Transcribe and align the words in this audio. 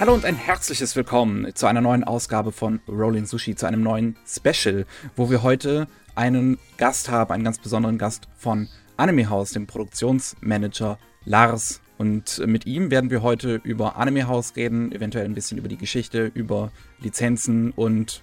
Hallo 0.00 0.14
und 0.14 0.24
ein 0.24 0.36
herzliches 0.36 0.94
Willkommen 0.94 1.52
zu 1.56 1.66
einer 1.66 1.80
neuen 1.80 2.04
Ausgabe 2.04 2.52
von 2.52 2.78
Rolling 2.86 3.26
Sushi, 3.26 3.56
zu 3.56 3.66
einem 3.66 3.82
neuen 3.82 4.16
Special, 4.24 4.86
wo 5.16 5.28
wir 5.28 5.42
heute 5.42 5.88
einen 6.14 6.56
Gast 6.76 7.08
haben, 7.08 7.32
einen 7.32 7.42
ganz 7.42 7.58
besonderen 7.58 7.98
Gast 7.98 8.28
von 8.36 8.68
Anime 8.96 9.28
House, 9.28 9.50
dem 9.50 9.66
Produktionsmanager 9.66 11.00
Lars. 11.24 11.80
Und 11.98 12.40
mit 12.46 12.64
ihm 12.64 12.92
werden 12.92 13.10
wir 13.10 13.22
heute 13.22 13.60
über 13.64 13.96
Anime 13.96 14.28
House 14.28 14.54
reden, 14.54 14.92
eventuell 14.92 15.24
ein 15.24 15.34
bisschen 15.34 15.58
über 15.58 15.66
die 15.66 15.76
Geschichte, 15.76 16.30
über 16.32 16.70
Lizenzen 17.00 17.72
und 17.72 18.22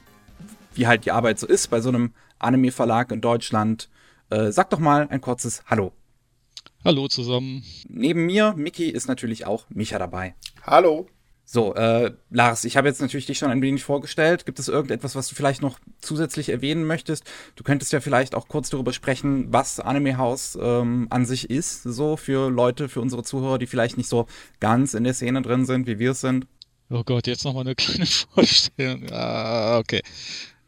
wie 0.75 0.87
halt 0.87 1.03
die 1.03 1.11
Arbeit 1.11 1.39
so 1.39 1.45
ist 1.45 1.67
bei 1.67 1.81
so 1.81 1.89
einem 1.89 2.13
Anime-Verlag 2.39 3.11
in 3.11 3.19
Deutschland. 3.19 3.89
Äh, 4.29 4.53
sag 4.53 4.69
doch 4.69 4.79
mal 4.79 5.09
ein 5.09 5.19
kurzes 5.19 5.61
Hallo. 5.65 5.91
Hallo 6.85 7.09
zusammen. 7.09 7.63
Neben 7.89 8.25
mir, 8.25 8.53
Miki, 8.55 8.89
ist 8.89 9.09
natürlich 9.09 9.45
auch 9.45 9.65
Micha 9.69 9.99
dabei. 9.99 10.35
Hallo. 10.63 11.07
So, 11.47 11.75
äh, 11.75 12.11
Lars, 12.31 12.65
ich 12.65 12.75
habe 12.75 12.87
jetzt 12.87 13.01
natürlich 13.01 13.27
dich 13.27 13.37
schon 13.37 13.51
ein 13.51 13.61
wenig 13.61 13.83
vorgestellt. 13.83 14.47
Gibt 14.47 14.57
es 14.57 14.67
irgendetwas, 14.67 15.15
was 15.15 15.27
du 15.27 15.35
vielleicht 15.35 15.61
noch 15.61 15.79
zusätzlich 16.01 16.49
erwähnen 16.49 16.85
möchtest? 16.85 17.23
Du 17.55 17.63
könntest 17.63 17.93
ja 17.93 18.01
vielleicht 18.01 18.33
auch 18.33 18.47
kurz 18.47 18.71
darüber 18.71 18.93
sprechen, 18.93 19.53
was 19.53 19.79
Anime 19.79 20.17
House 20.17 20.57
ähm, 20.59 21.05
an 21.11 21.25
sich 21.27 21.51
ist, 21.51 21.83
so 21.83 22.17
für 22.17 22.49
Leute, 22.49 22.89
für 22.89 22.99
unsere 22.99 23.23
Zuhörer, 23.23 23.59
die 23.59 23.67
vielleicht 23.67 23.95
nicht 23.95 24.09
so 24.09 24.25
ganz 24.59 24.95
in 24.95 25.03
der 25.03 25.13
Szene 25.13 25.43
drin 25.43 25.65
sind, 25.65 25.85
wie 25.85 25.99
wir 25.99 26.11
es 26.11 26.21
sind. 26.21 26.47
Oh 26.89 27.03
Gott, 27.03 27.27
jetzt 27.27 27.45
nochmal 27.45 27.61
eine 27.61 27.75
kleine 27.75 28.05
Vorstellung. 28.33 29.07
Ah, 29.11 29.77
okay. 29.77 30.01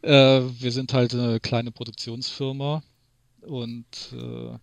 Äh, 0.02 0.42
wir 0.60 0.70
sind 0.70 0.92
halt 0.92 1.12
eine 1.12 1.40
kleine 1.40 1.72
Produktionsfirma 1.72 2.84
und 3.40 3.84
äh, 4.12 4.58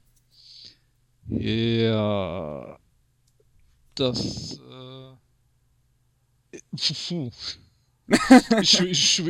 ja, 1.27 2.77
das 3.95 4.59
Puh. 4.59 5.24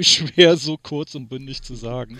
Schwer 0.03 0.57
so 0.57 0.77
kurz 0.77 1.15
und 1.15 1.27
bündig 1.27 1.61
zu 1.61 1.75
sagen. 1.75 2.19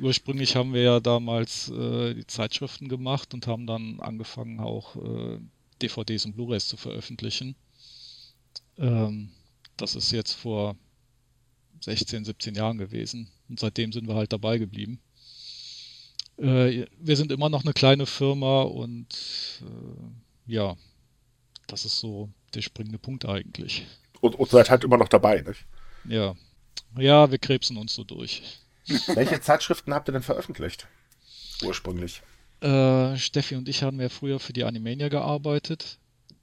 Ursprünglich 0.00 0.54
haben 0.54 0.72
wir 0.72 0.82
ja 0.82 1.00
damals 1.00 1.68
äh, 1.70 2.14
die 2.14 2.26
Zeitschriften 2.26 2.88
gemacht 2.88 3.34
und 3.34 3.46
haben 3.46 3.66
dann 3.66 4.00
angefangen 4.00 4.60
auch 4.60 4.96
äh, 4.96 5.38
DVDs 5.82 6.24
und 6.24 6.34
Blu-rays 6.34 6.68
zu 6.68 6.76
veröffentlichen. 6.76 7.56
Ähm, 8.78 9.30
das 9.76 9.96
ist 9.96 10.12
jetzt 10.12 10.32
vor 10.32 10.76
16, 11.80 12.24
17 12.24 12.54
Jahren 12.54 12.78
gewesen 12.78 13.28
und 13.48 13.60
seitdem 13.60 13.92
sind 13.92 14.06
wir 14.06 14.14
halt 14.14 14.32
dabei 14.32 14.58
geblieben. 14.58 15.00
Äh, 16.36 16.86
wir 16.98 17.16
sind 17.16 17.32
immer 17.32 17.48
noch 17.48 17.64
eine 17.64 17.72
kleine 17.72 18.06
Firma 18.06 18.62
und 18.62 19.08
äh, 19.62 20.52
ja, 20.52 20.76
das 21.66 21.84
ist 21.84 21.98
so 21.98 22.30
der 22.54 22.62
springende 22.62 22.98
Punkt 22.98 23.24
eigentlich. 23.26 23.86
Und, 24.20 24.34
und 24.34 24.50
seid 24.50 24.70
halt 24.70 24.84
immer 24.84 24.96
noch 24.96 25.08
dabei, 25.08 25.40
nicht? 25.40 25.64
Ja. 26.04 26.34
Ja, 26.96 27.30
wir 27.30 27.38
krebsen 27.38 27.76
uns 27.76 27.94
so 27.94 28.04
durch. 28.04 28.42
Welche 29.14 29.40
Zeitschriften 29.40 29.94
habt 29.94 30.08
ihr 30.08 30.12
denn 30.12 30.22
veröffentlicht? 30.22 30.86
Ursprünglich. 31.62 32.22
Äh, 32.60 33.16
Steffi 33.16 33.56
und 33.56 33.68
ich 33.68 33.82
haben 33.82 34.00
ja 34.00 34.08
früher 34.08 34.38
für 34.40 34.52
die 34.52 34.64
Animania 34.64 35.08
gearbeitet. 35.08 35.98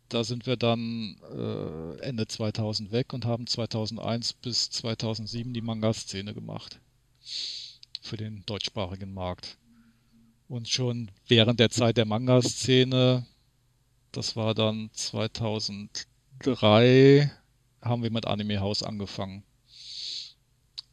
Da 0.09 0.23
sind 0.23 0.45
wir 0.45 0.55
dann 0.55 1.17
äh, 1.31 1.97
Ende 2.01 2.27
2000 2.27 2.91
weg 2.91 3.11
und 3.13 3.25
haben 3.25 3.47
2001 3.47 4.33
bis 4.33 4.69
2007 4.69 5.51
die 5.53 5.61
Manga-Szene 5.61 6.35
gemacht. 6.35 6.79
Für 8.01 8.17
den 8.17 8.43
deutschsprachigen 8.45 9.13
Markt. 9.13 9.57
Und 10.47 10.69
schon 10.69 11.09
während 11.27 11.59
der 11.59 11.71
Zeit 11.71 11.97
der 11.97 12.05
Manga-Szene, 12.05 13.25
das 14.11 14.35
war 14.35 14.53
dann 14.53 14.91
2003, 14.93 17.31
haben 17.85 18.03
wir 18.03 18.11
mit 18.11 18.27
Anime 18.27 18.59
House 18.59 18.83
angefangen. 18.83 19.43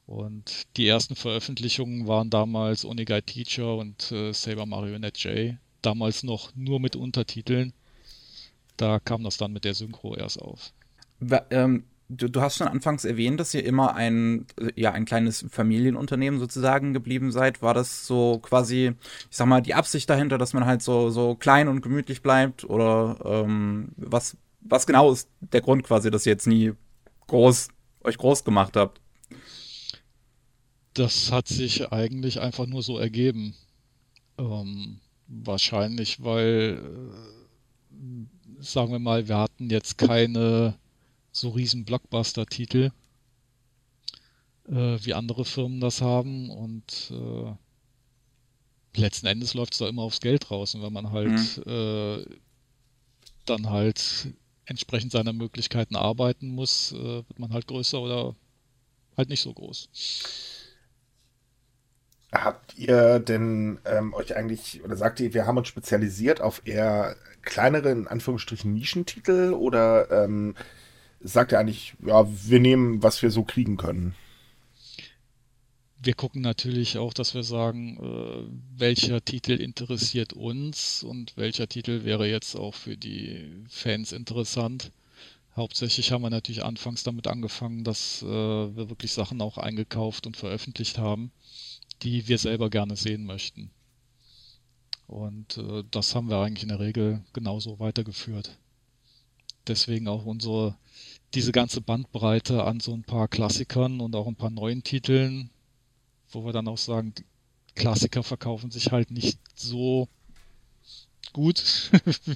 Und 0.06 0.64
die 0.76 0.86
ersten 0.86 1.16
Veröffentlichungen 1.16 2.06
waren 2.06 2.28
damals 2.28 2.84
Onigai 2.84 3.22
Teacher 3.22 3.76
und 3.76 4.12
äh, 4.12 4.32
Saber 4.32 4.66
Marionette 4.66 5.28
J. 5.28 5.56
Damals 5.80 6.22
noch 6.22 6.54
nur 6.54 6.80
mit 6.80 6.96
Untertiteln. 6.96 7.72
Da 8.76 9.00
kam 9.00 9.24
das 9.24 9.36
dann 9.36 9.52
mit 9.52 9.64
der 9.64 9.74
Synchro 9.74 10.14
erst 10.14 10.40
auf. 10.40 10.72
Ähm, 11.50 11.84
du, 12.08 12.28
du, 12.28 12.40
hast 12.40 12.56
schon 12.56 12.68
anfangs 12.68 13.04
erwähnt, 13.04 13.40
dass 13.40 13.54
ihr 13.54 13.64
immer 13.64 13.94
ein, 13.94 14.46
ja, 14.74 14.92
ein 14.92 15.04
kleines 15.04 15.44
Familienunternehmen 15.50 16.40
sozusagen 16.40 16.92
geblieben 16.92 17.32
seid. 17.32 17.62
War 17.62 17.74
das 17.74 18.06
so 18.06 18.38
quasi, 18.40 18.92
ich 19.30 19.36
sag 19.36 19.46
mal, 19.46 19.62
die 19.62 19.74
Absicht 19.74 20.10
dahinter, 20.10 20.38
dass 20.38 20.52
man 20.52 20.66
halt 20.66 20.82
so, 20.82 21.10
so 21.10 21.36
klein 21.36 21.68
und 21.68 21.80
gemütlich 21.80 22.22
bleibt? 22.22 22.64
Oder 22.64 23.18
ähm, 23.24 23.88
was, 23.96 24.36
was 24.64 24.86
genau 24.86 25.12
ist 25.12 25.28
der 25.40 25.60
Grund 25.60 25.84
quasi, 25.84 26.10
dass 26.10 26.26
ihr 26.26 26.32
jetzt 26.32 26.46
nie 26.46 26.72
groß, 27.26 27.68
euch 28.02 28.18
groß 28.18 28.44
gemacht 28.44 28.76
habt? 28.76 29.00
Das 30.94 31.32
hat 31.32 31.48
sich 31.48 31.90
eigentlich 31.90 32.40
einfach 32.40 32.66
nur 32.66 32.82
so 32.82 32.98
ergeben. 32.98 33.54
Ähm, 34.38 35.00
wahrscheinlich, 35.26 36.22
weil, 36.22 36.82
äh, 37.90 38.62
sagen 38.62 38.92
wir 38.92 38.98
mal, 38.98 39.28
wir 39.28 39.38
hatten 39.38 39.70
jetzt 39.70 39.98
keine 39.98 40.78
so 41.30 41.50
riesen 41.50 41.84
Blockbuster-Titel, 41.84 42.90
äh, 44.68 44.98
wie 45.02 45.14
andere 45.14 45.44
Firmen 45.44 45.80
das 45.80 46.02
haben 46.02 46.50
und 46.50 47.10
äh, 47.10 49.00
letzten 49.00 49.26
Endes 49.26 49.54
läuft 49.54 49.72
es 49.72 49.78
da 49.78 49.88
immer 49.88 50.02
aufs 50.02 50.20
Geld 50.20 50.50
raus. 50.50 50.74
Und 50.74 50.82
wenn 50.82 50.92
man 50.92 51.10
halt 51.10 51.64
mhm. 51.64 51.72
äh, 51.72 52.24
dann 53.46 53.70
halt 53.70 54.34
entsprechend 54.72 55.12
seiner 55.12 55.32
Möglichkeiten 55.32 55.96
arbeiten 55.96 56.48
muss, 56.48 56.92
äh, 56.92 56.96
wird 56.98 57.38
man 57.38 57.52
halt 57.52 57.66
größer 57.66 58.00
oder 58.00 58.34
halt 59.16 59.28
nicht 59.28 59.42
so 59.42 59.52
groß. 59.52 59.88
Habt 62.32 62.78
ihr 62.78 63.18
denn 63.18 63.78
ähm, 63.84 64.14
euch 64.14 64.34
eigentlich, 64.34 64.82
oder 64.82 64.96
sagt 64.96 65.20
ihr, 65.20 65.34
wir 65.34 65.46
haben 65.46 65.58
uns 65.58 65.68
spezialisiert 65.68 66.40
auf 66.40 66.62
eher 66.64 67.14
kleinere, 67.42 67.90
in 67.90 68.08
Anführungsstrichen, 68.08 68.72
Nischentitel? 68.72 69.52
Oder 69.52 70.10
ähm, 70.10 70.54
sagt 71.20 71.52
ihr 71.52 71.58
eigentlich, 71.58 71.94
ja, 72.04 72.26
wir 72.26 72.60
nehmen, 72.60 73.02
was 73.02 73.20
wir 73.20 73.30
so 73.30 73.44
kriegen 73.44 73.76
können? 73.76 74.14
Wir 76.04 76.14
gucken 76.14 76.42
natürlich 76.42 76.98
auch, 76.98 77.12
dass 77.12 77.34
wir 77.34 77.44
sagen, 77.44 77.96
äh, 77.96 78.78
welcher 78.78 79.24
Titel 79.24 79.52
interessiert 79.52 80.32
uns 80.32 81.04
und 81.04 81.36
welcher 81.36 81.68
Titel 81.68 82.04
wäre 82.04 82.28
jetzt 82.28 82.56
auch 82.56 82.74
für 82.74 82.96
die 82.96 83.64
Fans 83.68 84.10
interessant. 84.10 84.90
Hauptsächlich 85.54 86.10
haben 86.10 86.22
wir 86.22 86.30
natürlich 86.30 86.64
anfangs 86.64 87.04
damit 87.04 87.28
angefangen, 87.28 87.84
dass 87.84 88.22
äh, 88.22 88.26
wir 88.26 88.90
wirklich 88.90 89.12
Sachen 89.12 89.40
auch 89.40 89.58
eingekauft 89.58 90.26
und 90.26 90.36
veröffentlicht 90.36 90.98
haben, 90.98 91.30
die 92.02 92.26
wir 92.26 92.38
selber 92.38 92.68
gerne 92.68 92.96
sehen 92.96 93.24
möchten. 93.24 93.70
Und 95.06 95.58
äh, 95.58 95.84
das 95.90 96.16
haben 96.16 96.30
wir 96.30 96.38
eigentlich 96.38 96.64
in 96.64 96.70
der 96.70 96.80
Regel 96.80 97.22
genauso 97.32 97.78
weitergeführt. 97.78 98.58
Deswegen 99.68 100.08
auch 100.08 100.24
unsere, 100.24 100.76
diese 101.34 101.52
ganze 101.52 101.80
Bandbreite 101.80 102.64
an 102.64 102.80
so 102.80 102.92
ein 102.92 103.04
paar 103.04 103.28
Klassikern 103.28 104.00
und 104.00 104.16
auch 104.16 104.26
ein 104.26 104.36
paar 104.36 104.50
neuen 104.50 104.82
Titeln, 104.82 105.50
wo 106.32 106.44
wir 106.44 106.52
dann 106.52 106.68
auch 106.68 106.78
sagen, 106.78 107.14
Klassiker 107.74 108.22
verkaufen 108.22 108.70
sich 108.70 108.92
halt 108.92 109.10
nicht 109.10 109.38
so 109.54 110.08
gut, 111.32 111.90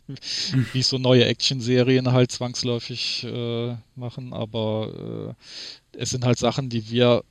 wie 0.73 0.83
so 0.83 0.99
neue 0.99 1.27
Action-Serien 1.27 2.13
halt 2.13 2.33
zwangsläufig 2.33 3.25
äh, 3.25 3.77
machen, 3.95 4.33
aber 4.33 5.37
äh, 5.93 5.99
es 5.99 6.11
sind 6.11 6.25
halt 6.25 6.39
Sachen, 6.39 6.71
die 6.71 6.89
wir 6.91 7.25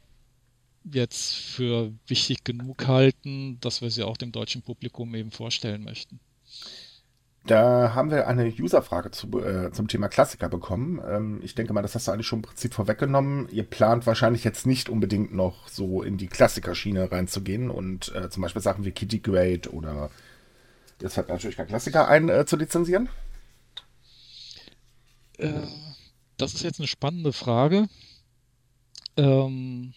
jetzt 0.84 1.34
für 1.34 1.92
wichtig 2.08 2.44
genug 2.44 2.88
halten, 2.88 3.59
dass 3.59 3.82
wir 3.82 3.90
sie 3.90 4.03
auch 4.03 4.18
dem 4.18 4.32
deutschen 4.32 4.62
Publikum 4.62 5.16
eben 5.16 5.32
vorstellen 5.32 5.84
möchten. 5.84 6.20
Da 7.46 7.94
haben 7.94 8.09
wir 8.09 8.28
eine 8.28 8.47
Userfrage 8.47 9.12
zu, 9.12 9.40
äh, 9.40 9.72
zum 9.72 9.88
Thema 9.88 10.08
Klassiker 10.08 10.50
bekommen. 10.50 11.00
Ähm, 11.08 11.40
ich 11.44 11.53
denke 11.53 11.74
mal, 11.74 11.84
das 11.84 11.94
hast 11.94 12.08
du 12.08 12.12
eigentlich 12.12 12.26
schon 12.26 12.40
im 12.40 12.44
Prinzip 12.44 12.74
vorweggenommen. 12.74 13.47
Ihr 13.52 13.64
plant 13.64 14.08
wahrscheinlich 14.08 14.44
jetzt 14.44 14.66
nicht 14.66 14.90
unbedingt 14.90 15.34
noch 15.34 15.68
so 15.68 16.02
in 16.02 16.18
die 16.18 16.28
Klassikerschiene 16.28 17.12
reinzugehen 17.12 17.70
und 17.70 18.14
äh, 18.16 18.30
zum 18.32 18.42
Beispiel 18.42 18.64
Sachen 18.64 18.84
wie 18.84 18.92
Kitty 18.92 19.20
Great 19.20 19.72
oder 19.72 20.09
jetzt 21.02 21.14
fällt 21.14 21.30
natürlich 21.30 21.58
kein 21.58 21.68
Klassiker 21.68 22.08
ein, 22.08 22.30
äh, 22.30 22.46
zu 22.47 22.56
lizenzieren. 22.56 23.09
Äh, 25.38 25.52
das 26.38 26.56
ist 26.56 26.64
jetzt 26.64 26.80
eine 26.80 26.88
spannende 26.88 27.32
Frage. 27.32 27.88
Ähm, 29.18 29.94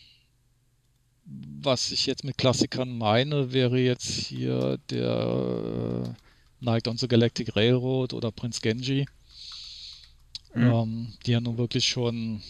was 1.25 1.93
ich 1.93 2.05
jetzt 2.05 2.25
mit 2.25 2.37
Klassikern 2.37 2.97
meine, 2.97 3.53
wäre 3.55 3.79
jetzt 3.79 4.07
hier 4.07 4.79
der 4.91 6.15
Night 6.61 6.89
on 6.89 6.97
the 6.97 7.09
Galactic 7.09 7.55
Railroad 7.57 8.13
oder 8.13 8.33
Prinz 8.33 8.61
Genji, 8.61 9.07
mhm. 10.55 10.63
ähm, 10.63 11.13
die 11.25 11.33
ja 11.33 11.41
nun 11.41 11.59
wirklich 11.59 11.87
schon 11.87 12.43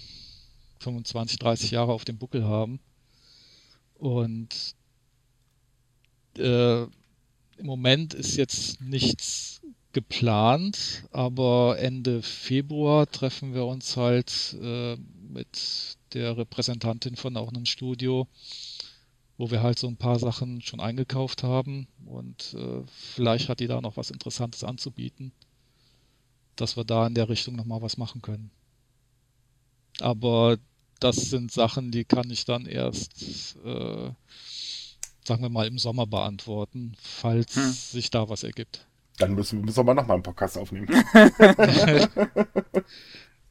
25, 0.81 1.38
30 1.38 1.70
Jahre 1.72 1.93
auf 1.93 2.05
dem 2.05 2.19
Buckel 2.19 2.44
haben. 2.44 2.81
Und 3.99 4.75
äh, 6.37 6.82
im 6.82 7.66
Moment 7.66 8.14
ist 8.14 8.37
jetzt 8.37 8.81
nichts 8.81 9.60
geplant, 9.93 11.04
aber 11.11 11.76
Ende 11.78 12.22
Februar 12.22 13.11
treffen 13.11 13.54
wir 13.54 13.64
uns 13.66 13.96
halt 13.96 14.56
äh, 14.62 14.96
mit 15.28 15.96
der 16.12 16.37
Repräsentantin 16.37 17.16
von 17.16 17.37
auch 17.37 17.49
einem 17.49 17.66
Studio, 17.66 18.28
wo 19.38 19.50
wir 19.52 19.62
halt 19.62 19.79
so 19.79 19.87
ein 19.87 19.96
paar 19.96 20.19
Sachen 20.19 20.61
schon 20.61 20.81
eingekauft 20.81 21.44
haben 21.44 21.87
und 22.05 22.55
äh, 22.55 22.82
vielleicht 22.88 23.49
hat 23.49 23.61
die 23.61 23.69
da 23.69 23.81
noch 23.81 23.96
was 23.96 24.11
Interessantes 24.11 24.64
anzubieten, 24.64 25.32
dass 26.56 26.76
wir 26.76 26.85
da 26.85 27.06
in 27.06 27.14
der 27.14 27.29
Richtung 27.29 27.55
nochmal 27.55 27.81
was 27.81 27.96
machen 27.96 28.20
können. 28.20 28.50
Aber 30.00 30.58
das 30.99 31.17
sind 31.31 31.52
Sachen, 31.52 31.93
die 31.93 32.05
kann 32.05 32.29
ich 32.31 32.44
dann 32.44 32.67
erst, 32.67 33.56
äh, 33.64 34.11
sagen 35.25 35.43
wir 35.43 35.50
mal, 35.50 35.69
im 35.69 35.79
Sommer 35.79 36.06
beantworten, 36.06 36.96
falls 37.00 37.55
hm. 37.55 37.70
sich 37.73 38.11
da 38.11 38.29
was 38.29 38.43
ergibt. 38.43 38.87
Dann 39.19 39.35
müssen 39.35 39.61
wir 39.61 39.69
im 39.69 39.73
Sommer 39.73 39.94
nochmal 39.94 40.17
einen 40.17 40.25
Podcast 40.25 40.58
aufnehmen. 40.58 40.88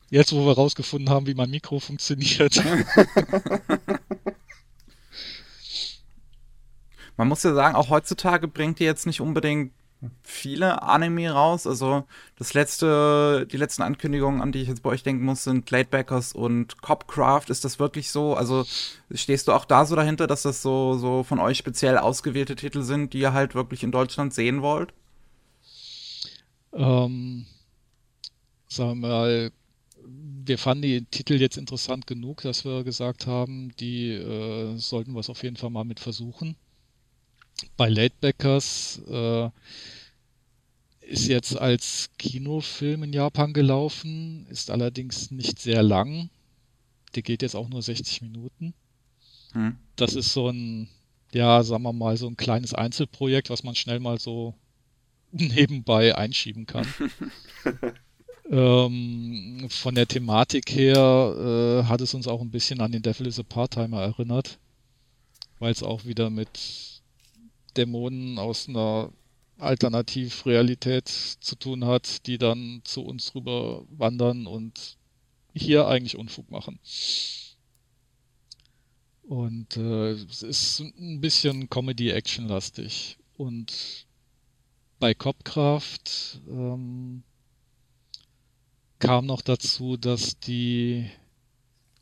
Jetzt, 0.09 0.31
wo 0.33 0.45
wir 0.45 0.53
rausgefunden 0.53 1.09
haben, 1.09 1.27
wie 1.27 1.33
mein 1.33 1.49
Mikro 1.49 1.79
funktioniert. 1.79 2.55
Man 7.17 7.27
muss 7.27 7.43
ja 7.43 7.53
sagen, 7.53 7.75
auch 7.75 7.89
heutzutage 7.89 8.47
bringt 8.47 8.79
ihr 8.79 8.85
jetzt 8.85 9.07
nicht 9.07 9.21
unbedingt 9.21 9.73
viele 10.21 10.83
Anime 10.83 11.31
raus. 11.31 11.65
Also 11.65 12.03
das 12.37 12.53
letzte, 12.53 13.47
die 13.51 13.57
letzten 13.57 13.81
Ankündigungen, 13.81 14.41
an 14.41 14.51
die 14.51 14.61
ich 14.61 14.67
jetzt 14.67 14.83
bei 14.83 14.91
euch 14.91 15.03
denken 15.03 15.25
muss, 15.25 15.43
sind 15.43 15.69
Latebackers 15.69 16.33
und 16.33 16.81
Copcraft. 16.81 17.45
Ist 17.49 17.65
das 17.65 17.79
wirklich 17.79 18.11
so? 18.11 18.35
Also 18.35 18.65
stehst 19.11 19.47
du 19.47 19.53
auch 19.53 19.65
da 19.65 19.85
so 19.85 19.95
dahinter, 19.95 20.27
dass 20.27 20.43
das 20.43 20.61
so, 20.61 20.93
so 20.97 21.23
von 21.23 21.39
euch 21.39 21.57
speziell 21.57 21.97
ausgewählte 21.97 22.55
Titel 22.55 22.83
sind, 22.83 23.13
die 23.13 23.19
ihr 23.19 23.33
halt 23.33 23.55
wirklich 23.55 23.83
in 23.83 23.91
Deutschland 23.91 24.33
sehen 24.33 24.61
wollt? 24.61 24.93
Ähm, 26.73 27.47
sagen 28.67 29.01
wir 29.01 29.07
mal, 29.07 29.51
wir 30.45 30.57
fanden 30.59 30.83
die 30.83 31.05
Titel 31.05 31.33
jetzt 31.33 31.57
interessant 31.57 32.05
genug, 32.05 32.43
dass 32.43 32.63
wir 32.63 32.83
gesagt 32.83 33.25
haben, 33.25 33.71
die 33.79 34.11
äh, 34.11 34.77
sollten 34.77 35.13
wir 35.13 35.21
es 35.21 35.29
auf 35.29 35.41
jeden 35.41 35.57
Fall 35.57 35.71
mal 35.71 35.83
mit 35.83 35.99
versuchen 35.99 36.55
bei 37.75 37.89
Latebackers 37.89 39.01
äh, 39.09 39.49
ist 41.01 41.27
jetzt 41.27 41.57
als 41.57 42.09
Kinofilm 42.17 43.03
in 43.03 43.13
Japan 43.13 43.53
gelaufen, 43.53 44.45
ist 44.49 44.69
allerdings 44.69 45.31
nicht 45.31 45.59
sehr 45.59 45.83
lang. 45.83 46.29
Der 47.15 47.23
geht 47.23 47.41
jetzt 47.41 47.55
auch 47.55 47.69
nur 47.69 47.81
60 47.81 48.21
Minuten. 48.21 48.73
Hm. 49.53 49.77
Das 49.95 50.13
ist 50.13 50.33
so 50.33 50.49
ein, 50.49 50.89
ja, 51.33 51.63
sagen 51.63 51.83
wir 51.83 51.93
mal, 51.93 52.17
so 52.17 52.27
ein 52.27 52.37
kleines 52.37 52.73
Einzelprojekt, 52.73 53.49
was 53.49 53.63
man 53.63 53.75
schnell 53.75 53.99
mal 53.99 54.19
so 54.19 54.53
nebenbei 55.31 56.15
einschieben 56.15 56.65
kann. 56.65 56.85
ähm, 58.51 59.67
von 59.69 59.95
der 59.95 60.07
Thematik 60.07 60.69
her 60.71 61.83
äh, 61.83 61.87
hat 61.87 62.01
es 62.01 62.13
uns 62.13 62.27
auch 62.27 62.41
ein 62.41 62.51
bisschen 62.51 62.81
an 62.81 62.91
den 62.91 63.01
Devil 63.01 63.27
is 63.27 63.39
a 63.39 63.43
Part-Timer 63.43 64.01
erinnert, 64.01 64.59
weil 65.59 65.71
es 65.71 65.83
auch 65.83 66.05
wieder 66.05 66.29
mit 66.29 66.96
Dämonen 67.77 68.39
aus 68.39 68.67
einer 68.67 69.11
Alternativrealität 69.57 71.07
zu 71.07 71.55
tun 71.55 71.85
hat, 71.85 72.27
die 72.27 72.37
dann 72.37 72.81
zu 72.83 73.01
uns 73.03 73.33
rüber 73.35 73.85
wandern 73.89 74.47
und 74.47 74.97
hier 75.53 75.87
eigentlich 75.87 76.17
Unfug 76.17 76.51
machen. 76.51 76.79
Und 79.23 79.75
äh, 79.75 80.11
es 80.11 80.41
ist 80.41 80.79
ein 80.79 81.19
bisschen 81.19 81.69
Comedy-Action-lastig. 81.69 83.17
Und 83.35 84.05
bei 84.99 85.13
Copcraft 85.13 86.39
ähm, 86.47 87.23
kam 88.99 89.25
noch 89.25 89.41
dazu, 89.41 89.97
dass 89.97 90.39
die 90.39 91.09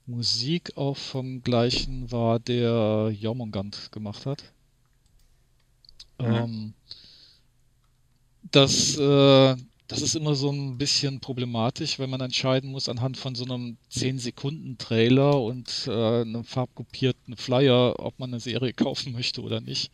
Musik 0.06 0.78
auch 0.78 0.98
vom 0.98 1.42
gleichen 1.42 2.12
war, 2.12 2.40
der 2.40 3.12
Jormungand 3.20 3.92
gemacht 3.92 4.26
hat. 4.26 4.55
Mhm. 6.20 6.26
Ähm, 6.26 6.74
das, 8.52 8.98
äh, 8.98 9.56
das 9.88 10.02
ist 10.02 10.16
immer 10.16 10.36
so 10.36 10.52
ein 10.52 10.78
bisschen 10.78 11.20
problematisch, 11.20 12.00
wenn 12.00 12.10
man 12.10 12.22
entscheiden 12.22 12.72
muss 12.72 12.90
anhand 12.90 13.18
von 13.18 13.36
so 13.36 13.46
einem 13.46 13.78
10-Sekunden-Trailer 13.92 15.42
und 15.42 15.88
äh, 15.88 16.22
einem 16.22 16.44
farbkopierten 16.44 17.38
Flyer, 17.38 17.96
ob 18.00 18.18
man 18.18 18.32
eine 18.32 18.40
Serie 18.40 18.74
kaufen 18.74 19.14
möchte 19.14 19.42
oder 19.42 19.62
nicht. 19.62 19.92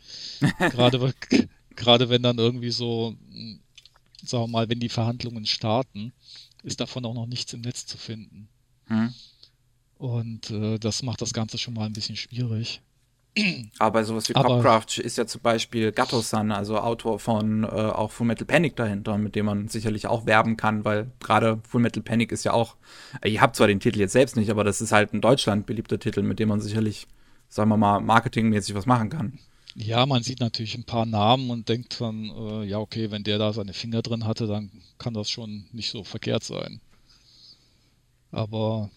gerade, 0.59 1.13
gerade 1.75 2.09
wenn 2.09 2.23
dann 2.23 2.37
irgendwie 2.37 2.71
so, 2.71 3.15
hm, 3.31 3.59
sagen 4.23 4.43
wir 4.43 4.47
mal, 4.47 4.69
wenn 4.69 4.79
die 4.79 4.89
Verhandlungen 4.89 5.45
starten, 5.45 6.13
ist 6.63 6.79
davon 6.79 7.05
auch 7.05 7.13
noch 7.13 7.27
nichts 7.27 7.51
im 7.53 7.61
Netz 7.61 7.85
zu 7.85 7.97
finden. 7.97 8.47
Hm. 8.85 9.13
Und 9.97 10.49
äh, 10.51 10.79
das 10.79 11.03
macht 11.03 11.21
das 11.21 11.33
Ganze 11.33 11.57
schon 11.57 11.73
mal 11.73 11.85
ein 11.85 11.93
bisschen 11.93 12.15
schwierig. 12.15 12.81
Aber 13.79 14.03
sowas 14.03 14.27
wie 14.27 14.33
Copcraft 14.33 14.97
ist 14.97 15.17
ja 15.17 15.25
zum 15.25 15.41
Beispiel 15.41 15.91
Gatto-san, 15.93 16.51
also 16.51 16.77
Autor 16.77 17.17
von 17.17 17.63
äh, 17.63 17.67
auch 17.67 18.11
Full 18.11 18.27
Metal 18.27 18.45
Panic 18.45 18.75
dahinter, 18.75 19.17
mit 19.17 19.35
dem 19.35 19.45
man 19.45 19.69
sicherlich 19.69 20.07
auch 20.07 20.25
werben 20.25 20.57
kann, 20.57 20.83
weil 20.83 21.11
gerade 21.19 21.59
Full 21.67 21.81
Metal 21.81 22.03
Panic 22.03 22.31
ist 22.33 22.43
ja 22.43 22.51
auch, 22.51 22.75
ihr 23.23 23.39
habt 23.39 23.55
zwar 23.55 23.67
den 23.67 23.79
Titel 23.79 23.99
jetzt 23.99 24.11
selbst 24.11 24.35
nicht, 24.35 24.49
aber 24.49 24.65
das 24.65 24.81
ist 24.81 24.91
halt 24.91 25.13
ein 25.13 25.21
Deutschland 25.21 25.65
beliebter 25.65 25.97
Titel, 25.97 26.23
mit 26.23 26.39
dem 26.39 26.49
man 26.49 26.59
sicherlich, 26.59 27.07
sagen 27.47 27.69
wir 27.69 27.77
mal, 27.77 28.01
marketingmäßig 28.01 28.75
was 28.75 28.85
machen 28.85 29.09
kann. 29.09 29.39
Ja, 29.75 30.05
man 30.05 30.23
sieht 30.23 30.41
natürlich 30.41 30.75
ein 30.75 30.83
paar 30.83 31.05
Namen 31.05 31.49
und 31.49 31.69
denkt 31.69 32.01
dann, 32.01 32.25
äh, 32.25 32.65
ja, 32.65 32.79
okay, 32.79 33.11
wenn 33.11 33.23
der 33.23 33.37
da 33.37 33.53
seine 33.53 33.73
Finger 33.73 34.01
drin 34.01 34.25
hatte, 34.25 34.45
dann 34.45 34.69
kann 34.97 35.13
das 35.13 35.29
schon 35.29 35.65
nicht 35.71 35.89
so 35.89 36.03
verkehrt 36.03 36.43
sein. 36.43 36.81
Aber 38.31 38.89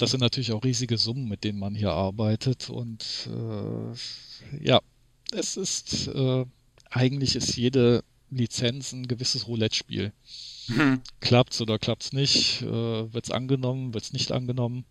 das 0.00 0.12
sind 0.12 0.20
natürlich 0.20 0.52
auch 0.52 0.64
riesige 0.64 0.96
Summen, 0.96 1.28
mit 1.28 1.44
denen 1.44 1.58
man 1.58 1.74
hier 1.74 1.92
arbeitet. 1.92 2.70
Und 2.70 3.28
äh, 3.28 4.64
ja, 4.64 4.80
es 5.32 5.56
ist 5.56 6.08
äh, 6.08 6.44
eigentlich 6.90 7.36
ist 7.36 7.56
jede 7.56 8.02
Lizenz 8.30 8.92
ein 8.92 9.08
gewisses 9.08 9.46
Roulette-Spiel. 9.46 10.12
Hm. 10.66 11.00
Klappt's 11.20 11.60
oder 11.60 11.78
klappt's 11.78 12.12
nicht? 12.12 12.62
Äh, 12.62 12.66
wird's 13.12 13.30
angenommen? 13.30 13.92
Wird's 13.92 14.12
nicht 14.12 14.32
angenommen? 14.32 14.84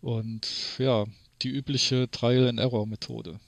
Und 0.00 0.46
ja, 0.78 1.04
die 1.42 1.50
übliche 1.50 2.10
Trial-and-Error-Methode. 2.10 3.38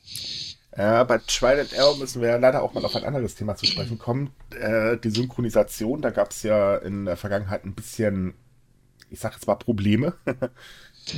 Ja, 0.77 1.03
bei 1.05 1.19
Trial 1.19 1.61
and 1.61 1.73
Error 1.73 1.97
müssen 1.97 2.23
wir 2.23 2.29
ja 2.29 2.37
leider 2.37 2.63
auch 2.63 2.73
mal 2.75 2.85
auf 2.85 2.95
ein 2.95 3.05
anderes 3.05 3.35
Thema 3.35 3.57
zu 3.57 3.67
sprechen 3.67 3.99
kommen. 3.99 4.31
Äh, 4.61 4.97
die 4.99 5.11
Synchronisation, 5.11 6.03
da 6.03 6.11
gab 6.11 6.31
es 6.31 6.43
ja 6.43 6.77
in 6.77 7.07
der 7.07 7.17
Vergangenheit 7.17 7.65
ein 7.65 7.75
bisschen 7.75 8.35
ich 9.11 9.21
sage 9.21 9.35
jetzt 9.35 9.47
mal 9.47 9.57
Probleme. 9.57 10.15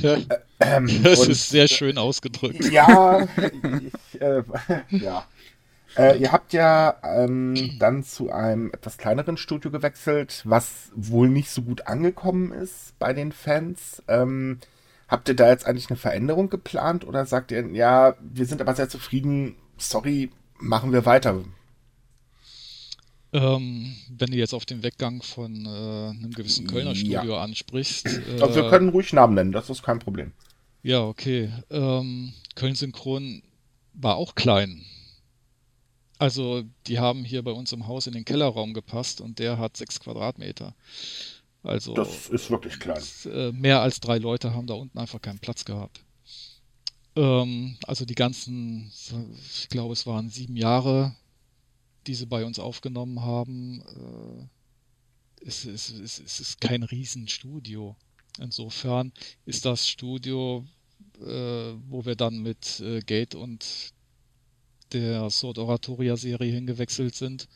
Ja, 0.01 0.17
ähm, 0.59 0.87
das 1.03 1.19
und, 1.19 1.31
ist 1.31 1.49
sehr 1.49 1.67
schön 1.67 1.97
ausgedrückt. 1.97 2.63
Ja, 2.71 3.27
ich, 3.81 4.21
äh, 4.21 4.43
ja. 4.89 5.25
Äh, 5.97 6.19
ihr 6.19 6.31
habt 6.31 6.53
ja 6.53 6.95
ähm, 7.03 7.75
dann 7.77 8.03
zu 8.03 8.31
einem 8.31 8.71
etwas 8.71 8.97
kleineren 8.97 9.35
Studio 9.35 9.69
gewechselt, 9.71 10.41
was 10.45 10.89
wohl 10.95 11.27
nicht 11.27 11.49
so 11.49 11.63
gut 11.63 11.87
angekommen 11.87 12.53
ist 12.53 12.97
bei 12.97 13.11
den 13.11 13.33
Fans. 13.33 14.01
Ähm, 14.07 14.59
habt 15.09 15.27
ihr 15.27 15.35
da 15.35 15.49
jetzt 15.49 15.65
eigentlich 15.65 15.89
eine 15.89 15.97
Veränderung 15.97 16.49
geplant 16.49 17.05
oder 17.05 17.25
sagt 17.25 17.51
ihr, 17.51 17.67
ja, 17.71 18.15
wir 18.21 18.45
sind 18.45 18.61
aber 18.61 18.73
sehr 18.73 18.87
zufrieden, 18.87 19.57
sorry, 19.77 20.31
machen 20.59 20.93
wir 20.93 21.05
weiter? 21.05 21.43
Ähm, 23.33 23.95
wenn 24.09 24.31
du 24.31 24.37
jetzt 24.37 24.53
auf 24.53 24.65
den 24.65 24.83
Weggang 24.83 25.21
von 25.21 25.65
äh, 25.65 25.69
einem 25.69 26.31
gewissen 26.31 26.67
Kölner 26.67 26.95
Studio 26.95 27.33
ja. 27.33 27.41
ansprichst. 27.41 28.05
Äh, 28.05 28.41
also 28.41 28.55
wir 28.55 28.69
können 28.69 28.89
ruhig 28.89 29.13
Namen 29.13 29.35
nennen, 29.35 29.51
das 29.53 29.69
ist 29.69 29.83
kein 29.83 29.99
Problem. 29.99 30.33
Ja, 30.83 31.03
okay. 31.03 31.49
Ähm, 31.69 32.33
Köln 32.55 32.75
Synchron 32.75 33.43
war 33.93 34.15
auch 34.15 34.35
klein. 34.35 34.83
Also 36.17 36.63
die 36.87 36.99
haben 36.99 37.23
hier 37.23 37.41
bei 37.43 37.51
uns 37.51 37.71
im 37.71 37.87
Haus 37.87 38.05
in 38.05 38.13
den 38.13 38.25
Kellerraum 38.25 38.73
gepasst 38.73 39.21
und 39.21 39.39
der 39.39 39.57
hat 39.57 39.77
sechs 39.77 39.99
Quadratmeter. 39.99 40.75
Also 41.63 41.93
das 41.93 42.27
ist 42.27 42.49
wirklich 42.51 42.79
klein. 42.79 43.01
Äh, 43.25 43.51
mehr 43.51 43.81
als 43.81 43.99
drei 43.99 44.17
Leute 44.17 44.53
haben 44.53 44.67
da 44.67 44.73
unten 44.73 44.97
einfach 44.97 45.21
keinen 45.21 45.39
Platz 45.39 45.65
gehabt. 45.65 46.03
Ähm, 47.15 47.77
also 47.87 48.05
die 48.05 48.15
ganzen, 48.15 48.91
ich 49.53 49.69
glaube 49.69 49.93
es 49.93 50.05
waren 50.05 50.29
sieben 50.29 50.55
Jahre, 50.55 51.15
die 52.07 52.15
sie 52.15 52.25
bei 52.25 52.45
uns 52.45 52.59
aufgenommen 52.59 53.21
haben, 53.21 53.81
äh, 53.81 55.47
es, 55.47 55.65
es, 55.65 55.89
es, 55.89 56.19
es 56.19 56.39
ist 56.39 56.61
kein 56.61 56.83
Riesenstudio. 56.83 57.95
Insofern 58.39 59.11
ist 59.45 59.65
das 59.65 59.87
Studio, 59.87 60.65
äh, 61.19 61.73
wo 61.89 62.05
wir 62.05 62.15
dann 62.15 62.41
mit 62.41 62.79
äh, 62.79 62.99
Gate 63.01 63.35
und 63.35 63.93
der 64.93 65.29
Sword 65.29 65.57
Oratoria 65.57 66.17
Serie 66.17 66.51
hingewechselt 66.51 67.15
sind, 67.15 67.47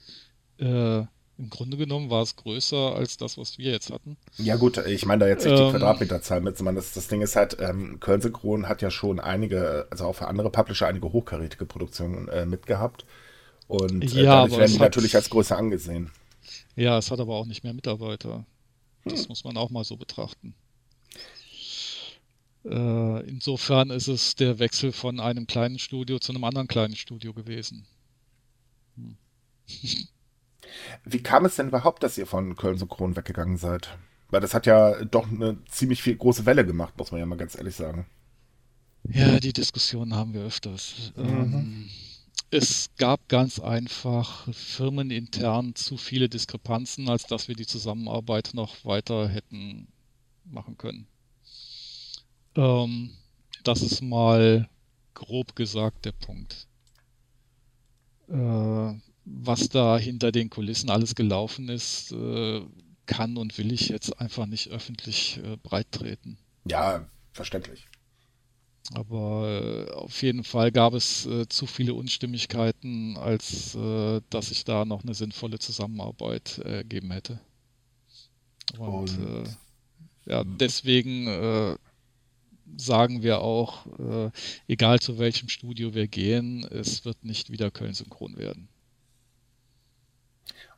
äh, 0.57 1.03
im 1.37 1.49
Grunde 1.49 1.75
genommen 1.75 2.09
war 2.09 2.21
es 2.21 2.37
größer 2.37 2.95
als 2.95 3.17
das, 3.17 3.37
was 3.37 3.57
wir 3.57 3.71
jetzt 3.71 3.91
hatten. 3.91 4.15
Ja 4.37 4.55
gut, 4.55 4.77
ich 4.77 5.05
meine 5.05 5.25
da 5.25 5.27
jetzt 5.27 5.43
nicht 5.45 5.59
ähm, 5.59 5.65
die 5.65 5.71
Quadratmeterzahl 5.71 6.39
mit, 6.39 6.57
sondern 6.57 6.75
das, 6.75 6.93
das 6.93 7.07
Ding 7.09 7.21
ist 7.21 7.35
halt, 7.35 7.57
ähm, 7.59 7.99
Köln 7.99 8.21
Synchron 8.21 8.69
hat 8.69 8.81
ja 8.81 8.89
schon 8.89 9.19
einige, 9.19 9.87
also 9.91 10.05
auch 10.05 10.15
für 10.15 10.27
andere 10.27 10.49
Publisher 10.49 10.87
einige 10.87 11.11
hochkarätige 11.11 11.65
Produktionen 11.65 12.29
äh, 12.29 12.45
mitgehabt. 12.45 13.05
Und 13.67 14.03
äh, 14.03 14.23
ja, 14.23 14.41
dadurch 14.41 14.59
werden 14.59 14.71
die 14.73 14.79
natürlich 14.79 15.15
als 15.15 15.29
größer 15.29 15.57
angesehen. 15.57 16.11
Ja, 16.75 16.97
es 16.97 17.09
hat 17.09 17.19
aber 17.19 17.35
auch 17.35 17.45
nicht 17.45 17.63
mehr 17.63 17.73
Mitarbeiter. 17.73 18.45
Das 19.05 19.21
hm. 19.21 19.29
muss 19.29 19.43
man 19.43 19.57
auch 19.57 19.69
mal 19.69 19.83
so 19.83 19.97
betrachten. 19.97 20.55
Äh, 22.65 23.27
insofern 23.27 23.91
ist 23.91 24.07
es 24.07 24.35
der 24.35 24.59
Wechsel 24.59 24.91
von 24.91 25.19
einem 25.19 25.47
kleinen 25.47 25.79
Studio 25.79 26.19
zu 26.19 26.31
einem 26.31 26.43
anderen 26.43 26.67
kleinen 26.67 26.95
Studio 26.95 27.33
gewesen. 27.33 27.85
Hm. 28.95 29.17
Wie 31.05 31.23
kam 31.23 31.45
es 31.45 31.55
denn 31.55 31.67
überhaupt, 31.67 32.03
dass 32.03 32.17
ihr 32.17 32.25
von 32.25 32.55
Köln 32.55 32.77
Synchron 32.77 33.15
weggegangen 33.15 33.57
seid? 33.57 33.97
Weil 34.29 34.41
das 34.41 34.53
hat 34.53 34.65
ja 34.65 35.03
doch 35.05 35.27
eine 35.27 35.57
ziemlich 35.69 36.01
viel 36.01 36.15
große 36.15 36.45
Welle 36.45 36.65
gemacht, 36.65 36.97
muss 36.97 37.11
man 37.11 37.19
ja 37.19 37.25
mal 37.25 37.37
ganz 37.37 37.55
ehrlich 37.55 37.75
sagen. 37.75 38.07
Ja, 39.07 39.39
die 39.39 39.53
Diskussionen 39.53 40.15
haben 40.15 40.33
wir 40.33 40.41
öfters. 40.41 41.13
Mhm. 41.15 41.23
Ähm, 41.23 41.89
es 42.51 42.89
gab 42.97 43.27
ganz 43.27 43.59
einfach 43.59 44.47
firmenintern 44.53 45.75
zu 45.75 45.97
viele 45.97 46.29
Diskrepanzen, 46.29 47.09
als 47.09 47.25
dass 47.27 47.47
wir 47.47 47.55
die 47.55 47.65
Zusammenarbeit 47.65 48.51
noch 48.53 48.85
weiter 48.85 49.27
hätten 49.27 49.87
machen 50.45 50.77
können. 50.77 51.07
Ähm, 52.55 53.11
das 53.63 53.81
ist 53.81 54.01
mal 54.01 54.69
grob 55.13 55.55
gesagt 55.55 56.05
der 56.05 56.11
Punkt. 56.13 56.67
Äh, 58.29 58.93
was 59.25 59.69
da 59.69 59.97
hinter 59.97 60.31
den 60.31 60.49
Kulissen 60.49 60.89
alles 60.89 61.15
gelaufen 61.15 61.69
ist, 61.69 62.11
äh, 62.11 62.61
kann 63.05 63.37
und 63.37 63.57
will 63.57 63.71
ich 63.71 63.89
jetzt 63.89 64.19
einfach 64.19 64.45
nicht 64.45 64.69
öffentlich 64.69 65.39
äh, 65.43 65.57
breit 65.57 65.91
treten. 65.91 66.37
Ja, 66.65 67.07
verständlich. 67.33 67.87
Aber 68.93 69.87
äh, 69.89 69.91
auf 69.91 70.21
jeden 70.21 70.43
Fall 70.43 70.71
gab 70.71 70.93
es 70.93 71.25
äh, 71.25 71.47
zu 71.47 71.65
viele 71.65 71.95
Unstimmigkeiten, 71.95 73.17
als 73.17 73.75
äh, 73.75 74.21
dass 74.29 74.51
ich 74.51 74.63
da 74.63 74.85
noch 74.85 75.03
eine 75.03 75.15
sinnvolle 75.15 75.57
Zusammenarbeit 75.57 76.59
äh, 76.59 76.83
geben 76.83 77.11
hätte. 77.11 77.39
Und, 78.77 79.17
und 79.17 79.45
äh, 79.45 79.49
ja, 80.27 80.43
deswegen 80.43 81.27
äh, 81.27 81.75
sagen 82.77 83.21
wir 83.21 83.41
auch, 83.41 83.85
egal 84.67 84.99
zu 84.99 85.19
welchem 85.19 85.49
Studio 85.49 85.93
wir 85.93 86.07
gehen, 86.07 86.63
es 86.65 87.05
wird 87.05 87.23
nicht 87.23 87.51
wieder 87.51 87.69
Köln 87.69 87.93
synchron 87.93 88.37
werden. 88.37 88.67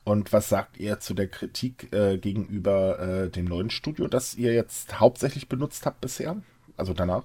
Und 0.04 0.32
was 0.32 0.50
sagt 0.50 0.76
ihr 0.78 1.00
zu 1.00 1.14
der 1.14 1.28
Kritik 1.28 1.90
gegenüber 1.90 3.30
dem 3.34 3.46
neuen 3.46 3.70
Studio, 3.70 4.06
das 4.06 4.34
ihr 4.34 4.52
jetzt 4.52 5.00
hauptsächlich 5.00 5.48
benutzt 5.48 5.86
habt 5.86 6.02
bisher? 6.02 6.40
Also 6.76 6.92
danach? 6.92 7.24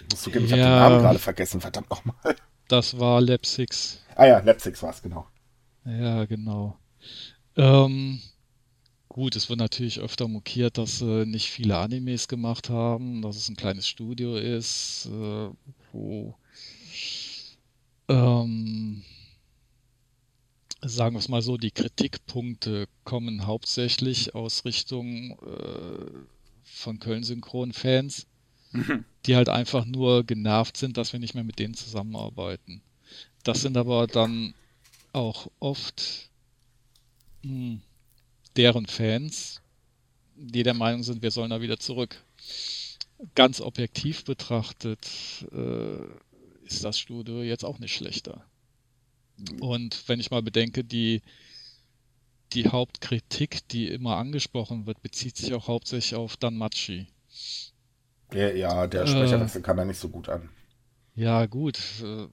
Ich 0.00 0.06
muss 0.10 0.22
zugeben, 0.22 0.44
ich 0.46 0.50
ja, 0.52 0.56
habe 0.56 0.64
den 0.64 0.78
Namen 0.78 1.02
gerade 1.02 1.18
vergessen, 1.18 1.60
verdammt 1.60 1.90
nochmal. 1.90 2.36
Das 2.68 2.98
war 2.98 3.20
Lab 3.20 3.44
6. 3.44 4.02
Ah 4.14 4.26
ja, 4.26 4.38
Lab 4.38 4.60
6 4.60 4.82
war 4.82 4.90
es, 4.90 5.02
genau. 5.02 5.26
Ja, 5.84 6.24
genau. 6.24 6.78
Ähm, 7.56 8.20
gut, 9.08 9.36
es 9.36 9.48
wird 9.48 9.58
natürlich 9.58 10.00
öfter 10.00 10.28
mokiert, 10.28 10.78
dass 10.78 11.02
äh, 11.02 11.26
nicht 11.26 11.50
viele 11.50 11.76
Animes 11.76 12.28
gemacht 12.28 12.70
haben, 12.70 13.22
dass 13.22 13.36
es 13.36 13.48
ein 13.48 13.56
kleines 13.56 13.88
Studio 13.88 14.36
ist, 14.36 15.06
äh, 15.06 15.50
wo 15.92 16.36
ähm, 18.08 19.02
sagen 20.82 21.14
wir 21.14 21.20
es 21.20 21.28
mal 21.28 21.42
so, 21.42 21.56
die 21.56 21.70
Kritikpunkte 21.70 22.86
kommen 23.04 23.46
hauptsächlich 23.46 24.34
aus 24.34 24.64
Richtung 24.64 25.38
äh, 25.40 26.10
von 26.64 26.98
Köln-Synchron-Fans 26.98 28.26
Die 29.26 29.36
halt 29.36 29.48
einfach 29.48 29.84
nur 29.84 30.24
genervt 30.24 30.76
sind, 30.76 30.96
dass 30.96 31.12
wir 31.12 31.20
nicht 31.20 31.34
mehr 31.34 31.44
mit 31.44 31.58
denen 31.58 31.74
zusammenarbeiten. 31.74 32.82
Das 33.42 33.62
sind 33.62 33.76
aber 33.76 34.06
dann 34.06 34.54
auch 35.12 35.50
oft 35.58 36.30
mh, 37.42 37.50
hm, 37.50 37.82
deren 38.56 38.86
Fans, 38.86 39.60
die 40.36 40.62
der 40.62 40.74
Meinung 40.74 41.02
sind, 41.02 41.22
wir 41.22 41.30
sollen 41.30 41.50
da 41.50 41.60
wieder 41.60 41.78
zurück. 41.78 42.24
Ganz 43.34 43.60
objektiv 43.60 44.24
betrachtet 44.24 45.06
äh, 45.52 46.66
ist 46.66 46.84
das 46.84 46.98
Studio 46.98 47.42
jetzt 47.42 47.64
auch 47.64 47.78
nicht 47.78 47.94
schlechter. 47.94 48.44
Und 49.60 50.08
wenn 50.08 50.20
ich 50.20 50.30
mal 50.30 50.42
bedenke, 50.42 50.84
die, 50.84 51.22
die 52.52 52.68
Hauptkritik, 52.68 53.66
die 53.68 53.88
immer 53.88 54.16
angesprochen 54.16 54.86
wird, 54.86 55.02
bezieht 55.02 55.36
sich 55.36 55.54
auch 55.54 55.68
hauptsächlich 55.68 56.14
auf 56.14 56.36
Danmachi. 56.36 57.06
Der, 58.32 58.56
ja, 58.56 58.86
der 58.86 59.06
Sprecherwechsel 59.06 59.60
äh, 59.60 59.64
kam 59.64 59.78
ja 59.78 59.84
nicht 59.84 60.00
so 60.00 60.08
gut 60.08 60.28
an. 60.28 60.48
Ja, 61.14 61.46
gut. 61.46 61.78
Äh, 62.02 62.26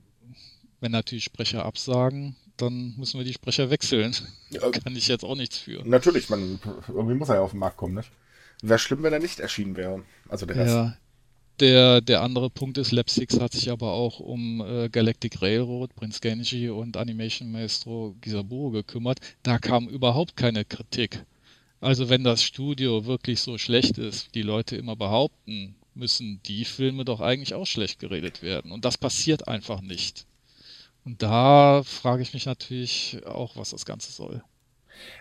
wenn 0.79 0.91
natürlich 0.91 1.23
Sprecher 1.23 1.65
absagen, 1.65 2.35
dann 2.57 2.95
müssen 2.97 3.19
wir 3.19 3.25
die 3.25 3.33
Sprecher 3.33 3.69
wechseln. 3.69 4.15
Ja, 4.49 4.69
Kann 4.71 4.95
ich 4.95 5.07
jetzt 5.07 5.23
auch 5.23 5.35
nichts 5.35 5.57
für. 5.57 5.83
Natürlich, 5.87 6.29
man, 6.29 6.59
irgendwie 6.87 7.15
muss 7.15 7.29
er 7.29 7.35
ja 7.35 7.41
auf 7.41 7.51
den 7.51 7.59
Markt 7.59 7.77
kommen, 7.77 7.95
nicht? 7.95 8.11
Wäre 8.61 8.79
schlimm, 8.79 9.03
wenn 9.03 9.13
er 9.13 9.19
nicht 9.19 9.39
erschienen 9.39 9.75
wäre. 9.75 10.03
Also 10.29 10.45
der 10.45 10.55
Rest. 10.55 10.75
Ja. 10.75 10.97
Der, 11.59 12.01
der 12.01 12.21
andere 12.21 12.51
Punkt 12.51 12.77
ist, 12.77 12.91
6 12.91 13.39
hat 13.39 13.51
sich 13.51 13.71
aber 13.71 13.91
auch 13.93 14.19
um 14.19 14.61
äh, 14.61 14.89
Galactic 14.89 15.41
Railroad, 15.41 15.95
Prince 15.95 16.19
Genji 16.19 16.69
und 16.69 16.97
Animation 16.97 17.51
Maestro 17.51 18.15
Gisaburo 18.21 18.69
gekümmert. 18.69 19.19
Da 19.41 19.57
kam 19.57 19.87
überhaupt 19.87 20.35
keine 20.35 20.65
Kritik. 20.65 21.23
Also 21.79 22.09
wenn 22.09 22.23
das 22.23 22.43
Studio 22.43 23.05
wirklich 23.05 23.41
so 23.41 23.57
schlecht 23.57 23.97
ist, 23.97 24.35
die 24.35 24.43
Leute 24.43 24.75
immer 24.77 24.95
behaupten, 24.95 25.75
müssen 25.97 26.41
die 26.45 26.65
Filme 26.65 27.05
doch 27.05 27.21
eigentlich 27.21 27.53
auch 27.53 27.65
schlecht 27.65 27.99
geredet 27.99 28.41
werden. 28.41 28.71
Und 28.71 28.85
das 28.85 28.97
passiert 28.97 29.47
einfach 29.47 29.81
nicht. 29.81 30.25
Und 31.03 31.23
da 31.23 31.83
frage 31.83 32.21
ich 32.21 32.33
mich 32.33 32.45
natürlich 32.45 33.21
auch, 33.25 33.55
was 33.55 33.69
das 33.69 33.85
Ganze 33.85 34.11
soll. 34.11 34.43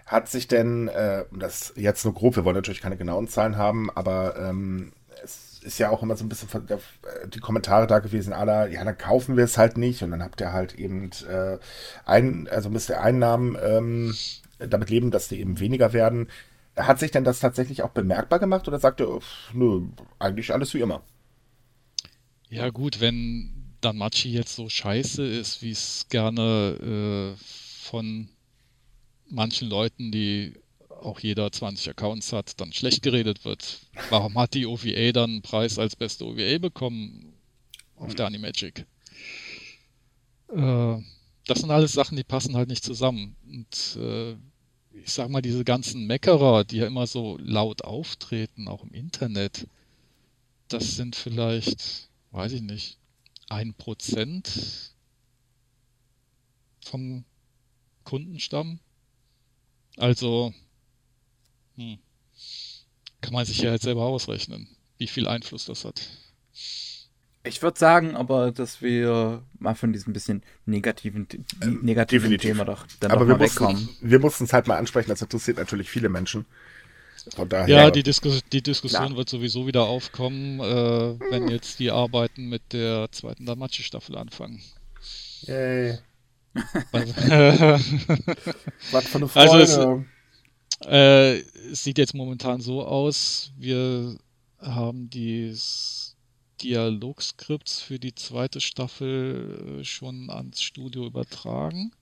Hat 0.06 0.28
sich 0.28 0.48
denn, 0.48 0.88
äh, 0.88 1.24
das 1.32 1.72
jetzt 1.76 2.04
nur 2.04 2.14
grob, 2.14 2.36
wir 2.36 2.44
wollen 2.44 2.56
natürlich 2.56 2.80
keine 2.80 2.96
genauen 2.96 3.28
Zahlen 3.28 3.56
haben, 3.56 3.90
aber 3.90 4.36
ähm, 4.36 4.92
es 5.22 5.60
ist 5.62 5.78
ja 5.78 5.90
auch 5.90 6.02
immer 6.02 6.16
so 6.16 6.24
ein 6.24 6.28
bisschen 6.28 6.48
äh, 6.68 7.28
die 7.28 7.40
Kommentare 7.40 7.86
da 7.86 7.98
gewesen, 7.98 8.32
aller, 8.32 8.68
ja, 8.68 8.84
dann 8.84 8.96
kaufen 8.96 9.36
wir 9.36 9.44
es 9.44 9.58
halt 9.58 9.76
nicht 9.76 10.02
und 10.02 10.10
dann 10.12 10.22
habt 10.22 10.40
ihr 10.40 10.52
halt 10.52 10.74
eben 10.74 11.10
äh, 11.28 11.58
ein, 12.04 12.48
also 12.48 12.70
müsst 12.70 12.88
ihr 12.88 13.00
Einnahmen 13.00 13.56
ähm, 13.62 14.14
damit 14.58 14.90
leben, 14.90 15.10
dass 15.10 15.28
die 15.28 15.40
eben 15.40 15.60
weniger 15.60 15.92
werden. 15.92 16.28
Hat 16.76 16.98
sich 16.98 17.10
denn 17.10 17.24
das 17.24 17.40
tatsächlich 17.40 17.82
auch 17.82 17.90
bemerkbar 17.90 18.38
gemacht 18.38 18.68
oder 18.68 18.78
sagt 18.78 19.00
er, 19.00 19.20
nö, 19.52 19.88
eigentlich 20.18 20.52
alles 20.52 20.74
wie 20.74 20.80
immer? 20.80 21.02
Ja, 22.48 22.70
gut, 22.70 23.00
wenn 23.00 23.74
Danmachi 23.80 24.30
jetzt 24.30 24.54
so 24.54 24.68
scheiße 24.68 25.26
ist, 25.26 25.62
wie 25.62 25.70
es 25.70 26.06
gerne 26.08 27.34
äh, 27.36 27.42
von 27.82 28.28
manchen 29.28 29.68
Leuten, 29.68 30.12
die 30.12 30.54
auch 30.88 31.20
jeder 31.20 31.50
20 31.50 31.90
Accounts 31.90 32.32
hat, 32.32 32.60
dann 32.60 32.72
schlecht 32.72 33.02
geredet 33.02 33.44
wird. 33.44 33.80
Warum 34.10 34.38
hat 34.38 34.54
die 34.54 34.66
OVA 34.66 35.12
dann 35.12 35.30
einen 35.30 35.42
Preis 35.42 35.78
als 35.78 35.96
beste 35.96 36.24
OVA 36.24 36.58
bekommen 36.58 37.34
auf 37.96 38.14
der 38.14 38.26
Animagic? 38.26 38.86
Äh, 40.48 40.96
das 41.46 41.60
sind 41.60 41.70
alles 41.70 41.92
Sachen, 41.92 42.16
die 42.16 42.24
passen 42.24 42.56
halt 42.56 42.68
nicht 42.68 42.84
zusammen. 42.84 43.36
Und 43.46 44.02
äh, 44.02 44.36
ich 45.04 45.12
sag 45.12 45.28
mal, 45.28 45.42
diese 45.42 45.64
ganzen 45.64 46.06
Meckerer, 46.06 46.64
die 46.64 46.78
ja 46.78 46.86
immer 46.86 47.06
so 47.06 47.38
laut 47.38 47.82
auftreten, 47.82 48.68
auch 48.68 48.82
im 48.82 48.92
Internet, 48.92 49.68
das 50.68 50.96
sind 50.96 51.16
vielleicht, 51.16 52.08
weiß 52.32 52.52
ich 52.52 52.62
nicht, 52.62 52.98
ein 53.48 53.74
Prozent 53.74 54.94
vom 56.84 57.24
Kundenstamm. 58.04 58.80
Also 59.96 60.52
hm, 61.76 61.98
kann 63.20 63.32
man 63.32 63.46
sich 63.46 63.58
ja 63.58 63.72
jetzt 63.72 63.84
selber 63.84 64.04
ausrechnen, 64.04 64.68
wie 64.98 65.06
viel 65.06 65.26
Einfluss 65.26 65.64
das 65.66 65.84
hat. 65.84 66.00
Ich 67.46 67.62
würde 67.62 67.78
sagen, 67.78 68.16
aber 68.16 68.50
dass 68.50 68.82
wir 68.82 69.42
mal 69.58 69.74
von 69.74 69.92
diesem 69.92 70.12
bisschen 70.12 70.42
negativen, 70.64 71.28
ähm, 71.62 71.78
negativen 71.82 72.30
Definitiv. 72.30 72.50
Thema 72.50 72.64
doch 72.64 72.86
dann 73.00 73.12
aber 73.12 73.28
wir 73.28 73.36
mussten, 73.36 73.60
wegkommen. 73.60 73.88
Wir 74.00 74.18
mussten 74.18 74.44
es 74.44 74.52
halt 74.52 74.66
mal 74.66 74.76
ansprechen, 74.76 75.08
das 75.08 75.22
interessiert 75.22 75.58
natürlich 75.58 75.88
viele 75.88 76.08
Menschen. 76.08 76.44
Von 77.34 77.48
daher, 77.48 77.68
ja, 77.68 77.90
die, 77.90 78.02
Diskus 78.02 78.42
die 78.52 78.62
Diskussion 78.62 79.06
klar. 79.06 79.16
wird 79.16 79.28
sowieso 79.28 79.66
wieder 79.66 79.84
aufkommen, 79.84 80.60
äh, 80.60 81.18
wenn 81.30 81.48
jetzt 81.48 81.80
die 81.80 81.90
Arbeiten 81.90 82.48
mit 82.48 82.72
der 82.72 83.10
zweiten 83.10 83.46
Damachi-Staffel 83.46 84.16
anfangen. 84.16 84.60
Yay. 85.42 85.98
Was 88.92 89.08
für 89.08 89.18
eine 89.18 89.28
Freude. 89.28 89.50
Also 89.50 90.04
es, 90.80 90.86
äh, 90.86 91.38
es 91.72 91.84
sieht 91.84 91.98
jetzt 91.98 92.14
momentan 92.14 92.60
so 92.60 92.84
aus, 92.84 93.52
wir 93.56 94.16
haben 94.60 95.10
die 95.10 95.52
Dialogskripts 96.62 97.80
für 97.80 97.98
die 97.98 98.14
zweite 98.14 98.60
Staffel 98.60 99.80
äh, 99.80 99.84
schon 99.84 100.30
ans 100.30 100.62
Studio 100.62 101.06
übertragen. 101.06 101.92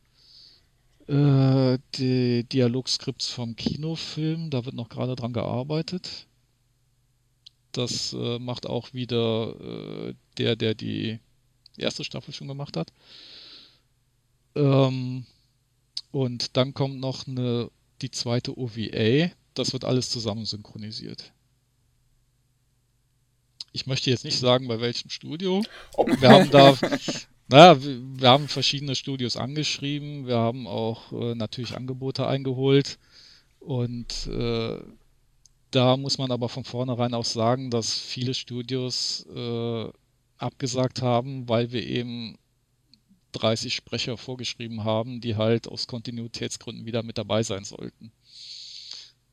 Äh, 1.07 1.79
die 1.97 2.45
Dialogskripts 2.45 3.31
vom 3.31 3.57
Kinofilm, 3.57 4.51
da 4.51 4.65
wird 4.67 4.75
noch 4.75 4.89
gerade 4.91 5.17
dran 5.17 5.33
gearbeitet. 5.33 6.27
Das 7.73 8.13
äh, 8.15 8.39
macht 8.39 8.67
auch 8.67 8.95
wieder 8.95 10.09
äh, 10.09 10.15
der, 10.39 10.57
der 10.57 10.75
die 10.75 11.19
erste 11.77 12.05
Staffel 12.05 12.33
schon 12.35 12.49
gemacht 12.49 12.77
hat. 12.77 12.93
Ähm, 14.57 15.27
Und 16.13 16.57
dann 16.57 16.75
kommt 16.75 16.99
noch 17.01 17.27
eine, 17.29 17.71
die 18.03 18.11
zweite 18.11 18.59
OVA. 18.59 19.31
Das 19.55 19.75
wird 19.75 19.85
alles 19.85 20.11
zusammen 20.11 20.47
synchronisiert. 20.47 21.34
Ich 23.75 23.87
möchte 23.87 24.09
jetzt 24.09 24.25
nicht 24.25 24.39
sagen, 24.39 24.69
bei 24.69 24.81
welchem 24.81 25.11
Studio. 25.11 25.61
Wir 26.21 26.29
haben 26.29 26.49
da, 26.53 26.77
naja, 27.49 27.77
wir 27.83 28.29
haben 28.29 28.47
verschiedene 28.47 28.95
Studios 28.95 29.37
angeschrieben. 29.37 30.29
Wir 30.29 30.37
haben 30.37 30.69
auch 30.69 31.11
äh, 31.11 31.35
natürlich 31.35 31.77
Angebote 31.77 32.25
eingeholt. 32.25 33.01
Und 33.59 34.29
äh, 34.29 34.79
da 35.73 35.97
muss 35.97 36.19
man 36.19 36.31
aber 36.31 36.49
von 36.49 36.63
vornherein 36.63 37.15
auch 37.15 37.25
sagen, 37.25 37.71
dass 37.71 37.99
viele 37.99 38.33
Studios 38.33 39.27
äh, 39.35 39.89
abgesagt 40.39 41.03
haben, 41.03 41.49
weil 41.49 41.73
wir 41.73 41.85
eben 41.85 42.39
30 43.33 43.75
Sprecher 43.75 44.17
vorgeschrieben 44.17 44.85
haben, 44.85 45.21
die 45.21 45.35
halt 45.35 45.67
aus 45.67 45.89
Kontinuitätsgründen 45.89 46.87
wieder 46.87 47.03
mit 47.03 47.19
dabei 47.19 47.43
sein 47.43 47.65
sollten. 47.65 48.13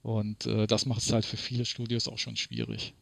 Und 0.01 0.47
äh, 0.47 0.65
das 0.65 0.87
macht 0.87 1.03
es 1.03 1.13
halt 1.13 1.25
für 1.25 1.37
viele 1.37 1.65
Studios 1.65 2.07
auch 2.07 2.17
schon 2.17 2.37
schwierig. 2.37 2.95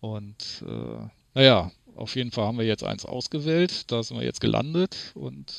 Und 0.00 0.64
äh, 0.66 1.08
naja, 1.34 1.70
auf 1.94 2.16
jeden 2.16 2.30
Fall 2.30 2.46
haben 2.46 2.58
wir 2.58 2.66
jetzt 2.66 2.84
eins 2.84 3.04
ausgewählt, 3.04 3.90
da 3.90 4.02
sind 4.02 4.18
wir 4.18 4.24
jetzt 4.24 4.40
gelandet 4.40 5.12
und 5.14 5.52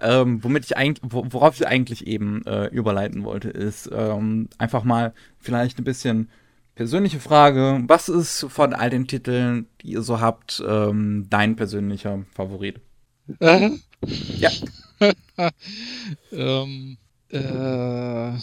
ähm, 0.00 0.42
womit 0.42 0.64
ich 0.64 0.76
eigentlich, 0.76 1.12
worauf 1.12 1.60
ich 1.60 1.66
eigentlich 1.66 2.06
eben 2.06 2.44
äh, 2.46 2.66
überleiten 2.66 3.24
wollte, 3.24 3.50
ist 3.50 3.88
ähm, 3.92 4.48
einfach 4.58 4.82
mal 4.82 5.14
vielleicht 5.38 5.78
ein 5.78 5.84
bisschen 5.84 6.28
persönliche 6.74 7.20
Frage. 7.20 7.82
Was 7.86 8.08
ist 8.08 8.46
von 8.48 8.74
all 8.74 8.90
den 8.90 9.06
Titeln, 9.06 9.66
die 9.80 9.92
ihr 9.92 10.02
so 10.02 10.20
habt, 10.20 10.62
ähm, 10.66 11.26
dein 11.30 11.54
persönlicher 11.54 12.24
Favorit? 12.34 12.80
Äh? 13.38 13.70
Ja. 14.38 14.50
ähm, 16.32 16.96
äh, 17.30 18.34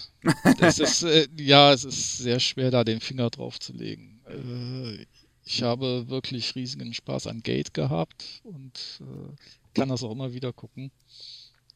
es 0.62 0.80
ist, 0.80 1.04
äh, 1.04 1.28
ja, 1.38 1.74
es 1.74 1.84
ist 1.84 2.20
sehr 2.20 2.40
schwer, 2.40 2.72
da 2.72 2.84
den 2.84 3.02
Finger 3.02 3.30
drauf 3.30 3.60
zu 3.60 3.74
legen. 3.74 4.22
Äh, 4.28 5.06
ich 5.50 5.64
habe 5.64 6.08
wirklich 6.10 6.54
riesigen 6.54 6.94
Spaß 6.94 7.26
an 7.26 7.42
Gate 7.42 7.74
gehabt 7.74 8.24
und 8.44 9.02
äh, 9.02 9.34
kann 9.74 9.90
das 9.90 10.04
auch 10.04 10.12
immer 10.12 10.32
wieder 10.32 10.54
gucken. 10.54 10.92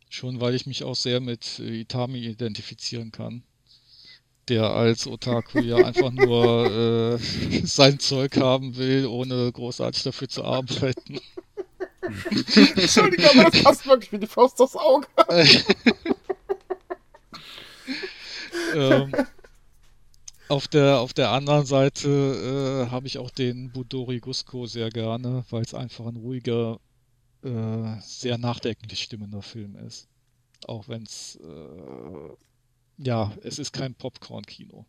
Schon 0.10 0.40
weil 0.40 0.54
ich 0.54 0.68
mich 0.68 0.84
auch 0.84 0.96
sehr 0.96 1.20
mit 1.20 1.58
äh, 1.58 1.80
Itami 1.82 2.20
identifizieren 2.20 3.12
kann. 3.12 3.42
Der 4.48 4.66
als 4.66 5.08
Otaku 5.08 5.60
ja 5.60 5.78
einfach 5.86 6.12
nur 6.12 7.18
äh, 7.18 7.18
sein 7.66 7.98
Zeug 7.98 8.38
haben 8.38 8.76
will, 8.78 9.08
ohne 9.08 9.52
großartig 9.52 10.04
dafür 10.04 10.30
zu 10.30 10.44
arbeiten. 10.44 11.20
Entschuldigung, 12.30 13.40
aber 13.40 13.50
das 13.50 13.64
passt 13.64 13.88
wirklich 13.88 14.12
wie 14.12 14.20
die 14.20 14.28
Faust 14.28 14.62
aufs 14.62 14.76
Auge. 14.76 15.08
ähm, 18.76 19.12
auf, 20.54 20.68
der, 20.68 21.00
auf 21.00 21.14
der 21.14 21.32
anderen 21.32 21.66
Seite 21.66 22.86
äh, 22.88 22.92
habe 22.92 23.08
ich 23.08 23.18
auch 23.18 23.32
den 23.32 23.72
Budori 23.72 24.20
Gusko 24.20 24.68
sehr 24.68 24.90
gerne, 24.90 25.44
weil 25.50 25.64
es 25.64 25.74
einfach 25.74 26.06
ein 26.06 26.16
ruhiger, 26.16 26.80
äh, 27.44 28.00
sehr 28.02 28.38
nachdenklich 28.38 29.02
stimmender 29.02 29.42
Film 29.42 29.76
ist. 29.76 30.08
Auch 30.68 30.88
wenn 30.88 31.04
es, 31.04 31.38
äh, 31.38 33.04
ja, 33.04 33.34
es 33.44 33.58
ist 33.58 33.74
kein 33.74 33.96
Popcorn-Kino. 33.96 34.86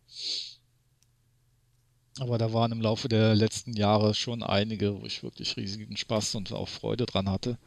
Aber 2.19 2.37
da 2.37 2.53
waren 2.53 2.71
im 2.71 2.81
Laufe 2.81 3.09
der 3.09 3.33
letzten 3.33 3.73
Jahre 3.73 4.13
schon 4.13 4.43
einige, 4.43 5.01
wo 5.01 5.05
ich 5.05 5.23
wirklich 5.23 5.57
riesigen 5.57 5.97
Spaß 5.97 6.35
und 6.35 6.53
auch 6.53 6.69
Freude 6.69 7.07
dran 7.07 7.29
hatte. 7.29 7.57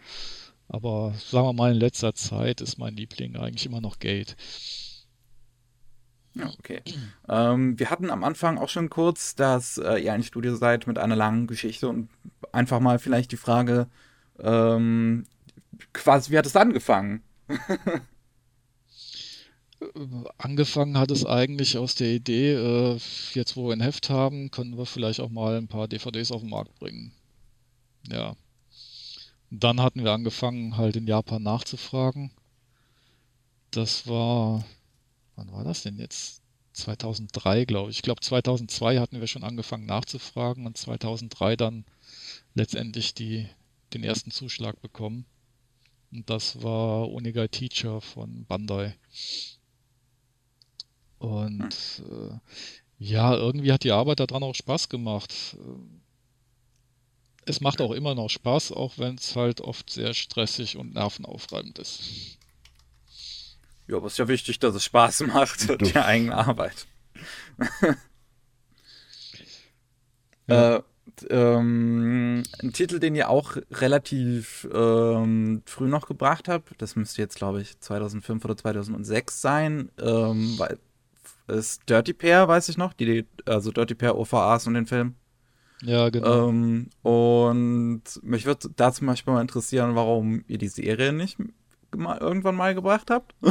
Aber 0.68 1.14
sagen 1.14 1.48
wir 1.48 1.52
mal, 1.52 1.72
in 1.72 1.78
letzter 1.78 2.14
Zeit 2.14 2.60
ist 2.60 2.78
mein 2.78 2.96
Liebling 2.96 3.36
eigentlich 3.36 3.66
immer 3.66 3.80
noch 3.80 3.98
Gate. 3.98 4.36
Ja, 6.38 6.50
okay. 6.58 6.82
Ähm, 7.28 7.78
wir 7.78 7.90
hatten 7.90 8.10
am 8.10 8.22
Anfang 8.24 8.58
auch 8.58 8.68
schon 8.68 8.90
kurz, 8.90 9.34
dass 9.34 9.78
äh, 9.78 9.96
ihr 9.98 10.12
ein 10.12 10.22
Studio 10.22 10.54
seid 10.54 10.86
mit 10.86 10.98
einer 10.98 11.16
langen 11.16 11.46
Geschichte 11.48 11.88
und 11.88 12.08
einfach 12.52 12.80
mal 12.80 12.98
vielleicht 13.00 13.32
die 13.32 13.36
Frage, 13.36 13.88
ähm, 14.38 15.26
quasi, 15.92 16.30
wie 16.32 16.38
hat 16.38 16.46
es 16.46 16.56
angefangen? 16.56 17.22
Angefangen 20.38 20.98
hat 20.98 21.10
es 21.10 21.24
eigentlich 21.24 21.78
aus 21.78 21.94
der 21.94 22.08
Idee, 22.08 22.52
äh, 22.54 22.98
jetzt 23.34 23.56
wo 23.56 23.68
wir 23.68 23.72
ein 23.74 23.80
Heft 23.80 24.10
haben, 24.10 24.50
können 24.50 24.76
wir 24.76 24.86
vielleicht 24.86 25.20
auch 25.20 25.30
mal 25.30 25.56
ein 25.56 25.68
paar 25.68 25.88
DVDs 25.88 26.32
auf 26.32 26.40
den 26.42 26.50
Markt 26.50 26.74
bringen. 26.78 27.12
Ja. 28.10 28.36
dann 29.50 29.80
hatten 29.82 30.04
wir 30.04 30.12
angefangen, 30.12 30.76
halt 30.76 30.96
in 30.96 31.06
Japan 31.06 31.42
nachzufragen. 31.42 32.30
Das 33.70 34.06
war, 34.06 34.64
wann 35.38 35.52
war 35.52 35.64
das 35.64 35.82
denn 35.82 35.98
jetzt? 35.98 36.42
2003, 36.72 37.64
glaube 37.64 37.90
ich. 37.90 37.98
Ich 37.98 38.02
glaube, 38.02 38.20
2002 38.20 38.98
hatten 38.98 39.20
wir 39.20 39.26
schon 39.26 39.44
angefangen 39.44 39.86
nachzufragen 39.86 40.66
und 40.66 40.76
2003 40.76 41.56
dann 41.56 41.84
letztendlich 42.54 43.14
die, 43.14 43.48
den 43.94 44.04
ersten 44.04 44.30
Zuschlag 44.30 44.80
bekommen. 44.80 45.24
Und 46.12 46.28
das 46.30 46.62
war 46.62 47.08
Onigai 47.10 47.48
Teacher 47.48 48.00
von 48.00 48.44
Bandai. 48.46 48.96
Und 51.18 51.72
hm. 51.72 52.30
äh, 52.30 52.38
ja, 52.98 53.34
irgendwie 53.34 53.72
hat 53.72 53.84
die 53.84 53.92
Arbeit 53.92 54.20
daran 54.20 54.42
auch 54.42 54.54
Spaß 54.54 54.88
gemacht. 54.88 55.56
Es 57.44 57.60
macht 57.60 57.80
auch 57.80 57.92
immer 57.92 58.14
noch 58.14 58.28
Spaß, 58.28 58.72
auch 58.72 58.98
wenn 58.98 59.16
es 59.16 59.36
halt 59.36 59.60
oft 59.60 59.90
sehr 59.90 60.14
stressig 60.14 60.76
und 60.76 60.94
nervenaufreibend 60.94 61.78
ist. 61.78 62.37
Ja, 63.88 63.96
aber 63.96 64.06
es 64.06 64.12
ist 64.14 64.18
ja 64.18 64.28
wichtig, 64.28 64.58
dass 64.58 64.74
es 64.74 64.84
Spaß 64.84 65.20
macht, 65.34 65.80
die 65.80 65.96
eigene 65.96 66.36
Arbeit. 66.36 66.86
ja. 70.46 70.76
äh, 70.76 70.82
ähm, 71.30 72.42
ein 72.62 72.72
Titel, 72.72 73.00
den 73.00 73.14
ihr 73.14 73.28
auch 73.28 73.56
relativ 73.72 74.68
ähm, 74.72 75.62
früh 75.64 75.88
noch 75.88 76.06
gebracht 76.06 76.48
habt, 76.48 76.70
das 76.78 76.96
müsste 76.96 77.22
jetzt, 77.22 77.36
glaube 77.36 77.62
ich, 77.62 77.80
2005 77.80 78.44
oder 78.44 78.56
2006 78.56 79.40
sein, 79.40 79.90
ähm, 79.98 80.58
ist 81.48 81.88
Dirty 81.88 82.12
Pair, 82.12 82.46
weiß 82.46 82.68
ich 82.68 82.76
noch, 82.76 82.92
die, 82.92 83.26
also 83.46 83.72
Dirty 83.72 83.94
Pair 83.94 84.16
OVAs 84.16 84.66
und 84.66 84.74
den 84.74 84.86
Film. 84.86 85.14
Ja, 85.82 86.10
genau. 86.10 86.48
Ähm, 86.48 86.90
und 87.02 88.02
mich 88.22 88.44
würde 88.44 88.68
da 88.76 88.92
zum 88.92 89.06
Beispiel 89.06 89.32
mal 89.32 89.40
interessieren, 89.40 89.94
warum 89.94 90.44
ihr 90.46 90.58
die 90.58 90.68
Serie 90.68 91.12
nicht 91.12 91.38
irgendwann 91.92 92.56
mal 92.56 92.74
gebracht 92.74 93.10
habt. 93.10 93.34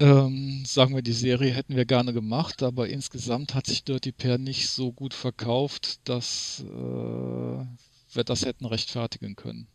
Ähm, 0.00 0.64
sagen 0.66 0.94
wir, 0.94 1.02
die 1.02 1.12
Serie 1.12 1.52
hätten 1.52 1.76
wir 1.76 1.84
gerne 1.84 2.12
gemacht, 2.12 2.64
aber 2.64 2.88
insgesamt 2.88 3.54
hat 3.54 3.66
sich 3.66 3.84
Dirty 3.84 4.10
Pair 4.10 4.38
nicht 4.38 4.68
so 4.68 4.92
gut 4.92 5.14
verkauft, 5.14 6.00
dass 6.08 6.64
äh, 6.66 6.66
wir 6.66 8.24
das 8.24 8.44
hätten 8.44 8.64
rechtfertigen 8.64 9.36
können. 9.36 9.68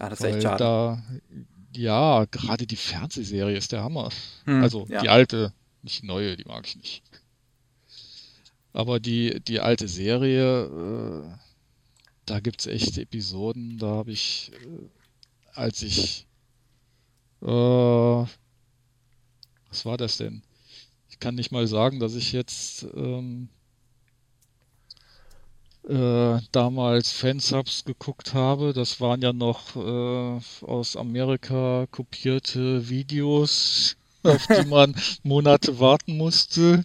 Ah, 0.00 0.08
das 0.08 0.18
ist 0.18 0.24
Weil 0.24 0.34
echt 0.34 0.42
schade. 0.42 0.58
Da, 0.58 1.02
ja, 1.72 2.24
gerade 2.30 2.66
die 2.66 2.76
Fernsehserie 2.76 3.56
ist 3.56 3.70
der 3.70 3.84
Hammer. 3.84 4.10
Hm, 4.44 4.62
also 4.62 4.86
ja. 4.88 5.02
die 5.02 5.08
alte, 5.08 5.52
nicht 5.82 6.02
die 6.02 6.06
neue, 6.06 6.36
die 6.36 6.44
mag 6.44 6.66
ich 6.66 6.76
nicht. 6.76 7.02
Aber 8.72 8.98
die, 8.98 9.40
die 9.40 9.60
alte 9.60 9.86
Serie, 9.86 10.64
äh, 10.64 11.47
da 12.30 12.40
gibt 12.40 12.60
es 12.60 12.66
echt 12.66 12.98
Episoden, 12.98 13.78
da 13.78 13.88
habe 13.88 14.12
ich, 14.12 14.52
äh, 14.64 14.88
als 15.54 15.82
ich 15.82 16.26
äh, 17.42 17.46
was 17.46 18.28
war 19.84 19.96
das 19.96 20.16
denn? 20.16 20.42
Ich 21.10 21.18
kann 21.18 21.34
nicht 21.34 21.52
mal 21.52 21.66
sagen, 21.66 22.00
dass 22.00 22.14
ich 22.14 22.32
jetzt 22.32 22.84
ähm, 22.94 23.48
äh, 25.88 26.40
damals 26.52 27.12
Fansubs 27.12 27.84
geguckt 27.84 28.34
habe. 28.34 28.72
Das 28.72 29.00
waren 29.00 29.22
ja 29.22 29.32
noch 29.32 29.76
äh, 29.76 30.40
aus 30.64 30.96
Amerika 30.96 31.86
kopierte 31.90 32.88
Videos, 32.88 33.96
auf 34.22 34.46
die 34.46 34.66
man 34.68 34.94
Monate 35.22 35.78
warten 35.78 36.16
musste. 36.16 36.84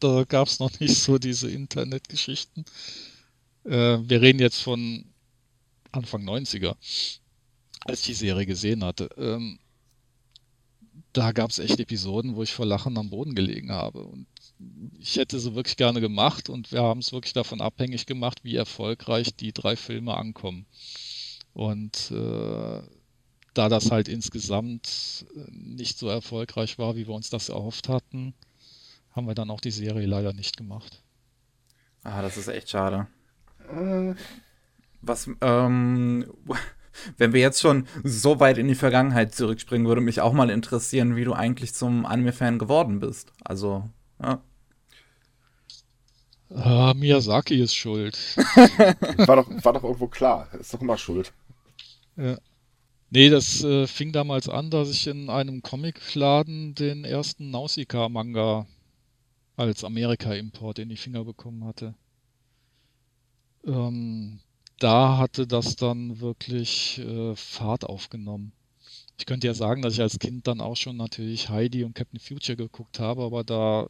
Da 0.00 0.24
gab 0.24 0.48
es 0.48 0.58
noch 0.58 0.80
nicht 0.80 0.96
so 0.96 1.18
diese 1.18 1.50
Internetgeschichten. 1.50 2.64
Äh, 3.64 3.98
wir 4.02 4.20
reden 4.20 4.40
jetzt 4.40 4.60
von 4.60 5.04
Anfang 5.92 6.22
90er, 6.22 6.74
als 7.84 8.00
ich 8.00 8.06
die 8.06 8.14
Serie 8.14 8.46
gesehen 8.46 8.84
hatte. 8.84 9.10
Ähm, 9.16 9.58
da 11.12 11.32
gab 11.32 11.50
es 11.50 11.58
echt 11.58 11.78
Episoden, 11.78 12.36
wo 12.36 12.42
ich 12.42 12.52
vor 12.52 12.66
Lachen 12.66 12.96
am 12.96 13.10
Boden 13.10 13.34
gelegen 13.34 13.70
habe. 13.70 14.04
Und 14.04 14.26
ich 14.98 15.16
hätte 15.16 15.38
sie 15.38 15.54
wirklich 15.54 15.76
gerne 15.76 16.00
gemacht 16.00 16.48
und 16.48 16.72
wir 16.72 16.82
haben 16.82 17.00
es 17.00 17.12
wirklich 17.12 17.34
davon 17.34 17.60
abhängig 17.60 18.06
gemacht, 18.06 18.44
wie 18.44 18.56
erfolgreich 18.56 19.34
die 19.36 19.52
drei 19.52 19.76
Filme 19.76 20.16
ankommen. 20.16 20.66
Und 21.52 22.10
äh, 22.10 22.82
da 23.54 23.68
das 23.68 23.90
halt 23.90 24.08
insgesamt 24.08 25.26
nicht 25.50 25.98
so 25.98 26.08
erfolgreich 26.08 26.78
war, 26.78 26.96
wie 26.96 27.06
wir 27.06 27.14
uns 27.14 27.28
das 27.28 27.50
erhofft 27.50 27.88
hatten, 27.88 28.32
haben 29.10 29.26
wir 29.26 29.34
dann 29.34 29.50
auch 29.50 29.60
die 29.60 29.70
Serie 29.70 30.06
leider 30.06 30.32
nicht 30.32 30.56
gemacht. 30.56 31.02
Ah, 32.02 32.22
das 32.22 32.38
ist 32.38 32.48
echt 32.48 32.70
schade. 32.70 33.06
Äh. 33.72 34.14
Was, 35.00 35.28
ähm, 35.40 36.26
Wenn 37.16 37.32
wir 37.32 37.40
jetzt 37.40 37.60
schon 37.60 37.86
so 38.04 38.40
weit 38.40 38.58
in 38.58 38.68
die 38.68 38.74
Vergangenheit 38.74 39.34
zurückspringen, 39.34 39.86
würde 39.86 40.00
mich 40.00 40.20
auch 40.20 40.32
mal 40.32 40.50
interessieren, 40.50 41.16
wie 41.16 41.24
du 41.24 41.32
eigentlich 41.32 41.74
zum 41.74 42.06
Anime-Fan 42.06 42.58
geworden 42.58 43.00
bist. 43.00 43.32
Also, 43.44 43.88
ja. 44.22 44.42
Ah, 46.54 46.92
Miyazaki 46.94 47.62
ist 47.62 47.74
schuld. 47.74 48.18
war, 48.36 49.36
doch, 49.36 49.64
war 49.64 49.72
doch 49.72 49.84
irgendwo 49.84 50.06
klar. 50.06 50.48
Ist 50.60 50.74
doch 50.74 50.82
immer 50.82 50.98
schuld. 50.98 51.32
Ja. 52.16 52.36
Nee, 53.08 53.30
das 53.30 53.62
äh, 53.62 53.86
fing 53.86 54.12
damals 54.12 54.48
an, 54.48 54.70
dass 54.70 54.90
ich 54.90 55.06
in 55.06 55.30
einem 55.30 55.62
Comicladen 55.62 56.74
den 56.74 57.04
ersten 57.04 57.50
Nausicaa-Manga 57.50 58.66
als 59.56 59.84
Amerika-Import 59.84 60.78
in 60.78 60.88
die 60.88 60.96
Finger 60.96 61.24
bekommen 61.24 61.64
hatte. 61.64 61.94
Ähm, 63.66 64.40
da 64.78 65.18
hatte 65.18 65.46
das 65.46 65.76
dann 65.76 66.20
wirklich 66.20 66.98
äh, 66.98 67.34
Fahrt 67.36 67.84
aufgenommen. 67.84 68.52
Ich 69.18 69.26
könnte 69.26 69.46
ja 69.46 69.54
sagen, 69.54 69.82
dass 69.82 69.94
ich 69.94 70.00
als 70.00 70.18
Kind 70.18 70.46
dann 70.46 70.60
auch 70.60 70.76
schon 70.76 70.96
natürlich 70.96 71.48
Heidi 71.48 71.84
und 71.84 71.94
Captain 71.94 72.18
Future 72.18 72.56
geguckt 72.56 72.98
habe, 72.98 73.22
aber 73.22 73.44
da 73.44 73.88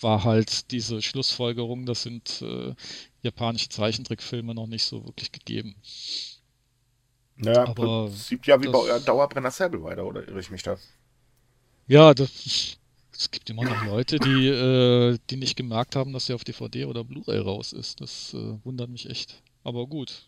war 0.00 0.24
halt 0.24 0.70
diese 0.70 1.02
Schlussfolgerung, 1.02 1.86
das 1.86 2.02
sind 2.02 2.42
äh, 2.42 2.74
japanische 3.22 3.68
Zeichentrickfilme 3.68 4.54
noch 4.54 4.66
nicht 4.66 4.84
so 4.84 5.04
wirklich 5.04 5.30
gegeben. 5.32 5.76
Naja, 7.36 7.64
aber 7.66 8.08
sieht 8.08 8.46
ja 8.46 8.60
wie 8.60 8.68
bei 8.68 8.78
eurem 8.78 9.04
Dauerbrenner 9.04 9.50
Sable 9.50 9.82
weiter, 9.82 10.04
oder 10.04 10.26
irre 10.26 10.40
ich 10.40 10.50
mich 10.50 10.62
da? 10.62 10.76
Ja, 11.86 12.14
das, 12.14 12.78
es 13.20 13.30
gibt 13.30 13.50
immer 13.50 13.64
noch 13.64 13.84
Leute, 13.84 14.18
die, 14.18 14.48
äh, 14.48 15.18
die 15.28 15.36
nicht 15.36 15.54
gemerkt 15.54 15.94
haben, 15.94 16.14
dass 16.14 16.30
er 16.30 16.36
auf 16.36 16.44
DVD 16.44 16.86
oder 16.86 17.04
Blu-ray 17.04 17.38
raus 17.38 17.74
ist. 17.74 18.00
Das 18.00 18.32
äh, 18.32 18.56
wundert 18.64 18.88
mich 18.88 19.10
echt. 19.10 19.42
Aber 19.62 19.86
gut. 19.86 20.26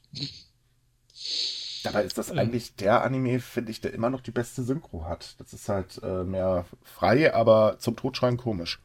Dabei 1.84 2.04
ist 2.04 2.18
das 2.18 2.30
eigentlich 2.30 2.76
der 2.76 3.02
Anime, 3.02 3.40
finde 3.40 3.70
ich, 3.70 3.80
der 3.80 3.94
immer 3.94 4.10
noch 4.10 4.20
die 4.20 4.30
beste 4.30 4.62
Synchro 4.62 5.06
hat. 5.06 5.36
Das 5.40 5.54
ist 5.54 5.70
halt 5.70 6.02
äh, 6.02 6.22
mehr 6.22 6.66
frei, 6.84 7.32
aber 7.32 7.78
zum 7.78 7.96
Totschreien 7.96 8.36
komisch. 8.36 8.78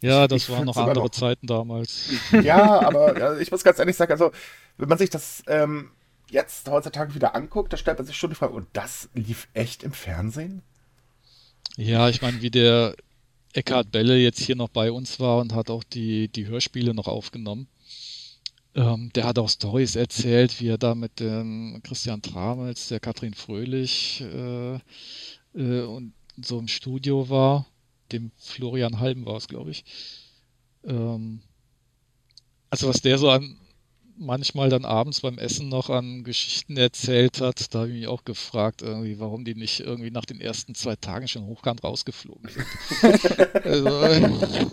Ja, 0.00 0.28
das 0.28 0.44
ich 0.44 0.50
waren 0.50 0.66
noch 0.66 0.76
andere 0.76 1.02
noch... 1.02 1.10
Zeiten 1.10 1.48
damals. 1.48 2.08
Ja, 2.30 2.86
aber 2.86 3.18
ja, 3.18 3.36
ich 3.38 3.50
muss 3.50 3.64
ganz 3.64 3.80
ehrlich 3.80 3.96
sagen, 3.96 4.12
also 4.12 4.30
wenn 4.76 4.88
man 4.88 4.98
sich 4.98 5.10
das 5.10 5.42
ähm, 5.48 5.90
jetzt 6.30 6.70
heutzutage 6.70 7.16
wieder 7.16 7.34
anguckt, 7.34 7.72
da 7.72 7.76
stellt 7.76 7.98
man 7.98 8.06
sich 8.06 8.16
schon 8.16 8.30
die 8.30 8.36
Frage, 8.36 8.52
und 8.52 8.68
das 8.74 9.08
lief 9.14 9.48
echt 9.54 9.82
im 9.82 9.92
Fernsehen? 9.92 10.62
Ja, 11.76 12.08
ich 12.08 12.22
meine, 12.22 12.40
wie 12.42 12.50
der 12.50 12.96
Eckhard 13.52 13.90
Belle 13.90 14.16
jetzt 14.18 14.40
hier 14.40 14.56
noch 14.56 14.68
bei 14.68 14.90
uns 14.90 15.20
war 15.20 15.38
und 15.38 15.54
hat 15.54 15.70
auch 15.70 15.84
die, 15.84 16.28
die 16.28 16.46
Hörspiele 16.46 16.94
noch 16.94 17.06
aufgenommen. 17.06 17.68
Ähm, 18.74 19.10
der 19.14 19.24
hat 19.24 19.38
auch 19.38 19.48
Stories 19.48 19.96
erzählt, 19.96 20.60
wie 20.60 20.68
er 20.68 20.78
da 20.78 20.94
mit 20.94 21.20
dem 21.20 21.80
Christian 21.82 22.22
Tramels, 22.22 22.88
der 22.88 23.00
Katrin 23.00 23.34
Fröhlich 23.34 24.22
äh, 24.22 24.74
äh, 25.54 25.82
und 25.82 26.12
so 26.42 26.58
im 26.58 26.68
Studio 26.68 27.28
war 27.30 27.66
dem 28.12 28.30
Florian 28.36 29.00
Halben 29.00 29.26
war 29.26 29.36
es, 29.36 29.48
glaube 29.48 29.70
ich. 29.70 29.84
Ähm, 30.84 31.40
also 32.70 32.88
was 32.88 33.00
der 33.00 33.18
so 33.18 33.30
an 33.30 33.56
manchmal 34.18 34.68
dann 34.70 34.84
abends 34.84 35.20
beim 35.20 35.38
Essen 35.38 35.68
noch 35.68 35.90
an 35.90 36.24
Geschichten 36.24 36.76
erzählt 36.76 37.40
hat, 37.40 37.74
da 37.74 37.80
habe 37.80 37.90
ich 37.90 38.00
mich 38.00 38.08
auch 38.08 38.24
gefragt, 38.24 38.82
irgendwie, 38.82 39.18
warum 39.18 39.44
die 39.44 39.54
nicht 39.54 39.80
irgendwie 39.80 40.10
nach 40.10 40.24
den 40.24 40.40
ersten 40.40 40.74
zwei 40.74 40.96
Tagen 40.96 41.28
schon 41.28 41.46
hochkant 41.46 41.84
rausgeflogen 41.84 42.50
sind. 42.50 42.66
also, 43.64 44.70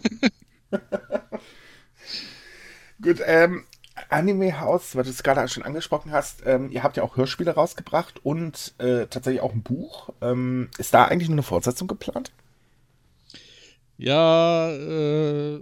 Gut, 3.02 3.20
ähm, 3.26 3.66
Anime 4.10 4.60
House, 4.60 4.96
weil 4.96 5.04
du 5.04 5.10
es 5.10 5.24
gerade 5.24 5.48
schon 5.48 5.64
angesprochen 5.64 6.12
hast, 6.12 6.44
ähm, 6.46 6.72
ihr 6.72 6.84
habt 6.84 6.98
ja 6.98 7.04
auch 7.04 7.18
Hörspiele 7.18 7.52
rausgebracht 7.52 8.26
und 8.26 8.74
äh, 8.78 9.08
tatsächlich 9.08 9.42
auch 9.42 9.54
ein 9.54 9.62
Buch. 9.62 10.10
Ähm, 10.22 10.70
ist 10.78 10.94
da 10.94 11.06
eigentlich 11.06 11.30
nur 11.30 11.36
eine 11.36 11.44
Fortsetzung 11.44 11.88
geplant? 11.88 12.32
Ja, 13.98 14.72
äh, 14.72 15.60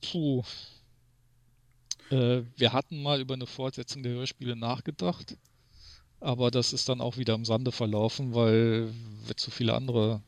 puh. 0.00 0.42
Äh, 2.12 2.44
wir 2.56 2.72
hatten 2.72 3.02
mal 3.02 3.20
über 3.20 3.34
eine 3.34 3.46
Fortsetzung 3.46 4.02
der 4.02 4.12
Hörspiele 4.12 4.54
nachgedacht, 4.54 5.38
aber 6.20 6.50
das 6.50 6.72
ist 6.72 6.88
dann 6.88 7.00
auch 7.00 7.16
wieder 7.16 7.34
im 7.34 7.46
Sande 7.46 7.72
verlaufen, 7.72 8.34
weil 8.34 8.92
wir 9.26 9.36
zu 9.36 9.50
viele 9.50 9.74
andere 9.74 10.20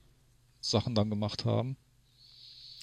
Sachen 0.60 0.94
dann 0.94 1.10
gemacht 1.10 1.44
haben. 1.44 1.76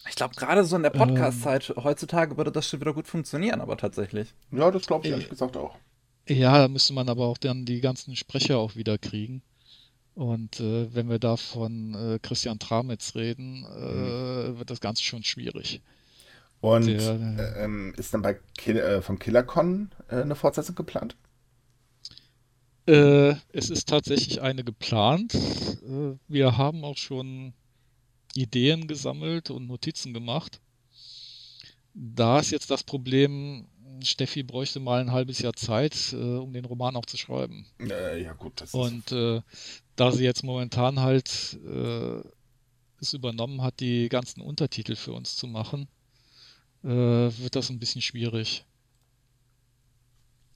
Ich 0.07 0.15
glaube, 0.15 0.35
gerade 0.35 0.63
so 0.63 0.75
in 0.75 0.83
der 0.83 0.91
Podcast-Zeit 0.91 1.73
ähm, 1.75 1.83
heutzutage 1.83 2.37
würde 2.37 2.51
das 2.51 2.67
schon 2.67 2.79
wieder 2.79 2.93
gut 2.93 3.07
funktionieren, 3.07 3.59
aber 3.61 3.77
tatsächlich. 3.77 4.33
Ja, 4.51 4.69
das 4.69 4.85
glaube 4.85 5.05
ich 5.05 5.11
ehrlich 5.11 5.29
gesagt 5.29 5.57
auch. 5.57 5.75
Ja, 6.27 6.59
da 6.59 6.67
müsste 6.67 6.93
man 6.93 7.09
aber 7.09 7.25
auch 7.25 7.37
dann 7.37 7.65
die 7.65 7.81
ganzen 7.81 8.15
Sprecher 8.15 8.59
auch 8.59 8.75
wieder 8.75 8.97
kriegen. 8.97 9.41
Und 10.13 10.59
äh, 10.59 10.93
wenn 10.93 11.09
wir 11.09 11.19
da 11.19 11.37
von 11.37 11.95
äh, 11.95 12.19
Christian 12.21 12.59
Tramitz 12.59 13.15
reden, 13.15 13.65
äh, 13.65 14.49
mhm. 14.49 14.59
wird 14.59 14.69
das 14.69 14.81
Ganze 14.81 15.03
schon 15.03 15.23
schwierig. 15.23 15.81
Und 16.61 16.87
äh, 16.87 17.63
ähm, 17.63 17.93
ist 17.97 18.13
dann 18.13 18.21
bei 18.21 18.39
Kill, 18.57 18.77
äh, 18.77 19.01
von 19.01 19.19
KillerCon 19.19 19.91
äh, 20.09 20.21
eine 20.21 20.35
Fortsetzung 20.35 20.75
geplant? 20.75 21.15
es 22.87 23.69
ist 23.69 23.87
tatsächlich 23.87 24.41
eine 24.41 24.63
geplant. 24.65 25.33
wir 26.27 26.57
haben 26.57 26.83
auch 26.83 26.97
schon 26.97 27.53
Ideen 28.35 28.87
gesammelt 28.87 29.49
und 29.49 29.67
Notizen 29.67 30.13
gemacht. 30.13 30.59
Da 31.93 32.39
ist 32.39 32.51
jetzt 32.51 32.71
das 32.71 32.83
Problem, 32.83 33.67
Steffi 34.03 34.43
bräuchte 34.43 34.79
mal 34.79 35.01
ein 35.01 35.11
halbes 35.11 35.39
Jahr 35.39 35.53
Zeit, 35.53 36.13
äh, 36.13 36.15
um 36.15 36.53
den 36.53 36.65
Roman 36.65 36.95
auch 36.95 37.05
zu 37.05 37.17
schreiben. 37.17 37.65
Äh, 37.79 38.23
ja, 38.23 38.33
gut. 38.33 38.61
Das 38.61 38.73
und 38.73 39.11
äh, 39.11 39.41
da 39.95 40.11
sie 40.11 40.23
jetzt 40.23 40.43
momentan 40.43 40.99
halt 40.99 41.59
äh, 41.65 42.21
es 42.99 43.13
übernommen 43.13 43.61
hat, 43.61 43.79
die 43.79 44.09
ganzen 44.09 44.41
Untertitel 44.41 44.95
für 44.95 45.13
uns 45.13 45.35
zu 45.35 45.47
machen, 45.47 45.87
äh, 46.83 46.87
wird 46.87 47.55
das 47.55 47.69
ein 47.69 47.79
bisschen 47.79 48.01
schwierig. 48.01 48.65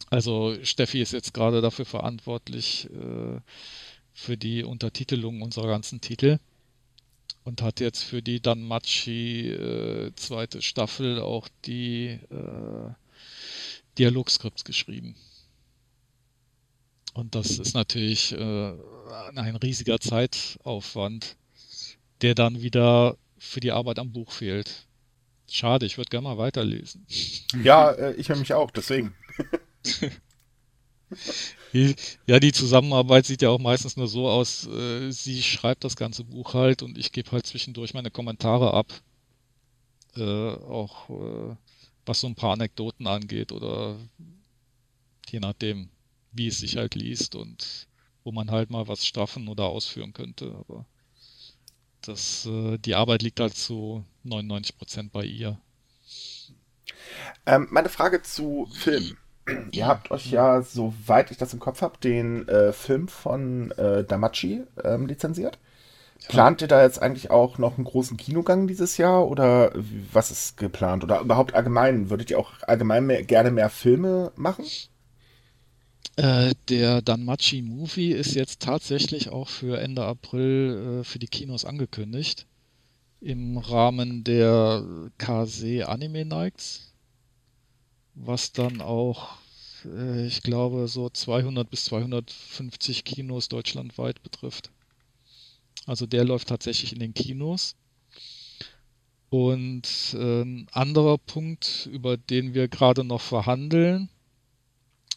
Also 0.10 0.56
Steffi 0.64 1.02
ist 1.02 1.14
jetzt 1.14 1.34
gerade 1.34 1.62
dafür 1.62 1.86
verantwortlich 1.86 2.90
äh, 2.92 3.40
für 4.14 4.38
die 4.38 4.64
Untertitelung 4.64 5.42
unserer 5.42 5.68
ganzen 5.68 6.02
Titel 6.02 6.40
und 7.44 7.62
hat 7.62 7.80
jetzt 7.80 8.04
für 8.04 8.22
die 8.22 8.42
Danmachi 8.42 9.50
äh, 9.52 10.12
zweite 10.16 10.62
Staffel 10.62 11.20
auch 11.20 11.48
die 11.66 12.20
äh, 12.30 12.90
Dialogskripts 13.98 14.64
geschrieben. 14.64 15.16
Und 17.14 17.36
das 17.36 17.60
ist 17.60 17.76
natürlich 17.76 18.34
äh, 18.34 18.74
ein 19.36 19.56
riesiger 19.56 20.00
Zeitaufwand, 20.00 21.38
der 22.22 22.36
dann 22.36 22.62
wieder 22.62 23.16
für 23.38 23.62
die 23.62 23.72
Arbeit 23.72 24.00
am 24.00 24.12
Buch 24.12 24.32
fehlt. 24.32 24.86
Schade, 25.50 25.86
ich 25.86 25.98
würde 25.98 26.10
gerne 26.10 26.28
mal 26.28 26.38
weiterlesen. 26.38 27.06
Ja, 27.64 27.92
äh, 27.92 28.14
ich 28.16 28.30
höre 28.30 28.38
mich 28.38 28.54
auch, 28.54 28.72
deswegen. 28.72 29.14
ja, 32.26 32.40
die 32.40 32.52
Zusammenarbeit 32.52 33.26
sieht 33.26 33.42
ja 33.42 33.50
auch 33.50 33.60
meistens 33.60 33.96
nur 33.98 34.08
so 34.08 34.28
aus, 34.28 34.68
äh, 34.68 35.12
sie 35.12 35.44
schreibt 35.44 35.84
das 35.84 35.96
ganze 35.96 36.24
Buch 36.24 36.54
halt 36.54 36.82
und 36.82 36.98
ich 36.98 37.12
gebe 37.12 37.32
halt 37.32 37.46
zwischendurch 37.46 37.94
meine 37.94 38.12
Kommentare 38.12 38.74
ab. 38.74 38.92
Äh, 40.16 40.24
auch 40.24 41.10
äh, 41.10 41.56
was 42.06 42.22
so 42.22 42.28
ein 42.28 42.36
paar 42.36 42.54
Anekdoten 42.54 43.08
angeht 43.08 43.52
oder 43.52 43.98
je 45.30 45.40
nachdem 45.40 45.90
wie 46.32 46.48
es 46.48 46.60
sich 46.60 46.78
halt 46.78 46.96
liest 46.96 47.36
und 47.36 47.88
wo 48.24 48.32
man 48.32 48.52
halt 48.52 48.70
mal 48.70 48.88
was 48.88 49.06
straffen 49.06 49.48
oder 49.48 49.66
ausführen 49.66 50.14
könnte. 50.14 50.54
Aber 50.68 50.86
das, 52.08 52.46
äh, 52.46 52.78
die 52.78 52.96
Arbeit 52.96 53.22
liegt 53.22 53.40
halt 53.40 53.56
zu 53.56 54.04
99 54.24 54.78
Prozent 54.78 55.12
bei 55.12 55.24
ihr. 55.24 55.58
Ähm, 57.46 57.68
meine 57.72 57.90
Frage 57.90 58.22
zu 58.22 58.68
Film. 58.74 59.18
Ihr 59.72 59.86
habt 59.86 60.10
euch 60.10 60.32
ja, 60.32 60.62
soweit 60.62 61.30
ich 61.30 61.38
das 61.38 61.54
im 61.54 61.60
Kopf 61.60 61.82
habe, 61.82 62.00
den 62.00 62.48
äh, 62.48 62.74
Film 62.74 63.08
von 63.08 63.72
äh, 63.72 64.04
Damachi 64.04 64.64
ähm, 64.84 65.06
lizenziert. 65.06 65.60
Plant 66.28 66.62
ihr 66.62 66.68
da 66.68 66.82
jetzt 66.82 67.02
eigentlich 67.02 67.30
auch 67.30 67.60
noch 67.60 67.78
einen 67.78 67.86
großen 67.86 68.18
Kinogang 68.18 68.68
dieses 68.68 68.98
Jahr 68.98 69.28
oder 69.28 69.72
was 70.12 70.32
ist 70.32 70.58
geplant? 70.58 71.04
Oder 71.04 71.20
überhaupt 71.20 71.54
allgemein? 71.54 72.10
Würdet 72.10 72.32
ihr 72.32 72.40
auch 72.40 72.52
allgemein 72.64 73.06
mehr, 73.06 73.24
gerne 73.24 73.52
mehr 73.52 73.70
Filme 73.70 74.32
machen? 74.36 74.66
Äh, 76.18 76.56
der 76.70 77.02
Danmachi 77.02 77.62
Movie 77.62 78.12
ist 78.12 78.36
jetzt 78.36 78.62
tatsächlich 78.62 79.30
auch 79.30 79.50
für 79.50 79.80
Ende 79.82 80.06
April 80.06 81.02
äh, 81.02 81.04
für 81.04 81.20
die 81.20 81.28
Kinos 81.28 81.66
angekündigt. 81.66 82.46
Im 83.20 83.58
Rahmen 83.58 84.24
der 84.24 85.10
KC 85.18 85.84
Anime 85.84 86.26
Nights. 86.26 86.94
Was 88.14 88.54
dann 88.54 88.80
auch, 88.80 89.38
äh, 89.86 90.26
ich 90.26 90.42
glaube, 90.42 90.88
so 90.88 91.10
200 91.10 91.70
bis 91.70 91.86
250 91.86 93.04
Kinos 93.04 93.50
deutschlandweit 93.50 94.24
betrifft. 94.24 94.72
Also 95.86 96.06
der 96.06 96.24
läuft 96.24 96.48
tatsächlich 96.48 96.94
in 96.94 97.00
den 97.00 97.14
Kinos. 97.14 97.76
Und 99.30 100.14
ein 100.14 100.68
anderer 100.72 101.18
Punkt, 101.18 101.90
über 101.92 102.16
den 102.16 102.54
wir 102.54 102.70
gerade 102.70 103.04
noch 103.04 103.20
verhandeln, 103.20 104.10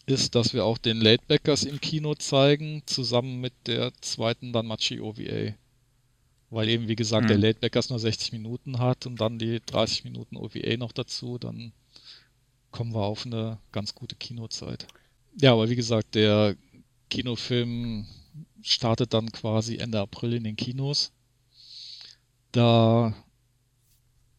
ist, 0.08 0.34
dass 0.34 0.54
wir 0.54 0.64
auch 0.64 0.78
den 0.78 1.00
Latebackers 1.00 1.64
im 1.64 1.80
Kino 1.80 2.14
zeigen, 2.14 2.82
zusammen 2.86 3.40
mit 3.40 3.52
der 3.66 3.92
zweiten 4.00 4.52
Danmachi 4.52 5.00
OVA. 5.00 5.54
Weil 6.50 6.68
eben, 6.68 6.88
wie 6.88 6.96
gesagt, 6.96 7.28
hm. 7.28 7.28
der 7.28 7.38
Latebackers 7.38 7.90
nur 7.90 7.98
60 7.98 8.32
Minuten 8.32 8.78
hat 8.78 9.06
und 9.06 9.20
dann 9.20 9.38
die 9.38 9.60
30 9.64 10.04
Minuten 10.04 10.36
OVA 10.36 10.76
noch 10.78 10.92
dazu, 10.92 11.38
dann 11.38 11.72
kommen 12.70 12.94
wir 12.94 13.02
auf 13.02 13.26
eine 13.26 13.58
ganz 13.72 13.94
gute 13.94 14.16
Kinozeit. 14.16 14.86
Ja, 15.40 15.52
aber 15.52 15.68
wie 15.68 15.76
gesagt, 15.76 16.14
der 16.14 16.56
Kinofilm 17.10 18.06
startet 18.62 19.14
dann 19.14 19.30
quasi 19.32 19.76
Ende 19.76 20.00
April 20.00 20.34
in 20.34 20.44
den 20.44 20.56
Kinos. 20.56 21.12
Da, 22.52 23.14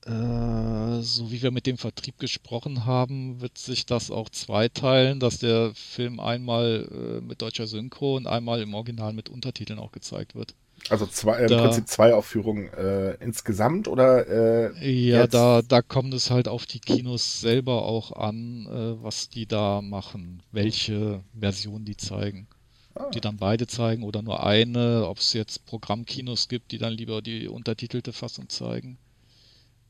so 0.10 1.32
wie 1.32 1.42
wir 1.42 1.52
mit 1.52 1.68
dem 1.68 1.78
Vertrieb 1.78 2.18
gesprochen 2.18 2.86
haben, 2.86 3.42
wird 3.42 3.58
sich 3.58 3.86
das 3.86 4.12
auch 4.12 4.30
zweiteilen, 4.30 5.20
dass 5.20 5.40
der 5.40 5.72
Film 5.76 6.20
einmal 6.20 6.88
äh, 6.92 7.22
mit 7.22 7.42
deutscher 7.42 7.68
Synchro 7.68 8.16
und 8.18 8.28
einmal 8.28 8.62
im 8.62 8.74
Original 8.74 9.14
mit 9.14 9.30
Untertiteln 9.30 9.80
auch 9.80 9.92
gezeigt 9.92 10.36
wird. 10.36 10.56
Also 10.90 11.06
zwei, 11.06 11.46
da, 11.46 11.58
im 11.58 11.64
Prinzip 11.64 11.88
zwei 11.88 12.14
Aufführungen 12.14 12.72
äh, 12.74 13.16
insgesamt 13.16 13.88
oder? 13.88 14.72
Äh, 14.74 14.90
ja, 14.90 15.28
da, 15.28 15.62
da 15.62 15.82
kommt 15.82 16.14
es 16.14 16.32
halt 16.32 16.48
auf 16.48 16.66
die 16.66 16.80
Kinos 16.80 17.42
selber 17.42 17.84
auch 17.84 18.14
an, 18.14 18.66
äh, 18.66 19.04
was 19.04 19.30
die 19.30 19.46
da 19.46 19.82
machen, 19.82 20.42
welche 20.52 21.22
Version 21.38 21.86
die 21.86 21.98
zeigen. 21.98 22.48
Ah. 22.96 23.10
Die 23.12 23.22
dann 23.22 23.38
beide 23.38 23.68
zeigen 23.68 24.04
oder 24.04 24.22
nur 24.22 24.44
eine, 24.44 25.06
ob 25.08 25.20
es 25.20 25.34
jetzt 25.34 25.66
Programmkinos 25.66 26.48
gibt, 26.48 26.72
die 26.72 26.78
dann 26.78 26.94
lieber 26.94 27.22
die 27.22 27.48
untertitelte 27.48 28.14
Fassung 28.14 28.50
zeigen. 28.50 28.98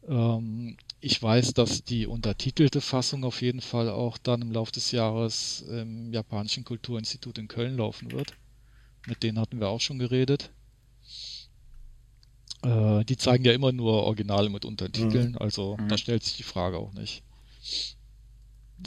Ähm, 0.09 0.75
ich 0.99 1.21
weiß, 1.21 1.53
dass 1.53 1.83
die 1.83 2.07
untertitelte 2.07 2.81
Fassung 2.81 3.23
auf 3.23 3.41
jeden 3.41 3.61
Fall 3.61 3.89
auch 3.89 4.17
dann 4.17 4.41
im 4.41 4.51
Laufe 4.51 4.71
des 4.71 4.91
Jahres 4.91 5.61
im 5.61 6.11
Japanischen 6.11 6.65
Kulturinstitut 6.65 7.37
in 7.37 7.47
Köln 7.47 7.77
laufen 7.77 8.11
wird. 8.11 8.33
Mit 9.07 9.23
denen 9.23 9.39
hatten 9.39 9.59
wir 9.59 9.69
auch 9.69 9.79
schon 9.79 9.99
geredet. 9.99 10.51
Äh, 12.63 13.05
die 13.05 13.15
zeigen 13.15 13.45
ja 13.45 13.53
immer 13.53 13.71
nur 13.71 14.03
Originale 14.03 14.49
mit 14.49 14.65
Untertiteln, 14.65 15.31
mhm. 15.31 15.37
also 15.37 15.77
mhm. 15.77 15.87
da 15.87 15.97
stellt 15.97 16.23
sich 16.23 16.35
die 16.35 16.43
Frage 16.43 16.77
auch 16.77 16.91
nicht. 16.93 17.23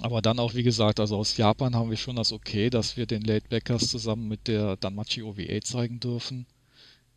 Aber 0.00 0.22
dann 0.22 0.38
auch, 0.38 0.54
wie 0.54 0.62
gesagt, 0.62 1.00
also 1.00 1.16
aus 1.16 1.36
Japan 1.36 1.74
haben 1.74 1.90
wir 1.90 1.96
schon 1.96 2.16
das 2.16 2.32
Okay, 2.32 2.70
dass 2.70 2.96
wir 2.96 3.06
den 3.06 3.22
Late 3.22 3.48
Backers 3.48 3.88
zusammen 3.88 4.26
mit 4.26 4.48
der 4.48 4.76
Danmachi 4.76 5.22
OVA 5.22 5.60
zeigen 5.62 6.00
dürfen. 6.00 6.46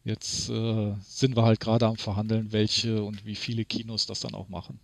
Jetzt 0.05 0.49
äh, 0.51 0.93
sind 1.01 1.35
wir 1.35 1.43
halt 1.43 1.59
gerade 1.59 1.87
am 1.87 1.97
Verhandeln, 1.97 2.51
welche 2.51 3.03
und 3.03 3.25
wie 3.25 3.35
viele 3.35 3.65
Kinos 3.65 4.05
das 4.05 4.19
dann 4.19 4.35
auch 4.35 4.49
machen. 4.49 4.79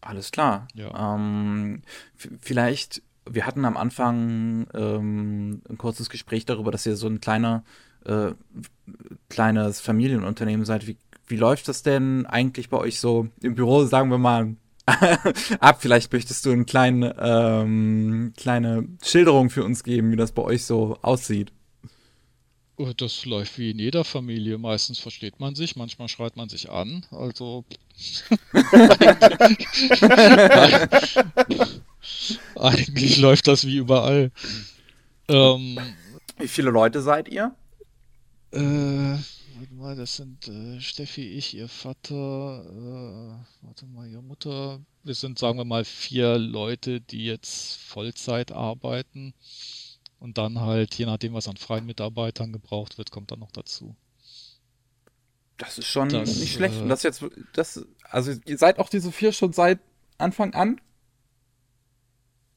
Alles 0.00 0.32
klar. 0.32 0.66
Ja. 0.74 1.14
Ähm, 1.14 1.82
vielleicht, 2.40 3.02
wir 3.24 3.46
hatten 3.46 3.64
am 3.64 3.76
Anfang 3.76 4.66
ähm, 4.74 5.62
ein 5.68 5.78
kurzes 5.78 6.10
Gespräch 6.10 6.44
darüber, 6.44 6.72
dass 6.72 6.86
ihr 6.86 6.96
so 6.96 7.06
ein 7.06 7.20
kleiner 7.20 7.62
äh, 8.04 8.32
kleines 9.28 9.80
Familienunternehmen 9.80 10.66
seid, 10.66 10.88
wie, 10.88 10.96
wie 11.28 11.36
läuft 11.36 11.68
das 11.68 11.84
denn 11.84 12.26
eigentlich 12.26 12.68
bei 12.68 12.78
euch 12.78 12.98
so 12.98 13.28
im 13.42 13.54
Büro, 13.54 13.84
sagen 13.84 14.10
wir 14.10 14.18
mal, 14.18 14.56
ab? 15.60 15.78
Vielleicht 15.80 16.12
möchtest 16.12 16.44
du 16.46 16.50
eine 16.50 16.64
kleine, 16.64 17.14
ähm, 17.20 18.32
kleine 18.36 18.88
Schilderung 19.04 19.50
für 19.50 19.62
uns 19.62 19.84
geben, 19.84 20.10
wie 20.10 20.16
das 20.16 20.32
bei 20.32 20.42
euch 20.42 20.64
so 20.64 20.98
aussieht. 21.02 21.52
Oh, 22.80 22.92
das 22.96 23.24
läuft 23.24 23.58
wie 23.58 23.72
in 23.72 23.80
jeder 23.80 24.04
Familie. 24.04 24.56
Meistens 24.56 25.00
versteht 25.00 25.40
man 25.40 25.56
sich, 25.56 25.74
manchmal 25.74 26.08
schreit 26.08 26.36
man 26.36 26.48
sich 26.48 26.70
an. 26.70 27.04
Also. 27.10 27.64
eigentlich 32.54 33.18
läuft 33.18 33.48
das 33.48 33.66
wie 33.66 33.78
überall. 33.78 34.30
Ähm, 35.26 35.76
wie 36.38 36.46
viele 36.46 36.70
Leute 36.70 37.02
seid 37.02 37.28
ihr? 37.28 37.52
Äh, 38.52 38.60
warte 38.60 39.74
mal, 39.74 39.96
das 39.96 40.14
sind 40.14 40.46
äh, 40.46 40.80
Steffi, 40.80 41.32
ich, 41.32 41.56
ihr 41.56 41.66
Vater, 41.66 42.64
äh, 42.64 43.66
warte 43.66 43.86
mal, 43.86 44.08
ihre 44.08 44.22
Mutter. 44.22 44.78
Wir 45.02 45.14
sind, 45.14 45.40
sagen 45.40 45.58
wir 45.58 45.64
mal, 45.64 45.84
vier 45.84 46.38
Leute, 46.38 47.00
die 47.00 47.24
jetzt 47.24 47.76
Vollzeit 47.78 48.52
arbeiten. 48.52 49.34
Und 50.18 50.38
dann 50.38 50.60
halt, 50.60 50.94
je 50.96 51.06
nachdem, 51.06 51.34
was 51.34 51.48
an 51.48 51.56
freien 51.56 51.86
Mitarbeitern 51.86 52.52
gebraucht 52.52 52.98
wird, 52.98 53.10
kommt 53.10 53.30
dann 53.30 53.38
noch 53.38 53.52
dazu. 53.52 53.94
Das 55.58 55.78
ist 55.78 55.86
schon 55.86 56.08
das, 56.08 56.36
nicht 56.36 56.54
schlecht. 56.54 56.76
Äh, 56.76 56.82
Und 56.82 56.88
das 56.88 57.02
jetzt, 57.02 57.24
das, 57.52 57.84
also 58.02 58.32
ihr 58.44 58.58
seid 58.58 58.78
auch 58.78 58.88
diese 58.88 59.12
vier 59.12 59.32
schon 59.32 59.52
seit 59.52 59.80
Anfang 60.16 60.54
an? 60.54 60.80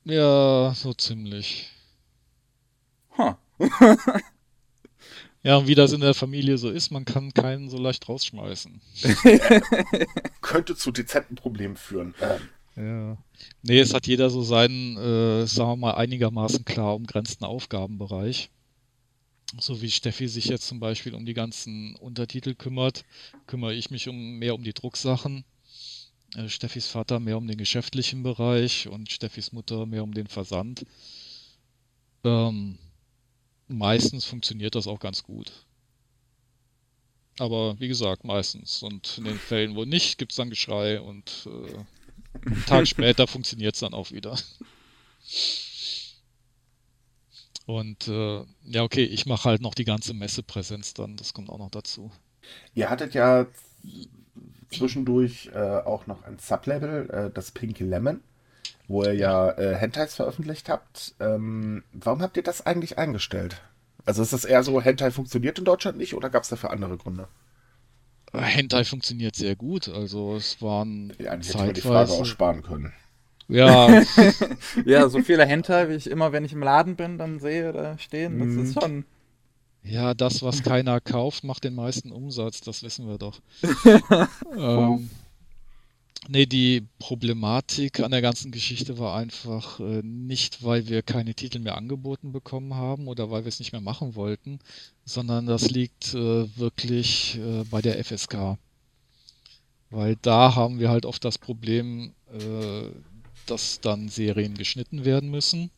Ja, 0.03 0.73
so 0.75 0.93
ziemlich. 0.93 1.69
Huh. 3.17 3.35
Ja, 5.43 5.57
und 5.57 5.67
wie 5.67 5.75
das 5.75 5.91
in 5.91 6.01
der 6.01 6.13
Familie 6.13 6.57
so 6.57 6.69
ist, 6.69 6.91
man 6.91 7.03
kann 7.03 7.33
keinen 7.33 7.67
so 7.69 7.77
leicht 7.79 8.07
rausschmeißen. 8.07 8.79
Könnte 10.41 10.75
zu 10.75 10.91
dezenten 10.91 11.35
Problemen 11.35 11.77
führen. 11.77 12.13
Ja. 12.75 13.17
Nee, 13.63 13.79
es 13.79 13.93
hat 13.93 14.07
jeder 14.07 14.29
so 14.29 14.43
seinen, 14.43 14.97
äh, 14.97 15.45
sagen 15.45 15.71
wir 15.71 15.75
mal, 15.75 15.95
einigermaßen 15.95 16.63
klar 16.65 16.95
umgrenzten 16.95 17.45
Aufgabenbereich. 17.45 18.49
So 19.59 19.81
wie 19.81 19.91
Steffi 19.91 20.29
sich 20.29 20.45
jetzt 20.45 20.67
zum 20.67 20.79
Beispiel 20.79 21.13
um 21.13 21.25
die 21.25 21.33
ganzen 21.33 21.95
Untertitel 21.97 22.55
kümmert, 22.55 23.03
kümmere 23.47 23.73
ich 23.73 23.91
mich 23.91 24.07
um 24.07 24.39
mehr 24.39 24.55
um 24.55 24.63
die 24.63 24.73
Drucksachen. 24.73 25.43
Äh, 26.35 26.47
Steffis 26.47 26.87
Vater 26.87 27.19
mehr 27.19 27.37
um 27.37 27.47
den 27.47 27.57
geschäftlichen 27.57 28.23
Bereich 28.23 28.87
und 28.87 29.11
Steffis 29.11 29.51
Mutter 29.51 29.85
mehr 29.85 30.03
um 30.03 30.13
den 30.13 30.27
Versand. 30.27 30.85
Ähm, 32.23 32.77
meistens 33.67 34.25
funktioniert 34.25 34.75
das 34.75 34.87
auch 34.87 34.99
ganz 34.99 35.23
gut. 35.23 35.51
Aber 37.39 37.79
wie 37.79 37.87
gesagt, 37.87 38.23
meistens. 38.23 38.83
Und 38.83 39.17
in 39.17 39.25
den 39.25 39.39
Fällen, 39.39 39.75
wo 39.75 39.83
nicht, 39.83 40.17
gibt 40.17 40.31
es 40.31 40.35
dann 40.35 40.49
Geschrei 40.49 41.01
und 41.01 41.47
äh, 41.47 41.83
einen 42.45 42.65
Tag 42.65 42.87
später 42.87 43.27
funktioniert 43.27 43.75
es 43.75 43.81
dann 43.81 43.93
auch 43.93 44.11
wieder. 44.11 44.37
Und 47.65 48.07
äh, 48.07 48.43
ja, 48.63 48.83
okay, 48.83 49.03
ich 49.03 49.25
mache 49.25 49.49
halt 49.49 49.61
noch 49.61 49.75
die 49.75 49.85
ganze 49.85 50.13
Messepräsenz 50.13 50.93
dann, 50.93 51.15
das 51.17 51.33
kommt 51.33 51.49
auch 51.49 51.59
noch 51.59 51.71
dazu. 51.71 52.11
Ihr 52.73 52.89
hattet 52.89 53.13
ja 53.13 53.45
zwischendurch 54.71 55.49
äh, 55.53 55.57
auch 55.57 56.07
noch 56.07 56.23
ein 56.23 56.37
Sublabel, 56.39 57.09
äh, 57.09 57.29
das 57.33 57.51
Pink 57.51 57.79
Lemon 57.79 58.21
wo 58.91 59.03
ihr 59.03 59.13
ja 59.13 59.51
äh, 59.51 59.75
Hentais 59.75 60.15
veröffentlicht 60.15 60.69
habt. 60.69 61.15
Ähm, 61.19 61.83
warum 61.93 62.21
habt 62.21 62.37
ihr 62.37 62.43
das 62.43 62.65
eigentlich 62.65 62.97
eingestellt? 62.97 63.61
Also 64.05 64.21
ist 64.21 64.33
das 64.33 64.45
eher 64.45 64.63
so, 64.63 64.81
Hentai 64.81 65.11
funktioniert 65.11 65.57
in 65.59 65.65
Deutschland 65.65 65.97
nicht 65.97 66.13
oder 66.13 66.29
gab 66.29 66.43
es 66.43 66.49
dafür 66.49 66.71
andere 66.71 66.97
Gründe? 66.97 67.27
Hentai 68.33 68.83
funktioniert 68.83 69.35
sehr 69.35 69.55
gut. 69.55 69.89
Also 69.89 70.35
es 70.35 70.61
waren 70.61 71.13
ja, 71.19 71.31
eigentlich 71.31 71.51
zeitweise... 71.51 71.73
die 71.73 71.81
Frage 71.81 72.11
auch 72.11 72.25
sparen 72.25 72.61
können. 72.63 72.93
Ja. 73.47 74.01
ja, 74.85 75.09
so 75.09 75.21
viele 75.21 75.45
Hentai, 75.45 75.89
wie 75.89 75.95
ich 75.95 76.09
immer, 76.09 76.31
wenn 76.31 76.45
ich 76.45 76.53
im 76.53 76.63
Laden 76.63 76.95
bin, 76.95 77.17
dann 77.17 77.39
sehe, 77.39 77.73
da 77.73 77.97
stehen, 77.97 78.39
das 78.39 78.49
ist 78.49 78.75
mhm. 78.75 78.81
schon... 78.81 79.05
Ja, 79.83 80.13
das, 80.13 80.43
was 80.43 80.61
keiner 80.61 81.01
kauft, 81.01 81.43
macht 81.43 81.63
den 81.63 81.73
meisten 81.73 82.11
Umsatz, 82.11 82.61
das 82.61 82.83
wissen 82.83 83.07
wir 83.07 83.17
doch. 83.17 83.41
ähm, 84.55 85.09
Nee, 86.29 86.45
die 86.45 86.87
Problematik 86.99 87.99
an 87.99 88.11
der 88.11 88.21
ganzen 88.21 88.51
Geschichte 88.51 88.99
war 88.99 89.17
einfach 89.17 89.79
äh, 89.79 90.01
nicht, 90.03 90.63
weil 90.63 90.87
wir 90.87 91.01
keine 91.01 91.33
Titel 91.33 91.59
mehr 91.59 91.77
angeboten 91.77 92.31
bekommen 92.31 92.75
haben 92.75 93.07
oder 93.07 93.31
weil 93.31 93.43
wir 93.43 93.49
es 93.49 93.59
nicht 93.59 93.71
mehr 93.71 93.81
machen 93.81 94.15
wollten, 94.15 94.59
sondern 95.03 95.47
das 95.47 95.69
liegt 95.71 96.13
äh, 96.13 96.57
wirklich 96.57 97.37
äh, 97.39 97.63
bei 97.71 97.81
der 97.81 98.03
FSK. 98.03 98.57
Weil 99.89 100.15
da 100.21 100.55
haben 100.55 100.79
wir 100.79 100.89
halt 100.89 101.05
oft 101.05 101.25
das 101.25 101.37
Problem, 101.37 102.13
äh, 102.31 102.89
dass 103.47 103.81
dann 103.81 104.07
Serien 104.07 104.53
geschnitten 104.55 105.03
werden 105.05 105.29
müssen, 105.31 105.71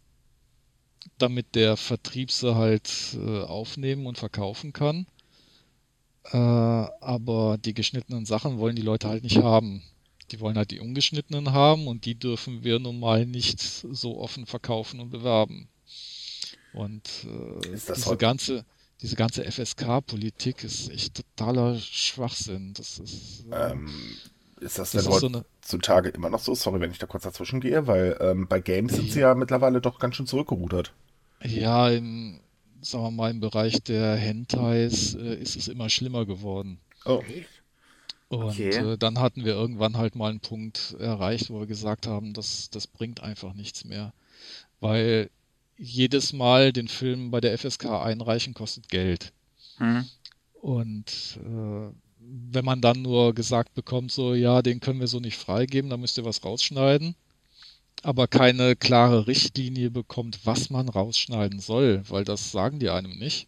damit 1.17 1.56
der 1.56 1.77
Vertrieb 1.77 2.32
sie 2.32 2.53
halt 2.56 2.91
äh, 3.15 3.41
aufnehmen 3.43 4.06
und 4.06 4.17
verkaufen 4.17 4.73
kann. 4.73 5.08
Äh, 6.32 6.38
aber 6.38 7.58
die 7.58 7.73
geschnittenen 7.73 8.25
Sachen 8.25 8.58
wollen 8.60 8.75
die 8.75 8.82
Leute 8.82 9.08
halt 9.08 9.23
nicht 9.23 9.38
haben. 9.38 9.84
Die 10.31 10.39
wollen 10.39 10.57
halt 10.57 10.71
die 10.71 10.79
ungeschnittenen 10.79 11.51
haben 11.51 11.88
und 11.88 12.05
die 12.05 12.15
dürfen 12.15 12.63
wir 12.63 12.79
nun 12.79 12.99
mal 12.99 13.25
nicht 13.25 13.59
so 13.59 14.19
offen 14.19 14.45
verkaufen 14.45 14.99
und 14.99 15.09
bewerben. 15.09 15.67
Und 16.73 17.07
äh, 17.25 17.77
diese 17.93 18.17
ganze, 18.17 18.65
diese 19.01 19.15
ganze 19.15 19.43
FSK-Politik 19.49 20.63
ist 20.63 20.89
echt 20.89 21.15
totaler 21.15 21.77
Schwachsinn. 21.77 22.73
Das 22.73 22.99
ist, 22.99 23.45
äh, 23.51 23.71
ähm, 23.71 23.89
ist 24.59 24.79
das, 24.79 24.91
das 24.91 25.03
denn 25.03 25.19
so 25.19 25.39
heutzutage 25.62 26.09
immer 26.09 26.29
noch 26.29 26.39
so? 26.39 26.55
Sorry, 26.55 26.79
wenn 26.79 26.91
ich 26.91 26.97
da 26.97 27.05
kurz 27.05 27.23
dazwischen 27.23 27.62
gehe, 27.62 27.86
weil 27.86 28.17
ähm, 28.21 28.47
bei 28.47 28.59
Games 28.59 28.95
sind 28.95 29.12
sie 29.12 29.19
ja 29.19 29.36
mittlerweile 29.36 29.81
doch 29.81 29.99
ganz 29.99 30.15
schön 30.15 30.25
zurückgerudert. 30.25 30.93
Ja, 31.43 31.89
im, 31.89 32.39
sagen 32.81 33.03
wir 33.03 33.12
mal, 33.12 33.31
im 33.31 33.39
Bereich 33.39 33.83
der 33.83 34.15
Hentais 34.15 35.15
äh, 35.15 35.36
ist 35.36 35.55
es 35.57 35.67
immer 35.67 35.89
schlimmer 35.89 36.25
geworden. 36.25 36.79
Oh. 37.05 37.21
Und 38.33 38.49
okay. 38.49 38.69
äh, 38.69 38.97
dann 38.97 39.19
hatten 39.19 39.45
wir 39.45 39.53
irgendwann 39.53 39.97
halt 39.97 40.15
mal 40.15 40.29
einen 40.29 40.39
Punkt 40.39 40.95
erreicht, 40.99 41.49
wo 41.49 41.59
wir 41.59 41.67
gesagt 41.67 42.07
haben, 42.07 42.33
das, 42.33 42.69
das 42.69 42.87
bringt 42.87 43.21
einfach 43.21 43.53
nichts 43.53 43.85
mehr. 43.85 44.13
Weil 44.79 45.29
jedes 45.77 46.33
Mal 46.33 46.73
den 46.73 46.87
Film 46.87 47.31
bei 47.31 47.41
der 47.41 47.57
FSK 47.57 47.85
einreichen 47.85 48.53
kostet 48.53 48.89
Geld. 48.89 49.33
Hm. 49.77 50.05
Und 50.61 51.39
äh, 51.43 51.91
wenn 52.19 52.65
man 52.65 52.81
dann 52.81 53.01
nur 53.01 53.33
gesagt 53.33 53.73
bekommt, 53.73 54.11
so, 54.11 54.33
ja, 54.33 54.61
den 54.61 54.79
können 54.79 54.99
wir 54.99 55.07
so 55.07 55.19
nicht 55.19 55.37
freigeben, 55.37 55.89
da 55.89 55.97
müsst 55.97 56.17
ihr 56.17 56.25
was 56.25 56.43
rausschneiden, 56.43 57.15
aber 58.01 58.27
keine 58.27 58.75
klare 58.75 59.27
Richtlinie 59.27 59.91
bekommt, 59.91 60.45
was 60.45 60.69
man 60.69 60.89
rausschneiden 60.89 61.59
soll, 61.59 62.03
weil 62.09 62.23
das 62.23 62.51
sagen 62.51 62.79
die 62.79 62.89
einem 62.89 63.17
nicht. 63.17 63.47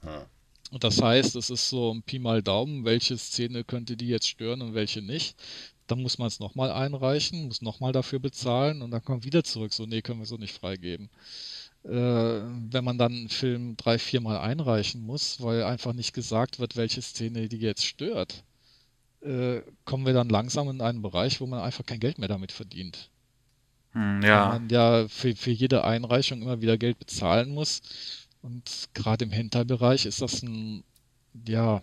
Hm. 0.00 0.22
Und 0.70 0.84
das 0.84 1.00
heißt, 1.00 1.36
es 1.36 1.50
ist 1.50 1.68
so 1.68 1.92
ein 1.92 2.02
Pi 2.02 2.18
mal 2.18 2.42
Daumen, 2.42 2.84
welche 2.84 3.16
Szene 3.16 3.64
könnte 3.64 3.96
die 3.96 4.08
jetzt 4.08 4.28
stören 4.28 4.60
und 4.60 4.74
welche 4.74 5.00
nicht. 5.00 5.36
Dann 5.86 6.02
muss 6.02 6.18
man 6.18 6.28
es 6.28 6.40
nochmal 6.40 6.70
einreichen, 6.70 7.46
muss 7.46 7.62
nochmal 7.62 7.92
dafür 7.92 8.18
bezahlen 8.18 8.82
und 8.82 8.90
dann 8.90 9.02
kommt 9.02 9.24
wieder 9.24 9.42
zurück, 9.42 9.72
so, 9.72 9.86
nee, 9.86 10.02
können 10.02 10.20
wir 10.20 10.26
so 10.26 10.36
nicht 10.36 10.54
freigeben. 10.54 11.08
Äh, 11.84 11.90
wenn 11.90 12.84
man 12.84 12.98
dann 12.98 13.12
einen 13.12 13.28
Film 13.30 13.76
drei, 13.78 13.98
viermal 13.98 14.38
einreichen 14.38 15.00
muss, 15.00 15.40
weil 15.40 15.62
einfach 15.62 15.94
nicht 15.94 16.12
gesagt 16.12 16.58
wird, 16.58 16.76
welche 16.76 17.00
Szene 17.00 17.48
die 17.48 17.56
jetzt 17.56 17.86
stört, 17.86 18.44
äh, 19.22 19.62
kommen 19.84 20.04
wir 20.04 20.12
dann 20.12 20.28
langsam 20.28 20.68
in 20.68 20.82
einen 20.82 21.00
Bereich, 21.00 21.40
wo 21.40 21.46
man 21.46 21.60
einfach 21.60 21.86
kein 21.86 22.00
Geld 22.00 22.18
mehr 22.18 22.28
damit 22.28 22.52
verdient. 22.52 23.08
Hm, 23.92 24.20
ja. 24.22 24.50
Weil 24.50 24.60
man 24.60 24.68
ja 24.68 25.08
für, 25.08 25.34
für 25.34 25.50
jede 25.50 25.84
Einreichung 25.84 26.42
immer 26.42 26.60
wieder 26.60 26.76
Geld 26.76 26.98
bezahlen 26.98 27.54
muss 27.54 27.80
und 28.42 28.88
gerade 28.94 29.24
im 29.24 29.30
Hentai-Bereich 29.30 30.06
ist 30.06 30.22
das 30.22 30.42
ein, 30.42 30.84
ja. 31.46 31.82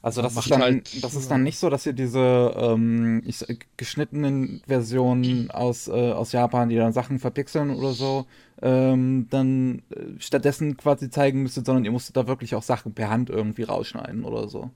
Also 0.00 0.22
das 0.22 0.36
ist, 0.36 0.50
dann, 0.50 0.62
halt, 0.62 1.02
das 1.02 1.14
ist 1.16 1.28
dann 1.28 1.42
nicht 1.42 1.58
so, 1.58 1.70
dass 1.70 1.84
ihr 1.84 1.92
diese 1.92 2.54
ähm, 2.56 3.20
ich, 3.26 3.44
geschnittenen 3.76 4.62
Versionen 4.66 5.50
aus, 5.50 5.88
äh, 5.88 6.12
aus 6.12 6.30
Japan, 6.30 6.68
die 6.68 6.76
dann 6.76 6.92
Sachen 6.92 7.18
verpixeln 7.18 7.70
oder 7.70 7.92
so, 7.92 8.26
ähm, 8.62 9.26
dann 9.28 9.82
äh, 9.90 10.20
stattdessen 10.20 10.76
quasi 10.76 11.10
zeigen 11.10 11.42
müsstet, 11.42 11.66
sondern 11.66 11.84
ihr 11.84 11.90
musstet 11.90 12.16
da 12.16 12.28
wirklich 12.28 12.54
auch 12.54 12.62
Sachen 12.62 12.94
per 12.94 13.10
Hand 13.10 13.28
irgendwie 13.28 13.64
rausschneiden 13.64 14.24
oder 14.24 14.48
so. 14.48 14.70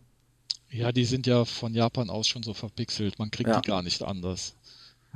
Ja, 0.71 0.91
die 0.91 1.05
sind 1.05 1.27
ja 1.27 1.45
von 1.45 1.73
Japan 1.73 2.11
aus 2.11 2.27
schon 2.27 2.43
so 2.43 2.53
verpixelt. 2.53 3.19
Man 3.19 3.31
kriegt 3.31 3.49
ja. 3.49 3.61
die 3.61 3.69
gar 3.69 3.83
nicht 3.83 4.03
anders. 4.03 4.57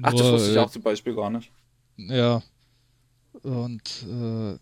Ach, 0.03 0.13
Nur, 0.13 0.23
das 0.23 0.33
wusste 0.33 0.53
ich 0.53 0.59
auch 0.59 0.71
zum 0.71 0.83
Beispiel 0.83 1.15
gar 1.15 1.31
nicht. 1.31 1.51
Ja. 1.97 2.43
Und 3.43 4.07
äh, 4.09 4.59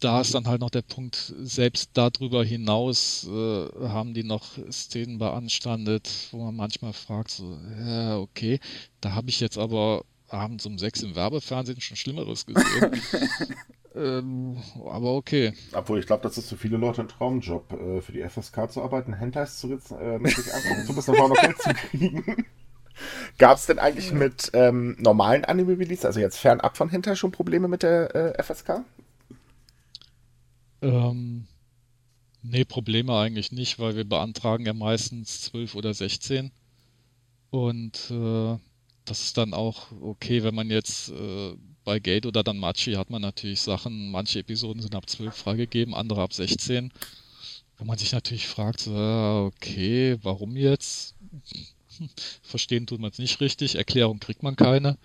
da 0.00 0.20
ist 0.20 0.34
dann 0.34 0.46
halt 0.46 0.60
noch 0.60 0.70
der 0.70 0.82
Punkt, 0.82 1.34
selbst 1.40 1.90
darüber 1.94 2.44
hinaus 2.44 3.26
äh, 3.28 3.88
haben 3.88 4.14
die 4.14 4.24
noch 4.24 4.58
Szenen 4.70 5.18
beanstandet, 5.18 6.08
wo 6.30 6.44
man 6.44 6.56
manchmal 6.56 6.92
fragt, 6.92 7.30
so, 7.30 7.58
ja, 7.84 8.18
okay, 8.18 8.60
da 9.00 9.14
habe 9.14 9.28
ich 9.28 9.40
jetzt 9.40 9.58
aber 9.58 10.04
abends 10.28 10.66
um 10.66 10.78
sechs 10.78 11.02
im 11.02 11.16
Werbefernsehen 11.16 11.80
schon 11.80 11.96
Schlimmeres 11.96 12.46
gesehen. 12.46 13.00
ähm, 13.94 14.62
aber 14.88 15.14
okay. 15.14 15.52
Obwohl, 15.72 15.98
ich 15.98 16.06
glaube, 16.06 16.22
das 16.22 16.38
ist 16.38 16.48
für 16.48 16.56
viele 16.56 16.76
Leute 16.76 17.02
ein 17.02 17.08
Traumjob, 17.08 17.72
äh, 17.72 18.00
für 18.00 18.12
die 18.12 18.22
FSK 18.22 18.70
zu 18.70 18.82
arbeiten, 18.82 19.14
Hentais 19.14 19.58
zu 19.58 19.68
äh, 19.68 20.18
mit 20.18 20.36
sich 20.36 20.52
angucken, 20.52 20.82
zumindest 20.86 21.08
noch 21.08 21.40
Geld 21.40 21.58
zu 21.58 21.70
kriegen. 21.74 22.46
Gab 23.38 23.58
es 23.58 23.66
denn 23.66 23.78
eigentlich 23.78 24.12
mit 24.12 24.50
ähm, 24.54 24.96
normalen 24.98 25.44
Anime-Release, 25.44 26.06
also 26.06 26.18
jetzt 26.18 26.38
fernab 26.38 26.76
von 26.76 26.88
Hentai, 26.88 27.14
schon 27.14 27.30
Probleme 27.30 27.68
mit 27.68 27.84
der 27.84 28.14
äh, 28.14 28.42
FSK? 28.42 28.82
Ähm, 30.82 31.46
nee, 32.42 32.64
Probleme 32.64 33.16
eigentlich 33.16 33.52
nicht, 33.52 33.78
weil 33.78 33.96
wir 33.96 34.04
beantragen 34.04 34.66
ja 34.66 34.72
meistens 34.72 35.42
12 35.42 35.74
oder 35.74 35.94
16. 35.94 36.50
Und 37.50 38.10
äh, 38.10 38.56
das 39.04 39.22
ist 39.22 39.38
dann 39.38 39.54
auch 39.54 39.90
okay, 40.00 40.42
wenn 40.42 40.54
man 40.54 40.70
jetzt 40.70 41.10
äh, 41.10 41.54
bei 41.84 41.98
Gate 41.98 42.26
oder 42.26 42.42
dann 42.42 42.58
Machi 42.58 42.92
hat 42.92 43.10
man 43.10 43.22
natürlich 43.22 43.62
Sachen, 43.62 44.10
manche 44.10 44.40
Episoden 44.40 44.82
sind 44.82 44.94
ab 44.94 45.08
12 45.08 45.34
freigegeben, 45.34 45.94
andere 45.94 46.22
ab 46.22 46.34
16. 46.34 46.92
Wo 47.78 47.84
man 47.84 47.96
sich 47.96 48.12
natürlich 48.12 48.46
fragt, 48.46 48.80
so, 48.80 49.50
okay, 49.54 50.18
warum 50.22 50.56
jetzt? 50.56 51.14
Verstehen 52.42 52.86
tut 52.86 53.00
man 53.00 53.10
es 53.10 53.18
nicht 53.18 53.40
richtig, 53.40 53.76
Erklärung 53.76 54.20
kriegt 54.20 54.42
man 54.42 54.56
keine. 54.56 54.98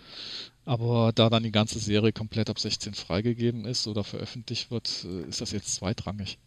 Aber 0.65 1.12
da 1.13 1.29
dann 1.29 1.43
die 1.43 1.51
ganze 1.51 1.79
Serie 1.79 2.13
komplett 2.13 2.49
ab 2.49 2.58
16 2.58 2.93
freigegeben 2.93 3.65
ist 3.65 3.86
oder 3.88 4.03
veröffentlicht 4.03 4.71
wird, 4.71 5.06
äh, 5.06 5.27
ist 5.27 5.41
das 5.41 5.51
jetzt 5.51 5.75
zweitrangig. 5.75 6.39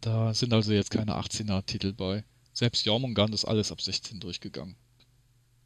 Da 0.00 0.34
sind 0.34 0.52
also 0.52 0.72
jetzt 0.72 0.90
keine 0.90 1.16
18er 1.16 1.64
Titel 1.64 1.92
bei. 1.92 2.24
Selbst 2.52 2.84
Jormungand 2.86 3.34
ist 3.34 3.44
alles 3.44 3.70
ab 3.70 3.80
16 3.80 4.20
durchgegangen. 4.20 4.76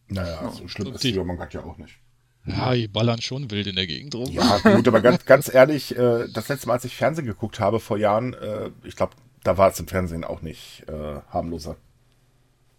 Naja, 0.09 0.53
so 0.53 0.69
schlimm 0.69 0.93
ist 0.95 1.05
die 1.05 1.11
Jormungand 1.11 1.53
ja 1.55 1.65
auch 1.65 1.79
nicht. 1.79 1.99
Ja, 2.45 2.75
die 2.75 2.87
ballern 2.87 3.21
schon 3.21 3.51
wild 3.51 3.67
in 3.67 3.75
der 3.75 3.89
Gegend 3.89 4.15
rum. 4.15 4.31
Ja, 4.31 4.59
gut, 4.59 4.87
aber 4.87 5.01
ganz, 5.01 5.25
ganz 5.25 5.53
ehrlich, 5.53 5.97
äh, 5.97 6.29
das 6.29 6.49
letzte 6.49 6.69
Mal, 6.69 6.75
als 6.75 6.85
ich 6.85 6.95
Fernsehen 6.95 7.27
geguckt 7.27 7.59
habe 7.59 7.81
vor 7.81 7.99
Jahren, 7.99 8.35
äh, 8.35 8.71
ich 8.85 8.95
glaube, 8.95 9.17
da 9.43 9.59
war 9.59 9.71
es 9.71 9.81
im 9.81 9.89
Fernsehen 9.89 10.25
auch 10.25 10.43
nicht 10.43 10.85
harmloser. 10.89 11.77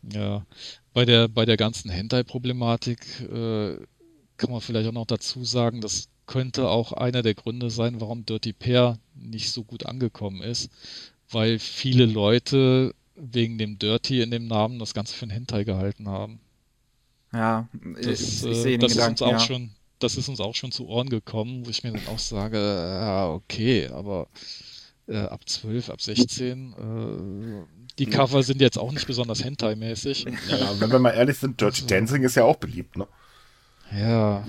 Ja, 0.03 0.45
bei 0.93 1.05
der, 1.05 1.27
bei 1.27 1.45
der 1.45 1.57
ganzen 1.57 1.89
Hentai-Problematik 1.89 3.21
äh, 3.21 3.77
kann 4.37 4.51
man 4.51 4.61
vielleicht 4.61 4.87
auch 4.87 4.93
noch 4.93 5.05
dazu 5.05 5.43
sagen, 5.43 5.81
das 5.81 6.09
könnte 6.27 6.69
auch 6.69 6.93
einer 6.93 7.23
der 7.23 7.33
Gründe 7.33 7.69
sein, 7.69 7.99
warum 8.01 8.25
Dirty 8.25 8.53
Pair 8.53 8.99
nicht 9.15 9.51
so 9.51 9.63
gut 9.63 9.85
angekommen 9.85 10.41
ist, 10.41 10.69
weil 11.29 11.59
viele 11.59 12.05
Leute 12.05 12.93
wegen 13.15 13.57
dem 13.57 13.79
Dirty 13.79 14.21
in 14.21 14.31
dem 14.31 14.47
Namen 14.47 14.79
das 14.79 14.93
Ganze 14.93 15.15
für 15.15 15.25
ein 15.25 15.31
Hentai 15.31 15.63
gehalten 15.63 16.07
haben. 16.07 16.39
Ja, 17.33 17.67
das, 17.95 18.43
ich, 18.43 18.45
ich 18.45 18.57
sehe 18.57 18.77
das 18.77 18.95
ist 18.95 19.07
uns 19.07 19.21
auch 19.21 19.31
ja. 19.31 19.39
schon, 19.39 19.71
das 19.99 20.15
ist 20.15 20.29
uns 20.29 20.39
auch 20.39 20.55
schon 20.55 20.71
zu 20.71 20.87
Ohren 20.87 21.09
gekommen, 21.09 21.65
wo 21.65 21.69
ich 21.69 21.83
mir 21.83 21.91
dann 21.91 22.07
auch 22.07 22.19
sage, 22.19 22.57
ja, 22.57 23.29
okay, 23.29 23.87
aber 23.87 24.27
äh, 25.07 25.17
ab 25.17 25.47
12, 25.47 25.89
ab 25.89 26.01
16, 26.01 26.73
äh, 26.73 27.76
die 27.99 28.05
Cover 28.05 28.43
sind 28.43 28.61
jetzt 28.61 28.77
auch 28.77 28.91
nicht 28.91 29.07
besonders 29.07 29.43
Hentai-mäßig. 29.43 30.25
Ja, 30.49 30.79
wenn 30.79 30.91
wir 30.91 30.99
mal 30.99 31.11
ehrlich 31.11 31.37
sind, 31.37 31.59
Dirty 31.59 31.81
also. 31.81 31.87
Dancing 31.87 32.23
ist 32.23 32.35
ja 32.35 32.43
auch 32.43 32.57
beliebt, 32.57 32.97
ne? 32.97 33.07
Ja. 33.91 34.47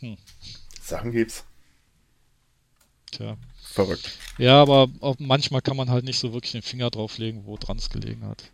Hm. 0.00 0.16
Sachen 0.80 1.12
gibt's. 1.12 1.44
Tja. 3.10 3.36
Verrückt. 3.70 4.18
Ja, 4.38 4.62
aber 4.62 4.88
manchmal 5.18 5.60
kann 5.60 5.76
man 5.76 5.90
halt 5.90 6.04
nicht 6.04 6.18
so 6.18 6.32
wirklich 6.32 6.52
den 6.52 6.62
Finger 6.62 6.90
drauflegen, 6.90 7.44
wo 7.44 7.56
dran 7.56 7.76
es 7.76 7.90
gelegen 7.90 8.24
hat. 8.24 8.50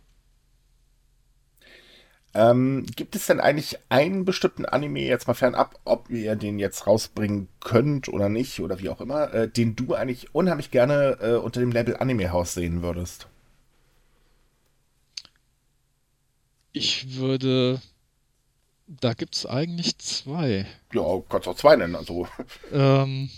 Ähm, 2.35 2.85
gibt 2.97 3.15
es 3.15 3.27
denn 3.27 3.39
eigentlich 3.39 3.79
einen 3.87 4.25
bestimmten 4.25 4.65
Anime, 4.65 4.99
jetzt 4.99 5.25
mal 5.25 5.33
fernab, 5.33 5.79
ob 5.85 6.09
ihr 6.09 6.35
den 6.35 6.59
jetzt 6.59 6.85
rausbringen 6.85 7.47
könnt 7.61 8.09
oder 8.09 8.27
nicht 8.27 8.59
oder 8.59 8.79
wie 8.79 8.89
auch 8.89 8.99
immer, 8.99 9.33
äh, 9.33 9.47
den 9.47 9.77
du 9.77 9.93
eigentlich 9.93 10.35
unheimlich 10.35 10.69
gerne 10.69 11.17
äh, 11.21 11.35
unter 11.35 11.61
dem 11.61 11.71
Label 11.71 11.95
Anime 11.95 12.33
House 12.33 12.53
sehen 12.53 12.81
würdest? 12.81 13.27
Ich 16.73 17.15
würde. 17.15 17.81
Da 18.87 19.13
gibt 19.13 19.35
es 19.35 19.45
eigentlich 19.45 19.97
zwei. 19.99 20.67
Ja, 20.93 21.21
kannst 21.29 21.47
auch 21.47 21.55
zwei 21.55 21.77
nennen, 21.77 21.95
also. 21.95 22.27
Ähm, 22.73 23.29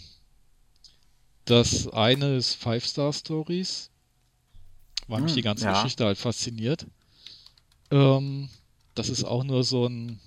das 1.45 1.87
eine 1.87 2.35
ist 2.35 2.55
Five 2.55 2.85
Star 2.85 3.13
Stories. 3.13 3.91
War 5.07 5.19
mich 5.19 5.33
hm, 5.33 5.35
die 5.35 5.43
ganze 5.43 5.65
ja. 5.65 5.73
Geschichte 5.73 6.03
halt 6.03 6.17
fasziniert. 6.17 6.87
Ähm, 7.91 8.49
das 8.97 9.09
ist 9.09 9.23
auch 9.23 9.43
nur 9.43 9.63
so 9.63 9.87
ein, 9.87 10.19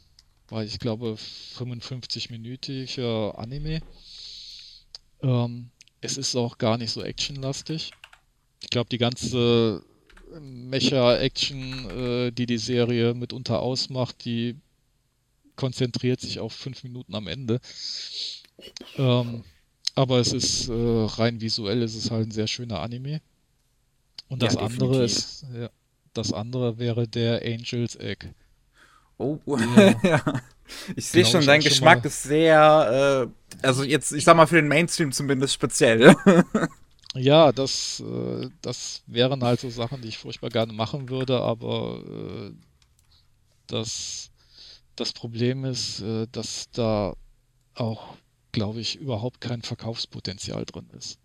ich 0.64 0.78
glaube, 0.78 1.16
55-minütiger 1.59 3.37
Anime. 3.37 3.80
Ähm, 5.22 5.70
es 6.00 6.16
ist 6.16 6.37
auch 6.37 6.59
gar 6.59 6.78
nicht 6.78 6.90
so 6.90 7.02
actionlastig. 7.02 7.90
Ich 8.62 8.70
glaube, 8.70 8.88
die 8.88 8.98
ganze 8.98 9.85
Mecha-Action, 10.38 11.90
äh, 11.90 12.31
die 12.31 12.46
die 12.46 12.58
Serie 12.58 13.14
mitunter 13.14 13.60
ausmacht, 13.60 14.25
die 14.25 14.56
konzentriert 15.56 16.21
sich 16.21 16.38
auf 16.38 16.52
fünf 16.52 16.85
Minuten 16.85 17.14
am 17.14 17.27
Ende. 17.27 17.60
Ähm, 18.96 19.44
aber 19.94 20.18
es 20.18 20.33
ist 20.33 20.68
äh, 20.68 20.73
rein 20.73 21.40
visuell, 21.40 21.83
es 21.83 21.94
ist 21.94 22.10
halt 22.10 22.29
ein 22.29 22.31
sehr 22.31 22.46
schöner 22.46 22.81
Anime. 22.81 23.21
Und 24.29 24.42
das 24.42 24.54
ja, 24.54 24.60
andere 24.60 25.04
ist, 25.04 25.44
ja, 25.52 25.71
das 26.14 26.33
andere 26.33 26.79
wäre 26.79 27.08
der 27.08 27.42
Angel's 27.42 27.96
Egg. 27.96 28.29
Oh, 29.21 29.38
ja. 29.46 29.94
ja. 30.02 30.23
Ich 30.96 31.06
sehe 31.06 31.27
schon, 31.27 31.44
dein 31.44 31.60
Geschmack 31.60 32.02
ist 32.06 32.23
sehr, 32.23 33.29
äh, 33.29 33.66
also 33.66 33.85
jetzt, 33.85 34.12
ich 34.12 34.25
sag 34.25 34.35
mal 34.35 34.46
für 34.46 34.56
den 34.56 34.68
Mainstream 34.68 35.12
zumindest 35.12 35.52
speziell. 35.52 36.16
ja, 37.14 37.52
das, 37.52 38.00
äh, 38.00 38.48
das 38.62 39.02
wären 39.06 39.44
halt 39.44 39.60
so 39.60 39.68
Sachen, 39.68 40.00
die 40.00 40.08
ich 40.08 40.16
furchtbar 40.16 40.48
gerne 40.48 40.73
machen 40.73 41.10
würde, 41.10 41.38
aber 41.38 42.02
äh, 42.06 42.52
das, 43.66 44.31
das 44.96 45.12
Problem 45.12 45.66
ist, 45.66 46.00
äh, 46.00 46.27
dass 46.33 46.71
da 46.71 47.14
auch, 47.75 48.16
glaube 48.52 48.81
ich, 48.81 48.96
überhaupt 48.96 49.42
kein 49.42 49.60
Verkaufspotenzial 49.60 50.64
drin 50.64 50.88
ist. 50.96 51.18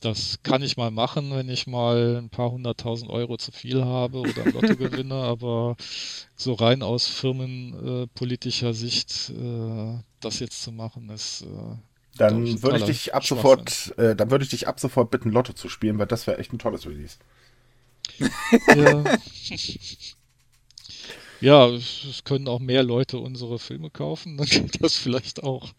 Das 0.00 0.38
kann 0.42 0.62
ich 0.62 0.78
mal 0.78 0.90
machen, 0.90 1.30
wenn 1.32 1.50
ich 1.50 1.66
mal 1.66 2.16
ein 2.16 2.30
paar 2.30 2.50
hunderttausend 2.50 3.10
Euro 3.10 3.36
zu 3.36 3.52
viel 3.52 3.84
habe 3.84 4.20
oder 4.20 4.44
ein 4.44 4.52
Lotto 4.52 4.76
gewinne, 4.76 5.14
aber 5.14 5.76
so 6.36 6.54
rein 6.54 6.82
aus 6.82 7.06
firmenpolitischer 7.06 8.70
äh, 8.70 8.74
Sicht 8.74 9.30
äh, 9.30 9.98
das 10.20 10.38
jetzt 10.40 10.62
zu 10.62 10.72
machen, 10.72 11.10
ist. 11.10 11.42
Äh, 11.42 11.76
dann 12.16 12.62
würde 12.62 12.78
ich 12.78 12.84
dich 12.84 13.14
ab 13.14 13.24
sofort, 13.24 13.94
äh, 13.98 14.16
dann 14.16 14.30
würde 14.30 14.44
ich 14.44 14.50
dich 14.50 14.66
ab 14.68 14.80
sofort 14.80 15.10
bitten, 15.10 15.30
Lotto 15.30 15.52
zu 15.52 15.68
spielen, 15.68 15.98
weil 15.98 16.06
das 16.06 16.26
wäre 16.26 16.38
echt 16.38 16.52
ein 16.52 16.58
tolles 16.58 16.86
Release. 16.86 17.18
Ja. 18.74 19.04
ja, 21.68 21.68
es 21.68 22.22
können 22.24 22.48
auch 22.48 22.58
mehr 22.58 22.82
Leute 22.82 23.18
unsere 23.18 23.58
Filme 23.58 23.90
kaufen, 23.90 24.38
dann 24.38 24.46
geht 24.46 24.82
das 24.82 24.96
vielleicht 24.96 25.42
auch. 25.42 25.72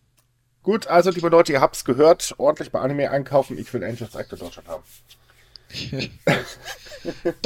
Gut, 0.64 0.88
also 0.88 1.09
liebe 1.09 1.30
Leute, 1.30 1.53
ihr 1.53 1.62
habt's 1.62 1.86
gehört, 1.86 2.36
ordentlich 2.38 2.72
bei 2.72 2.80
Anime 2.80 3.09
einkaufen. 3.09 3.57
Ich 3.57 3.74
will 3.74 3.84
Angels 3.84 4.16
Act 4.16 4.32
in 4.34 4.39
Deutschland 4.39 4.68
haben. 4.68 4.84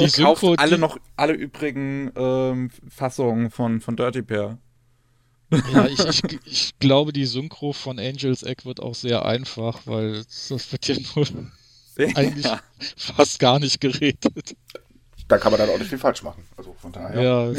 die 0.00 0.10
kauft 0.10 0.44
alle 0.58 0.78
noch 0.78 0.98
alle 1.16 1.32
übrigen 1.32 2.10
ähm, 2.16 2.70
Fassungen 2.88 3.50
von, 3.50 3.80
von 3.80 3.96
Dirty 3.96 4.22
Pair. 4.22 4.58
Ja, 5.72 5.86
ich, 5.86 6.00
ich, 6.00 6.22
ich, 6.44 6.78
glaube, 6.80 7.12
die 7.12 7.24
Synchro 7.24 7.72
von 7.72 7.98
Angels 8.00 8.42
Egg 8.42 8.64
wird 8.64 8.80
auch 8.80 8.96
sehr 8.96 9.24
einfach, 9.24 9.82
weil 9.84 10.24
das 10.48 10.72
wird 10.72 10.88
ja 10.88 10.96
nur 11.14 11.26
eigentlich 12.16 12.44
ja. 12.44 12.60
fast 12.96 13.38
gar 13.38 13.60
nicht 13.60 13.80
geredet. 13.80 14.56
Da 15.28 15.38
kann 15.38 15.52
man 15.52 15.60
dann 15.60 15.70
auch 15.70 15.78
nicht 15.78 15.88
viel 15.88 15.98
falsch 15.98 16.22
machen. 16.22 16.44
Also 16.56 16.74
von 16.78 16.92
daher. 16.92 17.22
Ja. 17.22 17.52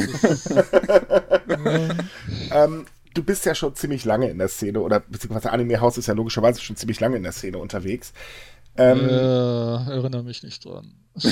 ähm, 2.64 2.86
du 3.18 3.24
bist 3.24 3.46
ja 3.46 3.56
schon 3.56 3.76
ziemlich 3.76 4.06
lange 4.06 4.30
in 4.30 4.38
der 4.38 4.48
Szene, 4.48 4.80
oder 4.80 5.00
beziehungsweise 5.00 5.52
Anime 5.52 5.82
House 5.82 5.98
ist 5.98 6.08
ja 6.08 6.14
logischerweise 6.14 6.62
schon 6.62 6.76
ziemlich 6.76 7.00
lange 7.00 7.18
in 7.18 7.24
der 7.24 7.32
Szene 7.32 7.58
unterwegs. 7.58 8.14
Ähm, 8.78 9.10
äh, 9.10 9.92
erinnere 9.92 10.24
mich 10.24 10.44
nicht 10.44 10.64
dran. 10.64 10.94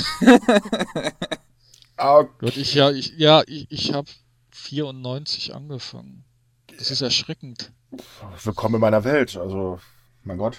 okay. 1.96 2.28
Gott, 2.38 2.56
ich, 2.56 2.74
ja, 2.74 2.90
ich, 2.90 3.16
ja, 3.16 3.44
ich, 3.46 3.70
ich 3.70 3.92
habe 3.92 4.08
94 4.50 5.54
angefangen. 5.54 6.24
Das 6.76 6.90
ist 6.90 7.02
erschreckend. 7.02 7.72
Willkommen 8.42 8.74
in 8.74 8.80
meiner 8.80 9.04
Welt. 9.04 9.36
Also, 9.36 9.78
mein 10.24 10.38
Gott, 10.38 10.58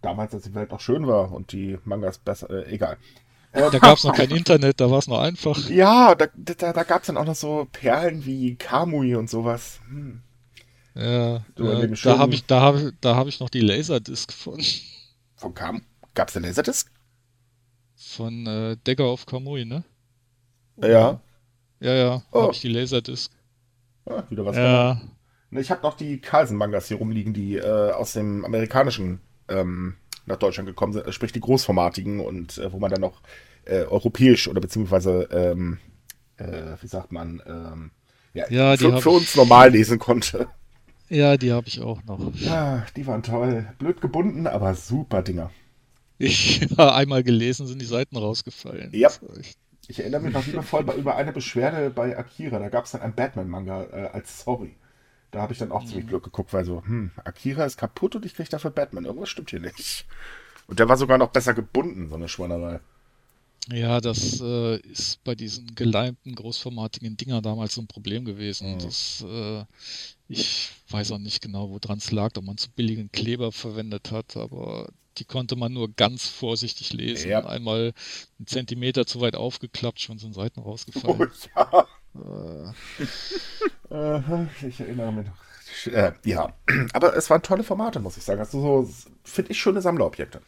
damals, 0.00 0.32
als 0.32 0.44
die 0.44 0.54
Welt 0.54 0.70
noch 0.70 0.80
schön 0.80 1.08
war 1.08 1.32
und 1.32 1.50
die 1.50 1.76
Mangas 1.84 2.18
besser, 2.18 2.48
äh, 2.50 2.72
egal. 2.72 2.98
da 3.52 3.68
gab 3.70 3.98
es 3.98 4.04
noch 4.04 4.14
kein 4.14 4.30
Internet, 4.30 4.80
da 4.80 4.88
war 4.88 4.98
es 4.98 5.08
noch 5.08 5.18
einfach. 5.18 5.68
Ja, 5.68 6.14
da, 6.14 6.28
da, 6.36 6.72
da 6.72 6.82
gab 6.84 7.00
es 7.00 7.08
dann 7.08 7.16
auch 7.16 7.24
noch 7.24 7.34
so 7.34 7.66
Perlen 7.72 8.24
wie 8.24 8.54
Kamui 8.54 9.16
und 9.16 9.28
sowas. 9.28 9.80
Hm. 9.88 10.22
Ja, 10.98 11.44
ja 11.56 11.86
da 11.86 12.18
habe 12.18 12.34
ich, 12.34 12.44
da 12.44 12.60
hab, 12.60 12.76
da 13.00 13.14
hab 13.14 13.28
ich 13.28 13.38
noch 13.38 13.50
die 13.50 13.60
Laserdisc 13.60 14.32
von. 14.32 14.60
Von 15.36 15.54
Kam? 15.54 15.82
Gab 16.14 16.28
es 16.28 16.36
eine 16.36 16.48
Laserdisc? 16.48 16.90
Von 17.94 18.46
äh, 18.46 18.76
Dagger 18.82 19.12
of 19.12 19.24
Kamui, 19.24 19.64
ne? 19.64 19.84
Ja. 20.76 21.20
Ja, 21.80 21.94
ja, 21.94 22.22
oh. 22.32 22.42
habe 22.42 22.52
ich 22.52 22.60
die 22.60 22.68
Laserdisc. 22.68 23.30
Ja, 24.08 24.28
wieder 24.28 24.44
was 24.44 24.56
Ja. 24.56 25.00
Ne, 25.50 25.60
ich 25.60 25.70
habe 25.70 25.82
noch 25.82 25.96
die 25.96 26.20
Carlsen-Mangas 26.20 26.88
hier 26.88 26.96
rumliegen, 26.96 27.32
die 27.32 27.56
äh, 27.56 27.92
aus 27.92 28.12
dem 28.14 28.44
amerikanischen 28.44 29.20
ähm, 29.48 29.96
nach 30.26 30.36
Deutschland 30.36 30.68
gekommen 30.68 30.92
sind, 30.92 31.14
sprich 31.14 31.32
die 31.32 31.40
großformatigen 31.40 32.20
und 32.20 32.58
äh, 32.58 32.72
wo 32.72 32.80
man 32.80 32.90
dann 32.90 33.00
noch 33.00 33.22
äh, 33.64 33.84
europäisch 33.84 34.48
oder 34.48 34.60
beziehungsweise, 34.60 35.28
ähm, 35.30 35.78
äh, 36.36 36.76
wie 36.80 36.88
sagt 36.88 37.12
man, 37.12 37.40
ähm, 37.46 37.90
ja, 38.34 38.46
ja 38.50 38.76
für, 38.76 39.00
für 39.00 39.10
uns 39.10 39.36
normal 39.36 39.70
lesen 39.70 39.98
konnte. 40.00 40.48
Ja, 41.08 41.36
die 41.36 41.52
habe 41.52 41.68
ich 41.68 41.80
auch 41.80 42.02
noch. 42.04 42.34
Ja, 42.34 42.84
die 42.96 43.06
waren 43.06 43.22
toll. 43.22 43.66
Blöd 43.78 44.00
gebunden, 44.00 44.46
aber 44.46 44.74
super 44.74 45.22
Dinger. 45.22 45.50
Ich 46.18 46.60
ja, 46.76 46.94
einmal 46.94 47.22
gelesen, 47.22 47.66
sind 47.66 47.80
die 47.80 47.86
Seiten 47.86 48.16
rausgefallen. 48.16 48.90
Ja. 48.92 49.10
Ich 49.86 50.00
erinnere 50.00 50.20
mich 50.20 50.34
noch 50.34 50.46
liebevoll 50.46 50.84
über 50.98 51.16
eine 51.16 51.32
Beschwerde 51.32 51.90
bei 51.90 52.18
Akira. 52.18 52.58
Da 52.58 52.68
gab 52.68 52.84
es 52.84 52.90
dann 52.90 53.00
ein 53.00 53.14
Batman-Manga 53.14 53.84
äh, 53.84 54.08
als 54.12 54.40
Sorry. 54.40 54.76
Da 55.30 55.40
habe 55.40 55.52
ich 55.52 55.58
dann 55.58 55.72
auch 55.72 55.82
mhm. 55.82 55.86
ziemlich 55.86 56.06
Glück 56.08 56.24
geguckt, 56.24 56.52
weil 56.52 56.64
so, 56.64 56.82
hm, 56.84 57.10
Akira 57.24 57.64
ist 57.64 57.78
kaputt 57.78 58.16
und 58.16 58.26
ich 58.26 58.34
kriege 58.34 58.48
dafür 58.48 58.70
Batman. 58.70 59.06
Irgendwas 59.06 59.30
stimmt 59.30 59.50
hier 59.50 59.60
nicht. 59.60 60.06
Und 60.66 60.78
der 60.78 60.88
war 60.88 60.98
sogar 60.98 61.16
noch 61.16 61.30
besser 61.30 61.54
gebunden, 61.54 62.08
so 62.08 62.16
eine 62.16 62.28
Schweinerei. 62.28 62.80
Ja, 63.70 64.00
das 64.00 64.40
äh, 64.40 64.76
ist 64.80 65.22
bei 65.24 65.34
diesen 65.34 65.74
geleimten, 65.74 66.34
großformatigen 66.34 67.16
Dinger 67.16 67.42
damals 67.42 67.74
so 67.74 67.82
ein 67.82 67.86
Problem 67.86 68.24
gewesen. 68.24 68.74
Mhm. 68.74 68.78
Das, 68.78 69.24
äh, 69.28 69.64
ich 70.28 70.70
weiß 70.88 71.12
auch 71.12 71.18
nicht 71.18 71.42
genau, 71.42 71.70
woran 71.70 71.98
es 71.98 72.10
lag, 72.10 72.30
ob 72.36 72.44
man 72.44 72.56
zu 72.56 72.70
billigen 72.70 73.12
Kleber 73.12 73.52
verwendet 73.52 74.10
hat, 74.10 74.36
aber 74.38 74.88
die 75.18 75.24
konnte 75.24 75.56
man 75.56 75.72
nur 75.72 75.92
ganz 75.92 76.28
vorsichtig 76.28 76.94
lesen. 76.94 77.30
Ja. 77.30 77.44
Einmal 77.44 77.92
einen 78.38 78.46
Zentimeter 78.46 79.06
zu 79.06 79.20
weit 79.20 79.36
aufgeklappt, 79.36 80.00
schon 80.00 80.18
sind 80.18 80.34
Seiten 80.34 80.60
rausgefallen. 80.60 81.30
Oh, 81.54 82.22
ja. 82.24 82.74
Äh. 83.90 84.46
ich 84.66 84.80
erinnere 84.80 85.12
mich 85.12 85.26
noch. 85.26 85.92
Äh, 85.92 86.12
ja, 86.24 86.54
aber 86.94 87.14
es 87.16 87.28
waren 87.28 87.42
tolle 87.42 87.62
Formate, 87.62 88.00
muss 88.00 88.16
ich 88.16 88.24
sagen. 88.24 88.40
Also 88.40 88.60
so, 88.60 88.94
finde 89.24 89.52
ich, 89.52 89.58
schöne 89.58 89.82
Sammlerobjekte. 89.82 90.40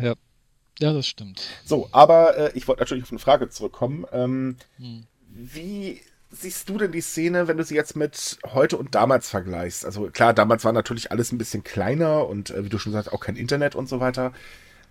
Ja, 0.00 0.14
ja, 0.82 0.92
das 0.92 1.06
stimmt. 1.06 1.42
So, 1.64 1.88
aber 1.92 2.36
äh, 2.36 2.50
ich 2.54 2.66
wollte 2.66 2.82
natürlich 2.82 3.04
auf 3.04 3.12
eine 3.12 3.20
Frage 3.20 3.48
zurückkommen. 3.48 4.04
Ähm, 4.12 4.56
hm. 4.78 5.06
Wie 5.28 6.00
siehst 6.30 6.68
du 6.68 6.76
denn 6.76 6.90
die 6.90 7.00
Szene, 7.00 7.46
wenn 7.46 7.56
du 7.56 7.62
sie 7.62 7.76
jetzt 7.76 7.94
mit 7.94 8.38
heute 8.52 8.76
und 8.76 8.94
damals 8.94 9.30
vergleichst? 9.30 9.86
Also 9.86 10.10
klar, 10.10 10.34
damals 10.34 10.64
war 10.64 10.72
natürlich 10.72 11.12
alles 11.12 11.30
ein 11.30 11.38
bisschen 11.38 11.62
kleiner 11.62 12.26
und 12.26 12.50
äh, 12.50 12.64
wie 12.64 12.68
du 12.68 12.78
schon 12.78 12.92
sagst, 12.92 13.12
auch 13.12 13.20
kein 13.20 13.36
Internet 13.36 13.76
und 13.76 13.88
so 13.88 14.00
weiter. 14.00 14.32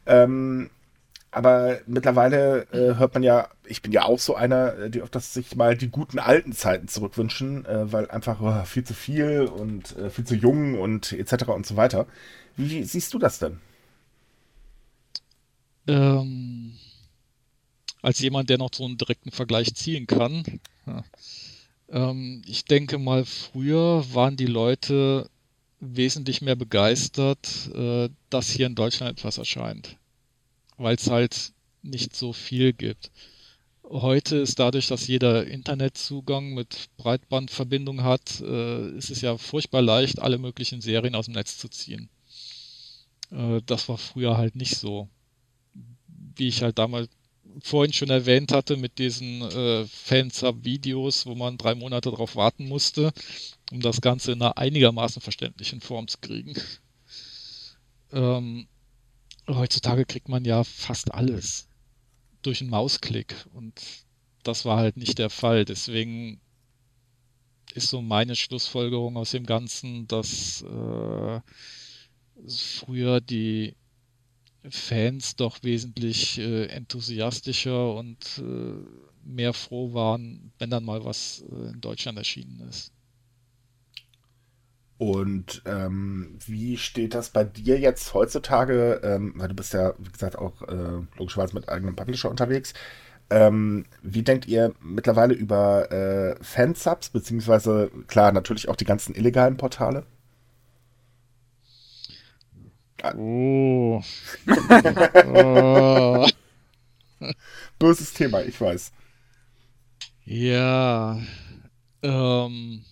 Ähm, 0.05 0.69
aber 1.29 1.79
mittlerweile 1.87 2.67
äh, 2.71 2.97
hört 2.97 3.13
man 3.13 3.23
ja, 3.23 3.49
ich 3.65 3.81
bin 3.81 3.91
ja 3.91 4.03
auch 4.03 4.19
so 4.19 4.35
einer, 4.35 4.77
äh, 4.77 4.89
die 4.89 5.01
auf 5.01 5.09
das 5.09 5.33
sich 5.33 5.57
mal 5.57 5.75
die 5.75 5.89
guten 5.89 6.19
alten 6.19 6.53
Zeiten 6.53 6.87
zurückwünschen, 6.87 7.65
äh, 7.65 7.91
weil 7.91 8.09
einfach 8.09 8.39
oh, 8.41 8.65
viel 8.65 8.85
zu 8.85 8.93
viel 8.93 9.41
und 9.41 9.97
äh, 9.97 10.09
viel 10.09 10.25
zu 10.25 10.35
jung 10.35 10.79
und 10.79 11.11
etc. 11.11 11.49
und 11.49 11.65
so 11.65 11.75
weiter. 11.75 12.05
Wie 12.55 12.83
siehst 12.83 13.13
du 13.13 13.19
das 13.19 13.39
denn? 13.39 13.59
Ähm, 15.87 16.77
als 18.01 18.19
jemand, 18.19 18.49
der 18.49 18.57
noch 18.57 18.69
so 18.73 18.85
einen 18.85 18.97
direkten 18.97 19.31
Vergleich 19.31 19.73
ziehen 19.75 20.07
kann. 20.07 20.43
Ja. 20.85 21.03
Ähm, 21.89 22.41
ich 22.47 22.65
denke 22.65 22.97
mal, 22.97 23.25
früher 23.25 24.05
waren 24.13 24.37
die 24.37 24.45
Leute 24.45 25.29
wesentlich 25.79 26.41
mehr 26.41 26.55
begeistert, 26.55 27.69
äh, 27.73 28.09
dass 28.29 28.49
hier 28.49 28.67
in 28.67 28.75
Deutschland 28.75 29.19
etwas 29.19 29.37
erscheint, 29.37 29.97
weil 30.77 30.95
es 30.95 31.09
halt 31.09 31.53
nicht 31.81 32.15
so 32.15 32.33
viel 32.33 32.73
gibt. 32.73 33.11
Heute 33.83 34.37
ist 34.37 34.59
dadurch, 34.59 34.87
dass 34.87 35.07
jeder 35.07 35.45
Internetzugang 35.45 36.53
mit 36.53 36.89
Breitbandverbindung 36.97 38.03
hat, 38.03 38.39
äh, 38.39 38.89
ist 38.91 39.09
es 39.09 39.21
ja 39.21 39.37
furchtbar 39.37 39.81
leicht, 39.81 40.19
alle 40.19 40.37
möglichen 40.37 40.81
Serien 40.81 41.15
aus 41.15 41.25
dem 41.25 41.33
Netz 41.33 41.57
zu 41.57 41.67
ziehen. 41.67 42.09
Äh, 43.31 43.61
das 43.65 43.89
war 43.89 43.97
früher 43.97 44.37
halt 44.37 44.55
nicht 44.55 44.77
so. 44.77 45.09
Wie 46.35 46.47
ich 46.47 46.61
halt 46.61 46.77
damals 46.77 47.09
vorhin 47.61 47.93
schon 47.93 48.09
erwähnt 48.09 48.51
hatte 48.51 48.77
mit 48.77 48.97
diesen 48.99 49.41
äh, 49.41 49.85
Fansub-Videos, 49.85 51.25
wo 51.25 51.35
man 51.35 51.57
drei 51.57 51.75
Monate 51.75 52.11
darauf 52.11 52.35
warten 52.35 52.67
musste, 52.67 53.11
um 53.71 53.81
das 53.81 54.01
Ganze 54.01 54.31
in 54.31 54.41
einer 54.41 54.57
einigermaßen 54.57 55.21
verständlichen 55.21 55.81
Form 55.81 56.07
zu 56.07 56.17
kriegen. 56.19 56.53
Ähm, 58.11 58.67
heutzutage 59.47 60.05
kriegt 60.05 60.29
man 60.29 60.45
ja 60.45 60.63
fast 60.63 61.13
alles 61.13 61.67
durch 62.41 62.61
einen 62.61 62.69
Mausklick 62.69 63.35
und 63.53 63.73
das 64.43 64.65
war 64.65 64.77
halt 64.77 64.97
nicht 64.97 65.19
der 65.19 65.29
Fall. 65.29 65.65
Deswegen 65.65 66.39
ist 67.73 67.89
so 67.89 68.01
meine 68.01 68.35
Schlussfolgerung 68.35 69.17
aus 69.17 69.31
dem 69.31 69.45
Ganzen, 69.45 70.07
dass 70.07 70.63
äh, 70.63 71.41
früher 72.47 73.21
die 73.21 73.75
Fans 74.69 75.35
doch 75.35 75.63
wesentlich 75.63 76.37
äh, 76.39 76.65
enthusiastischer 76.65 77.95
und 77.95 78.39
äh, 78.39 78.73
mehr 79.23 79.53
froh 79.53 79.93
waren, 79.93 80.51
wenn 80.59 80.69
dann 80.69 80.85
mal 80.85 81.03
was 81.03 81.43
äh, 81.51 81.71
in 81.71 81.81
Deutschland 81.81 82.17
erschienen 82.17 82.61
ist. 82.69 82.91
Und 84.97 85.63
ähm, 85.65 86.37
wie 86.45 86.77
steht 86.77 87.15
das 87.15 87.31
bei 87.31 87.43
dir 87.43 87.79
jetzt 87.79 88.13
heutzutage? 88.13 89.01
Ähm, 89.03 89.33
weil 89.35 89.47
du 89.47 89.55
bist 89.55 89.73
ja, 89.73 89.95
wie 89.97 90.11
gesagt, 90.11 90.37
auch 90.37 90.61
äh, 90.61 91.01
logischerweise 91.17 91.55
mit 91.55 91.69
eigenem 91.69 91.95
Publisher 91.95 92.29
unterwegs. 92.29 92.75
Ähm, 93.31 93.85
wie 94.03 94.21
denkt 94.21 94.47
ihr 94.47 94.75
mittlerweile 94.79 95.33
über 95.33 95.91
äh, 95.91 96.35
Fansubs, 96.43 97.09
beziehungsweise 97.09 97.89
klar, 98.07 98.31
natürlich 98.31 98.69
auch 98.69 98.75
die 98.75 98.85
ganzen 98.85 99.15
illegalen 99.15 99.57
Portale? 99.57 100.05
Oh. 103.03 104.01
oh. 105.27 106.27
Böses 107.79 108.13
Thema, 108.13 108.43
ich 108.43 108.59
weiß. 108.59 108.91
Ja. 110.25 111.21
Ähm, 112.03 112.83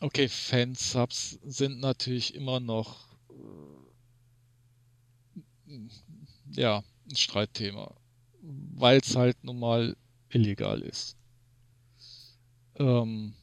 okay, 0.00 0.28
Fansubs 0.28 1.38
sind 1.44 1.80
natürlich 1.80 2.34
immer 2.34 2.60
noch 2.60 3.06
ja, 6.50 6.82
ein 7.08 7.16
Streitthema, 7.16 7.94
weil 8.42 8.98
es 8.98 9.16
halt 9.16 9.42
nun 9.44 9.58
mal 9.58 9.96
illegal 10.30 10.80
ist. 10.80 11.16
Ähm, 12.76 13.34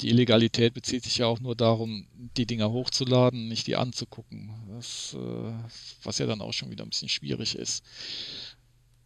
die 0.00 0.10
Illegalität 0.10 0.74
bezieht 0.74 1.04
sich 1.04 1.18
ja 1.18 1.26
auch 1.26 1.40
nur 1.40 1.54
darum, 1.54 2.06
die 2.36 2.46
Dinger 2.46 2.70
hochzuladen, 2.70 3.48
nicht 3.48 3.66
die 3.66 3.76
anzugucken. 3.76 4.50
Das, 4.68 5.14
äh, 5.14 5.52
was 6.02 6.18
ja 6.18 6.26
dann 6.26 6.40
auch 6.40 6.52
schon 6.52 6.70
wieder 6.70 6.84
ein 6.84 6.90
bisschen 6.90 7.08
schwierig 7.08 7.54
ist. 7.54 7.84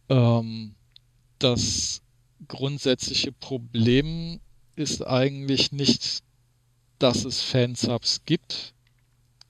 Ähm, 0.09 0.75
das 1.39 2.01
grundsätzliche 2.47 3.31
Problem 3.31 4.39
ist 4.75 5.05
eigentlich 5.05 5.71
nicht, 5.71 6.23
dass 6.99 7.25
es 7.25 7.41
Fansubs 7.41 8.21
gibt, 8.25 8.73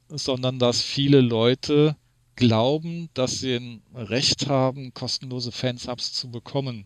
sondern 0.09 0.59
dass 0.59 0.81
viele 0.81 1.21
Leute 1.21 1.95
glauben, 2.35 3.09
dass 3.13 3.39
sie 3.39 3.55
ein 3.55 3.81
Recht 3.93 4.47
haben, 4.47 4.93
kostenlose 4.93 5.51
Fansubs 5.51 6.13
zu 6.13 6.29
bekommen. 6.29 6.85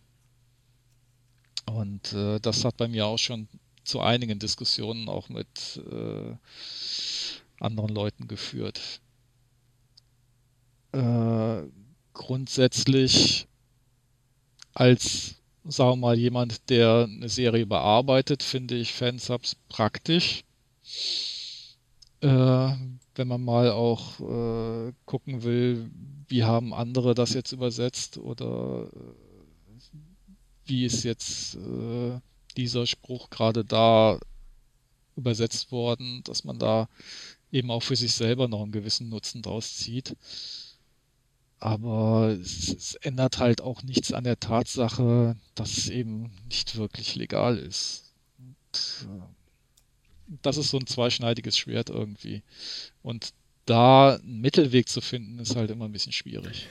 Und 1.66 2.14
äh, 2.14 2.40
das 2.40 2.66
hat 2.66 2.78
bei 2.78 2.88
mir 2.88 3.06
auch 3.06 3.20
schon 3.20 3.48
zu 3.84 4.00
einigen 4.00 4.40
Diskussionen 4.40 5.10
auch 5.10 5.30
mit 5.30 5.82
äh, 5.92 6.36
anderen 7.60 7.90
Leuten 7.90 8.28
geführt. 8.28 9.02
Äh, 10.92 11.64
grundsätzlich 12.14 13.48
als, 14.74 15.36
sagen 15.64 15.92
wir 15.92 15.96
mal, 15.96 16.18
jemand, 16.18 16.70
der 16.70 17.08
eine 17.10 17.30
Serie 17.30 17.66
bearbeitet, 17.66 18.44
finde 18.44 18.76
ich 18.76 18.94
Fansubs 18.94 19.56
praktisch. 19.70 20.44
Äh, 22.22 22.74
wenn 23.16 23.28
man 23.28 23.44
mal 23.44 23.72
auch 23.72 24.20
äh, 24.20 24.94
gucken 25.06 25.44
will, 25.44 25.90
wie 26.28 26.44
haben 26.44 26.74
andere 26.74 27.14
das 27.14 27.34
jetzt 27.34 27.52
übersetzt 27.52 28.18
oder 28.18 28.88
äh, 28.94 29.88
wie 30.66 30.86
ist 30.86 31.04
jetzt 31.04 31.56
äh, 31.56 32.20
dieser 32.54 32.88
Spruch 32.88 33.30
gerade 33.30 33.66
da 33.66 34.20
übersetzt 35.16 35.72
worden, 35.72 36.24
dass 36.24 36.44
man 36.44 36.60
da 36.60 36.88
eben 37.52 37.70
auch 37.72 37.84
für 37.84 37.96
sich 37.96 38.14
selber 38.14 38.48
noch 38.48 38.62
einen 38.62 38.72
gewissen 38.72 39.10
Nutzen 39.10 39.42
draus 39.42 39.78
zieht. 39.78 40.16
Aber 41.60 42.36
es, 42.42 42.70
es, 42.70 42.96
ändert 42.96 43.38
halt 43.38 43.62
auch 43.62 43.84
nichts 43.84 44.14
an 44.14 44.24
der 44.24 44.40
Tatsache, 44.40 45.36
dass 45.54 45.78
es 45.78 45.90
eben 45.90 46.32
nicht 46.46 46.76
wirklich 46.76 47.16
legal 47.16 47.58
ist. 47.58 48.14
Äh, 49.04 49.06
das 50.42 50.58
ist 50.58 50.70
so 50.70 50.80
ein 50.80 50.88
zweischneidiges 50.88 51.58
Schwert 51.58 51.90
irgendwie. 51.90 52.42
Und 53.04 53.34
da 53.66 54.16
einen 54.16 54.42
Mittelweg 54.42 54.90
zu 54.90 55.02
finden, 55.02 55.38
ist 55.40 55.56
halt 55.56 55.70
immer 55.70 55.86
ein 55.86 55.92
bisschen 55.92 56.14
schwierig. 56.14 56.68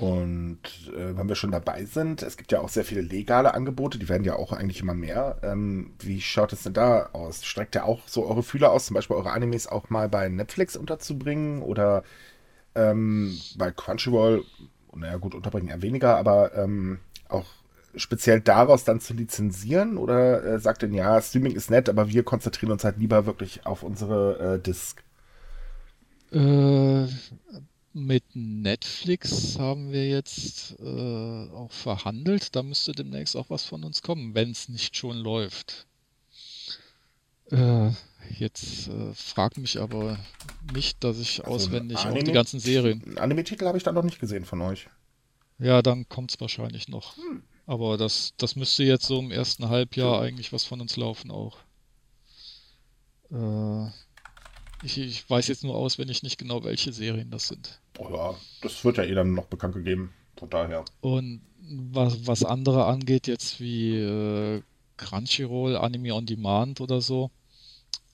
Und 0.00 0.62
äh, 0.96 1.14
wenn 1.14 1.28
wir 1.28 1.34
schon 1.34 1.50
dabei 1.50 1.84
sind, 1.84 2.22
es 2.22 2.38
gibt 2.38 2.52
ja 2.52 2.60
auch 2.60 2.70
sehr 2.70 2.86
viele 2.86 3.02
legale 3.02 3.52
Angebote, 3.52 3.98
die 3.98 4.08
werden 4.08 4.24
ja 4.24 4.34
auch 4.34 4.50
eigentlich 4.50 4.80
immer 4.80 4.94
mehr. 4.94 5.36
Ähm, 5.42 5.92
wie 5.98 6.22
schaut 6.22 6.54
es 6.54 6.62
denn 6.62 6.72
da 6.72 7.10
aus? 7.12 7.44
Streckt 7.44 7.74
ihr 7.74 7.84
auch 7.84 8.08
so 8.08 8.26
eure 8.26 8.42
Fühler 8.42 8.70
aus, 8.72 8.86
zum 8.86 8.94
Beispiel 8.94 9.16
eure 9.16 9.32
Animes 9.32 9.66
auch 9.66 9.90
mal 9.90 10.08
bei 10.08 10.30
Netflix 10.30 10.74
unterzubringen 10.74 11.60
oder 11.60 12.02
ähm, 12.74 13.38
bei 13.58 13.72
Crunchyroll, 13.72 14.42
naja 14.96 15.18
gut, 15.18 15.34
unterbringen 15.34 15.68
eher 15.68 15.82
weniger, 15.82 16.16
aber 16.16 16.56
ähm, 16.56 17.00
auch 17.28 17.44
speziell 17.94 18.40
daraus 18.40 18.84
dann 18.84 19.00
zu 19.00 19.12
lizenzieren? 19.12 19.98
Oder 19.98 20.42
äh, 20.42 20.58
sagt 20.60 20.80
denn, 20.80 20.94
ja, 20.94 21.20
Streaming 21.20 21.54
ist 21.54 21.68
nett, 21.70 21.90
aber 21.90 22.08
wir 22.08 22.22
konzentrieren 22.22 22.72
uns 22.72 22.84
halt 22.84 22.96
lieber 22.96 23.26
wirklich 23.26 23.66
auf 23.66 23.82
unsere 23.82 24.54
äh, 24.54 24.60
Disc? 24.60 25.02
Äh, 26.32 27.06
mit 27.92 28.24
Netflix 28.34 29.58
haben 29.58 29.92
wir 29.92 30.08
jetzt 30.08 30.76
äh, 30.80 31.48
auch 31.52 31.72
verhandelt. 31.72 32.54
Da 32.54 32.62
müsste 32.62 32.92
demnächst 32.92 33.36
auch 33.36 33.50
was 33.50 33.64
von 33.64 33.84
uns 33.84 34.02
kommen, 34.02 34.34
wenn 34.34 34.50
es 34.50 34.68
nicht 34.68 34.96
schon 34.96 35.16
läuft. 35.16 35.86
Äh, 37.50 37.90
jetzt 38.38 38.88
äh, 38.88 39.12
frag 39.14 39.56
mich 39.56 39.80
aber 39.80 40.18
nicht, 40.72 41.02
dass 41.02 41.18
ich 41.18 41.40
also 41.40 41.52
auswendig 41.52 41.98
Anime, 41.98 42.20
auch 42.20 42.24
die 42.24 42.32
ganzen 42.32 42.60
Serien. 42.60 43.18
Anime-Titel 43.18 43.66
habe 43.66 43.78
ich 43.78 43.84
da 43.84 43.92
noch 43.92 44.04
nicht 44.04 44.20
gesehen 44.20 44.44
von 44.44 44.60
euch. 44.60 44.88
Ja, 45.58 45.82
dann 45.82 46.08
kommt 46.08 46.32
es 46.32 46.40
wahrscheinlich 46.40 46.88
noch. 46.88 47.16
Hm. 47.16 47.42
Aber 47.66 47.96
das, 47.96 48.34
das 48.36 48.56
müsste 48.56 48.84
jetzt 48.84 49.06
so 49.06 49.18
im 49.18 49.30
ersten 49.30 49.68
Halbjahr 49.68 50.16
ja. 50.16 50.20
eigentlich 50.20 50.52
was 50.52 50.64
von 50.64 50.80
uns 50.80 50.96
laufen 50.96 51.30
auch. 51.30 51.58
Äh, 53.30 53.90
ich, 54.82 54.98
ich, 54.98 55.28
weiß 55.28 55.48
jetzt 55.48 55.64
nur 55.64 55.74
auswendig 55.74 56.22
nicht 56.22 56.38
genau, 56.38 56.64
welche 56.64 56.92
Serien 56.92 57.30
das 57.30 57.48
sind. 57.48 57.80
Oh 57.98 58.08
ja, 58.10 58.34
das 58.62 58.84
wird 58.84 58.96
ja 58.96 59.04
eh 59.04 59.14
dann 59.14 59.34
noch 59.34 59.46
bekannt 59.46 59.74
gegeben. 59.74 60.12
Von 60.36 60.50
daher. 60.50 60.84
Und 61.00 61.42
was, 61.60 62.26
was 62.26 62.44
andere 62.44 62.86
angeht, 62.86 63.26
jetzt 63.26 63.60
wie 63.60 63.96
äh, 63.96 64.62
Crunchyroll, 64.96 65.76
Anime 65.76 66.14
on 66.14 66.26
Demand 66.26 66.80
oder 66.80 67.00
so, 67.00 67.30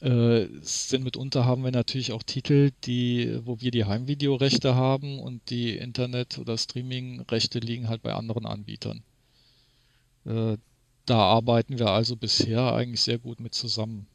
äh, 0.01 0.47
sind 0.61 1.05
mitunter 1.05 1.47
haben 1.47 1.65
wir 1.65 1.71
natürlich 1.71 2.13
auch 2.13 2.23
Titel, 2.23 2.71
die, 2.85 3.41
wo 3.45 3.61
wir 3.61 3.71
die 3.71 3.87
Heimvideorechte 3.87 4.75
haben 4.75 5.19
und 5.21 5.49
die 5.49 5.77
Internet- 5.77 6.39
oder 6.39 6.59
Streaming-Rechte 6.59 7.61
liegen 7.61 7.89
halt 7.89 8.03
bei 8.03 8.13
anderen 8.13 8.45
Anbietern. 8.45 9.03
Äh, 10.27 10.59
da 11.07 11.19
arbeiten 11.19 11.79
wir 11.79 11.91
also 11.91 12.17
bisher 12.17 12.75
eigentlich 12.75 13.01
sehr 13.01 13.19
gut 13.19 13.41
mit 13.41 13.55
zusammen. 13.55 14.07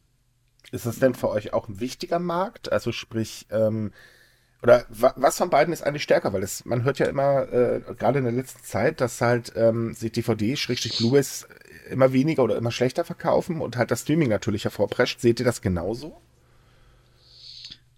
Ist 0.72 0.86
das 0.86 0.98
denn 0.98 1.14
für 1.14 1.28
euch 1.28 1.52
auch 1.52 1.68
ein 1.68 1.80
wichtiger 1.80 2.18
Markt? 2.18 2.72
Also 2.72 2.92
sprich, 2.92 3.46
ähm, 3.50 3.92
oder 4.62 4.86
was 4.88 5.36
von 5.36 5.50
beiden 5.50 5.72
ist 5.72 5.82
eigentlich 5.82 6.02
stärker? 6.02 6.32
Weil 6.32 6.42
es, 6.42 6.64
man 6.64 6.82
hört 6.82 6.98
ja 6.98 7.06
immer, 7.06 7.52
äh, 7.52 7.82
gerade 7.98 8.18
in 8.18 8.24
der 8.24 8.32
letzten 8.32 8.64
Zeit, 8.64 9.00
dass 9.00 9.20
halt 9.20 9.52
ähm, 9.54 9.92
sich 9.92 10.12
DVD, 10.12 10.56
Schrägstrich 10.56 10.96
Blu-rays 10.96 11.46
immer 11.90 12.12
weniger 12.12 12.42
oder 12.42 12.56
immer 12.56 12.70
schlechter 12.70 13.04
verkaufen 13.04 13.60
und 13.60 13.76
halt 13.76 13.90
das 13.90 14.00
Streaming 14.00 14.30
natürlich 14.30 14.64
hervorprescht. 14.64 15.20
Seht 15.20 15.40
ihr 15.40 15.44
das 15.44 15.60
genauso? 15.60 16.22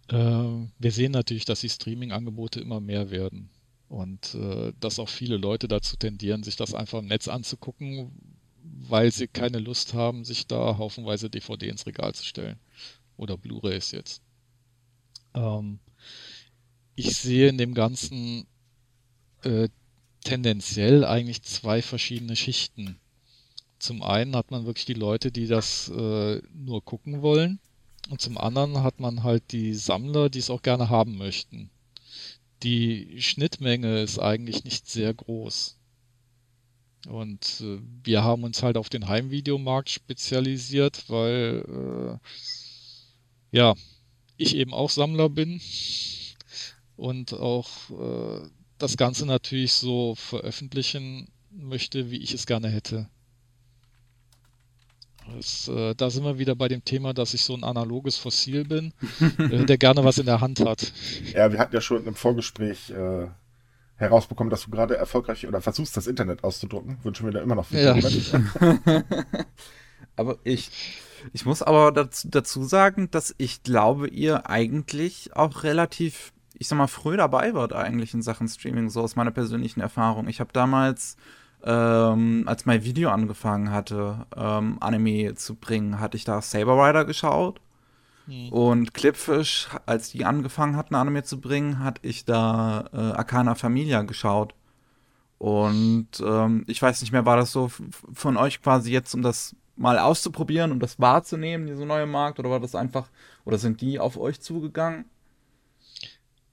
Äh, 0.09 0.17
wir 0.17 0.91
sehen 0.91 1.13
natürlich, 1.13 1.45
dass 1.45 1.61
die 1.61 1.69
Streaming-Angebote 1.69 2.61
immer 2.61 2.81
mehr 2.81 3.11
werden 3.11 3.51
und 3.89 4.35
äh, 4.35 4.73
dass 4.81 4.99
auch 4.99 5.09
viele 5.09 5.37
Leute 5.37 5.69
dazu 5.69 5.97
tendieren, 5.97 6.43
sich 6.43 6.57
das 6.57 6.75
einfach 6.75 6.99
im 6.99 7.07
Netz 7.07 7.29
anzugucken, 7.29 8.34
weil 8.65 9.11
sie 9.13 9.29
keine 9.29 9.59
Lust 9.59 9.95
haben, 9.95 10.25
sich 10.25 10.47
da 10.47 10.79
haufenweise 10.79 11.31
DVD 11.31 11.69
ins 11.69 11.87
Regal 11.87 12.15
zu 12.15 12.25
stellen. 12.25 12.59
Oder 13.17 13.37
Blu-rays 13.37 13.93
jetzt. 13.93 14.23
Ähm, 15.35 15.79
ich 16.97 17.17
sehe 17.17 17.49
in 17.49 17.59
dem 17.59 17.75
Ganzen 17.75 18.47
äh, 19.43 19.69
tendenziell 20.25 21.05
eigentlich 21.05 21.43
zwei 21.43 21.83
verschiedene 21.83 22.37
Schichten. 22.37 22.99
Zum 23.79 24.03
einen 24.03 24.35
hat 24.35 24.51
man 24.51 24.65
wirklich 24.65 24.87
die 24.87 24.95
Leute, 24.95 25.31
die 25.31 25.47
das 25.47 25.91
äh, 25.91 26.41
nur 26.53 26.83
gucken 26.85 27.23
wollen. 27.23 27.61
Und 28.11 28.21
zum 28.21 28.39
anderen 28.39 28.83
hat 28.83 29.01
man 29.01 29.23
halt 29.23 29.53
die 29.53 29.75
Sammler, 29.75 30.29
die 30.31 30.39
es 30.39 30.51
auch 30.51 30.63
gerne 30.63 30.89
haben 30.89 31.17
möchten. 31.17 31.71
Die 32.63 33.21
Schnittmenge 33.21 34.01
ist 34.01 34.19
eigentlich 34.19 34.65
nicht 34.65 34.89
sehr 34.89 35.13
groß. 35.13 35.79
Und 37.09 37.61
äh, 37.61 37.79
wir 38.03 38.25
haben 38.25 38.45
uns 38.45 38.63
halt 38.63 38.77
auf 38.77 38.89
den 38.89 39.09
Heimvideomarkt 39.09 39.91
spezialisiert, 39.91 41.05
weil 41.09 42.19
äh, 43.53 43.57
ja, 43.57 43.75
ich 44.37 44.57
eben 44.57 44.75
auch 44.75 44.91
Sammler 44.91 45.29
bin 45.29 45.61
und 46.97 47.33
auch 47.35 47.69
äh, 47.91 48.49
das 48.79 48.97
Ganze 48.97 49.27
natürlich 49.27 49.73
so 49.73 50.15
veröffentlichen 50.15 51.29
möchte, 51.51 52.11
wie 52.11 52.19
ich 52.19 52.35
es 52.35 52.47
gerne 52.47 52.69
hätte. 52.69 53.09
Das, 55.35 55.69
äh, 55.69 55.95
da 55.95 56.11
sind 56.11 56.25
wir 56.25 56.39
wieder 56.39 56.55
bei 56.55 56.69
dem 56.69 56.85
Thema, 56.85 57.15
dass 57.15 57.33
ich 57.33 57.43
so 57.43 57.55
ein 57.55 57.65
analoges 57.65 58.17
Fossil 58.17 58.65
bin, 58.65 58.93
äh, 59.39 59.65
der 59.65 59.79
gerne 59.79 60.05
was 60.05 60.19
in 60.19 60.27
der 60.27 60.41
Hand 60.41 60.61
hat. 60.61 60.93
Ja, 61.33 61.51
wir 61.51 61.59
hatten 61.59 61.75
ja 61.75 61.81
schon 61.81 62.07
im 62.07 62.15
Vorgespräch 62.15 62.91
äh, 62.91 63.29
herausbekommen, 63.97 64.51
dass 64.51 64.65
du 64.65 64.71
gerade 64.71 64.97
erfolgreich 64.97 65.47
oder 65.47 65.61
versuchst, 65.61 65.97
das 65.97 66.07
Internet 66.07 66.45
auszudrucken. 66.45 66.99
Wünschen 67.03 67.27
wir 67.27 67.33
dir 67.33 67.43
immer 67.43 67.55
noch 67.55 67.67
viel 67.67 67.81
ja. 67.81 67.95
Aber 70.17 70.39
ich, 70.45 70.71
ich 71.33 71.45
muss 71.47 71.63
aber 71.63 71.93
dazu, 71.93 72.29
dazu 72.31 72.65
sagen, 72.65 73.11
dass 73.11 73.35
ich 73.39 73.63
glaube, 73.63 74.09
ihr 74.09 74.49
eigentlich 74.49 75.35
auch 75.35 75.63
relativ, 75.63 76.33
ich 76.55 76.69
sag 76.69 76.79
mal, 76.79 76.87
früh 76.87 77.17
dabei 77.17 77.55
wart 77.55 77.73
eigentlich 77.73 78.15
in 78.15 78.23
Sachen 78.23 78.49
Streaming, 78.49 78.91
so 78.91 79.01
aus 79.01 79.17
meiner 79.17 79.33
persönlichen 79.33 79.81
Erfahrung. 79.81 80.29
Ich 80.29 80.41
habe 80.41 80.51
damals, 80.53 81.17
ähm, 81.65 82.45
als 82.47 82.67
mein 82.67 82.85
Video 82.85 83.11
angefangen 83.11 83.71
hatte, 83.71 84.27
ähm, 84.37 84.77
Anime 84.81 85.35
zu 85.35 85.57
bringen, 85.57 85.99
hatte 85.99 86.17
ich 86.17 86.25
da 86.25 86.41
Saber 86.43 86.77
Rider 86.77 87.05
geschaut. 87.05 87.61
Hm. 88.27 88.49
Und 88.51 88.95
Clipfish, 88.95 89.69
als 89.87 90.11
die 90.11 90.25
angefangen 90.25 90.77
hatten, 90.77 90.95
Anime 90.95 91.25
zu 91.25 91.41
bringen, 91.41 91.81
hatte 91.81 92.01
ich 92.07 92.25
da 92.25 92.89
äh, 92.93 92.97
Arcana 92.97 93.55
Familia 93.55 94.03
geschaut. 94.03 94.55
Und 95.39 96.09
ähm, 96.25 96.65
ich 96.69 96.81
weiß 96.81 97.01
nicht 97.03 97.13
mehr, 97.13 97.27
war 97.27 97.37
das 97.37 97.53
so 97.53 97.71
von 98.13 98.37
euch 98.37 98.63
quasi 98.63 98.93
jetzt, 98.93 99.15
um 99.15 99.23
das 99.23 99.55
mal 99.77 99.99
auszuprobieren, 99.99 100.73
um 100.73 100.81
das 100.81 100.99
wahrzunehmen, 101.01 101.67
diese 101.67 101.85
neue 101.85 102.07
Markt, 102.07 102.39
oder 102.39 102.51
war 102.51 102.61
das 102.61 102.75
einfach, 102.75 103.11
oder 103.45 103.59
sind 103.59 103.81
die 103.81 103.99
auf 103.99 104.17
euch 104.17 104.41
zugegangen? 104.41 105.05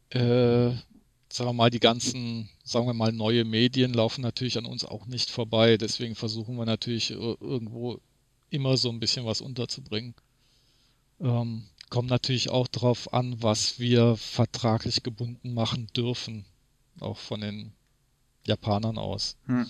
Äh, 0.09 0.71
sagen 1.31 1.49
wir 1.49 1.53
mal, 1.53 1.69
die 1.69 1.79
ganzen, 1.79 2.49
sagen 2.63 2.87
wir 2.87 2.93
mal, 2.93 3.13
neue 3.13 3.45
Medien 3.45 3.93
laufen 3.93 4.21
natürlich 4.21 4.57
an 4.57 4.65
uns 4.65 4.83
auch 4.83 5.05
nicht 5.05 5.29
vorbei. 5.29 5.77
Deswegen 5.77 6.15
versuchen 6.15 6.57
wir 6.57 6.65
natürlich 6.65 7.11
irgendwo 7.11 7.99
immer 8.49 8.75
so 8.75 8.89
ein 8.89 8.99
bisschen 8.99 9.25
was 9.25 9.39
unterzubringen. 9.39 10.13
Ähm, 11.21 11.63
kommt 11.89 12.09
natürlich 12.09 12.49
auch 12.49 12.67
darauf 12.67 13.13
an, 13.13 13.41
was 13.41 13.79
wir 13.79 14.15
vertraglich 14.15 15.03
gebunden 15.03 15.53
machen 15.53 15.87
dürfen. 15.95 16.45
Auch 16.99 17.17
von 17.17 17.41
den 17.41 17.73
Japanern 18.45 18.97
aus. 18.97 19.37
Hm. 19.45 19.67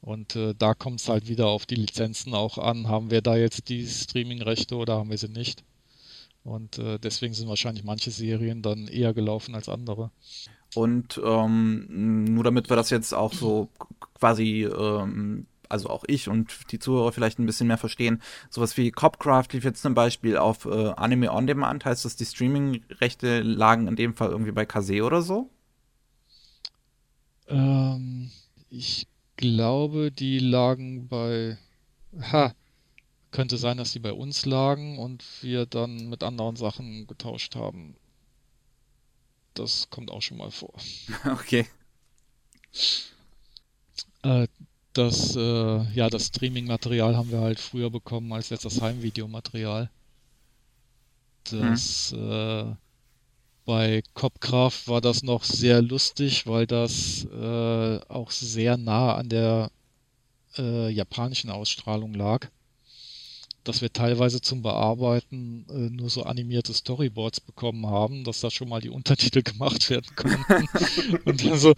Und 0.00 0.36
äh, 0.36 0.54
da 0.56 0.74
kommt 0.74 1.00
es 1.00 1.08
halt 1.08 1.28
wieder 1.28 1.48
auf 1.48 1.66
die 1.66 1.74
Lizenzen 1.74 2.34
auch 2.34 2.58
an. 2.58 2.88
Haben 2.88 3.10
wir 3.10 3.22
da 3.22 3.36
jetzt 3.36 3.68
die 3.68 3.86
Streaming-Rechte 3.86 4.76
oder 4.76 4.96
haben 4.96 5.10
wir 5.10 5.18
sie 5.18 5.28
nicht? 5.28 5.64
Und 6.44 6.78
äh, 6.78 6.98
deswegen 7.00 7.34
sind 7.34 7.48
wahrscheinlich 7.48 7.82
manche 7.82 8.12
Serien 8.12 8.62
dann 8.62 8.86
eher 8.86 9.12
gelaufen 9.14 9.56
als 9.56 9.68
andere. 9.68 10.12
Und 10.76 11.20
ähm, 11.24 12.34
nur 12.34 12.44
damit 12.44 12.68
wir 12.68 12.76
das 12.76 12.90
jetzt 12.90 13.12
auch 13.12 13.32
so 13.32 13.68
quasi, 14.14 14.64
ähm, 14.64 15.46
also 15.68 15.88
auch 15.90 16.04
ich 16.06 16.28
und 16.28 16.70
die 16.72 16.78
Zuhörer 16.78 17.12
vielleicht 17.12 17.38
ein 17.38 17.46
bisschen 17.46 17.66
mehr 17.66 17.78
verstehen, 17.78 18.22
sowas 18.50 18.76
wie 18.76 18.90
Copcraft 18.90 19.48
lief 19.52 19.64
jetzt 19.64 19.82
zum 19.82 19.94
Beispiel 19.94 20.36
auf 20.36 20.64
äh, 20.64 20.90
Anime 20.96 21.32
On 21.32 21.46
Demand, 21.46 21.84
heißt 21.84 22.04
das, 22.04 22.16
die 22.16 22.24
Streaming-Rechte 22.24 23.40
lagen 23.40 23.88
in 23.88 23.96
dem 23.96 24.14
Fall 24.14 24.30
irgendwie 24.30 24.52
bei 24.52 24.66
Kase 24.66 25.02
oder 25.02 25.22
so? 25.22 25.50
Ähm, 27.48 28.30
ich 28.70 29.06
glaube, 29.36 30.10
die 30.10 30.38
lagen 30.38 31.08
bei. 31.08 31.58
Ha, 32.32 32.54
könnte 33.30 33.58
sein, 33.58 33.76
dass 33.76 33.92
die 33.92 33.98
bei 33.98 34.12
uns 34.12 34.46
lagen 34.46 34.98
und 34.98 35.24
wir 35.42 35.66
dann 35.66 36.08
mit 36.08 36.22
anderen 36.22 36.56
Sachen 36.56 37.06
getauscht 37.06 37.54
haben. 37.54 37.96
Das 39.54 39.90
kommt 39.90 40.10
auch 40.10 40.22
schon 40.22 40.38
mal 40.38 40.50
vor. 40.50 40.74
Okay. 41.24 41.66
Äh, 44.22 44.48
das, 44.98 45.36
äh, 45.36 45.82
ja, 45.92 46.08
das 46.08 46.26
Streaming-Material 46.26 47.16
haben 47.16 47.30
wir 47.30 47.40
halt 47.40 47.60
früher 47.60 47.90
bekommen 47.90 48.32
als 48.32 48.50
jetzt 48.50 48.64
das 48.64 48.80
Heimvideomaterial. 48.80 49.90
Das 51.50 52.12
hm. 52.12 52.30
äh, 52.30 52.74
bei 53.64 54.02
Copcraft 54.14 54.86
war 54.86 55.00
das 55.00 55.22
noch 55.22 55.44
sehr 55.44 55.82
lustig, 55.82 56.46
weil 56.46 56.66
das 56.66 57.24
äh, 57.24 57.98
auch 58.08 58.30
sehr 58.30 58.76
nah 58.76 59.14
an 59.14 59.28
der 59.28 59.70
äh, 60.56 60.88
japanischen 60.90 61.50
Ausstrahlung 61.50 62.14
lag 62.14 62.48
dass 63.66 63.82
wir 63.82 63.92
teilweise 63.92 64.40
zum 64.40 64.62
Bearbeiten 64.62 65.66
äh, 65.68 65.90
nur 65.90 66.08
so 66.08 66.22
animierte 66.22 66.72
Storyboards 66.72 67.40
bekommen 67.40 67.86
haben, 67.86 68.24
dass 68.24 68.40
da 68.40 68.50
schon 68.50 68.68
mal 68.68 68.80
die 68.80 68.90
Untertitel 68.90 69.42
gemacht 69.44 69.90
werden 69.90 70.06
konnten. 70.14 70.68
und 71.24 71.44
dann 71.44 71.58
so, 71.58 71.74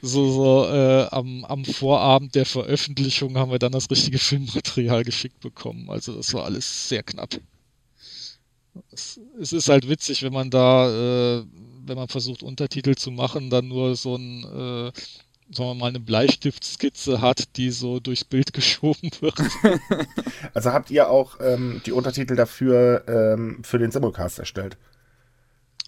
so, 0.00 0.30
so 0.32 0.66
äh, 0.66 1.06
am, 1.10 1.44
am 1.44 1.64
Vorabend 1.64 2.34
der 2.34 2.46
Veröffentlichung 2.46 3.36
haben 3.36 3.50
wir 3.50 3.58
dann 3.58 3.72
das 3.72 3.90
richtige 3.90 4.18
Filmmaterial 4.18 5.04
geschickt 5.04 5.40
bekommen. 5.40 5.90
Also 5.90 6.14
das 6.14 6.32
war 6.34 6.44
alles 6.44 6.88
sehr 6.88 7.02
knapp. 7.02 7.40
Es, 8.90 9.20
es 9.40 9.52
ist 9.52 9.68
halt 9.68 9.88
witzig, 9.88 10.22
wenn 10.22 10.32
man 10.32 10.50
da, 10.50 11.40
äh, 11.40 11.44
wenn 11.84 11.96
man 11.96 12.08
versucht 12.08 12.42
Untertitel 12.42 12.94
zu 12.94 13.10
machen, 13.10 13.50
dann 13.50 13.68
nur 13.68 13.96
so 13.96 14.16
ein 14.16 14.44
äh, 14.44 14.92
sagen 15.54 15.70
wir 15.70 15.74
mal, 15.74 15.88
eine 15.88 16.00
Bleistiftskizze 16.00 17.20
hat, 17.20 17.56
die 17.56 17.70
so 17.70 18.00
durchs 18.00 18.24
Bild 18.24 18.52
geschoben 18.52 19.10
wird. 19.20 19.34
Also 20.54 20.72
habt 20.72 20.90
ihr 20.90 21.08
auch 21.08 21.38
ähm, 21.40 21.80
die 21.86 21.92
Untertitel 21.92 22.36
dafür 22.36 23.04
ähm, 23.08 23.62
für 23.64 23.78
den 23.78 23.90
Simulcast 23.90 24.38
erstellt? 24.38 24.76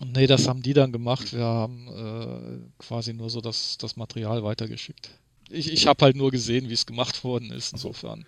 Nee, 0.04 0.26
das 0.26 0.48
haben 0.48 0.62
die 0.62 0.72
dann 0.72 0.90
gemacht. 0.90 1.32
Wir 1.34 1.44
haben 1.44 1.88
äh, 1.88 2.82
quasi 2.82 3.12
nur 3.12 3.30
so 3.30 3.40
das, 3.40 3.76
das 3.78 3.96
Material 3.96 4.42
weitergeschickt. 4.42 5.10
Ich, 5.50 5.72
ich 5.72 5.86
habe 5.86 6.04
halt 6.04 6.16
nur 6.16 6.30
gesehen, 6.30 6.68
wie 6.68 6.74
es 6.74 6.86
gemacht 6.86 7.22
worden 7.24 7.52
ist, 7.52 7.72
insofern. 7.72 8.24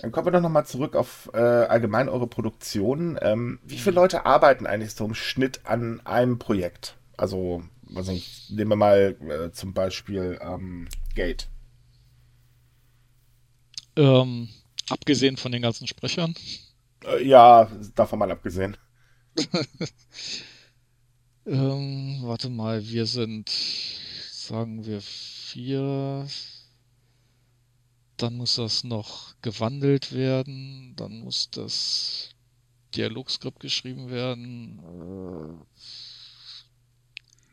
Dann 0.00 0.10
kommen 0.12 0.26
wir 0.26 0.32
doch 0.32 0.40
nochmal 0.40 0.66
zurück 0.66 0.96
auf 0.96 1.30
äh, 1.34 1.38
allgemein 1.38 2.08
eure 2.08 2.26
Produktion. 2.26 3.18
Ähm, 3.20 3.58
wie 3.64 3.78
viele 3.78 3.96
Leute 3.96 4.26
arbeiten 4.26 4.66
eigentlich 4.66 4.94
so 4.94 5.04
im 5.04 5.14
Schnitt 5.14 5.60
an 5.64 6.00
einem 6.04 6.38
Projekt? 6.38 6.96
Also 7.16 7.62
was 7.94 8.08
ich, 8.08 8.50
nehmen 8.50 8.72
wir 8.72 8.76
mal 8.76 9.16
äh, 9.28 9.52
zum 9.52 9.72
Beispiel 9.72 10.38
ähm, 10.42 10.88
Gate. 11.14 11.48
Ähm, 13.96 14.48
abgesehen 14.88 15.36
von 15.36 15.52
den 15.52 15.62
ganzen 15.62 15.86
Sprechern? 15.86 16.34
Äh, 17.04 17.26
ja, 17.26 17.70
davon 17.94 18.18
mal 18.18 18.30
abgesehen. 18.30 18.76
ähm, 21.46 22.18
warte 22.22 22.50
mal, 22.50 22.86
wir 22.86 23.06
sind, 23.06 23.48
sagen 24.30 24.84
wir, 24.84 25.00
vier. 25.00 26.26
Dann 28.16 28.34
muss 28.34 28.56
das 28.56 28.84
noch 28.84 29.34
gewandelt 29.42 30.12
werden. 30.12 30.94
Dann 30.96 31.20
muss 31.20 31.50
das 31.50 32.30
Dialogskript 32.94 33.60
geschrieben 33.60 34.08
werden. 34.08 34.78
Äh, 34.78 35.80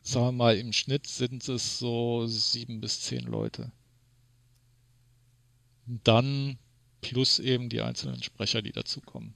sagen 0.02 0.26
wir 0.26 0.32
mal, 0.32 0.56
im 0.56 0.72
Schnitt 0.72 1.06
sind 1.06 1.48
es 1.48 1.78
so 1.78 2.26
sieben 2.26 2.80
bis 2.80 3.00
zehn 3.02 3.24
Leute. 3.24 3.70
Dann 5.86 6.58
plus 7.00 7.38
eben 7.38 7.68
die 7.68 7.80
einzelnen 7.80 8.22
Sprecher, 8.22 8.62
die 8.62 8.72
dazukommen. 8.72 9.34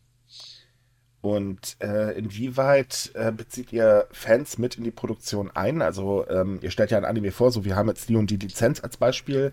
Und 1.21 1.77
äh, 1.81 2.17
inwieweit 2.17 3.11
äh, 3.15 3.33
bezieht 3.33 3.73
ihr 3.73 4.07
Fans 4.13 4.59
mit 4.59 4.77
in 4.77 4.85
die 4.85 4.93
Produktion 4.93 5.51
ein? 5.51 5.83
Also 5.83 6.25
ähm, 6.29 6.61
ihr 6.63 6.71
stellt 6.71 6.93
ja 6.93 6.99
ein 6.99 7.05
Anime 7.05 7.33
vor, 7.33 7.51
so 7.51 7.65
wir 7.65 7.75
haben 7.75 7.89
jetzt 7.89 8.09
die 8.09 8.15
und 8.17 8.31
die 8.31 8.37
Lizenz 8.37 8.81
als 8.81 8.97
Beispiel. 8.97 9.53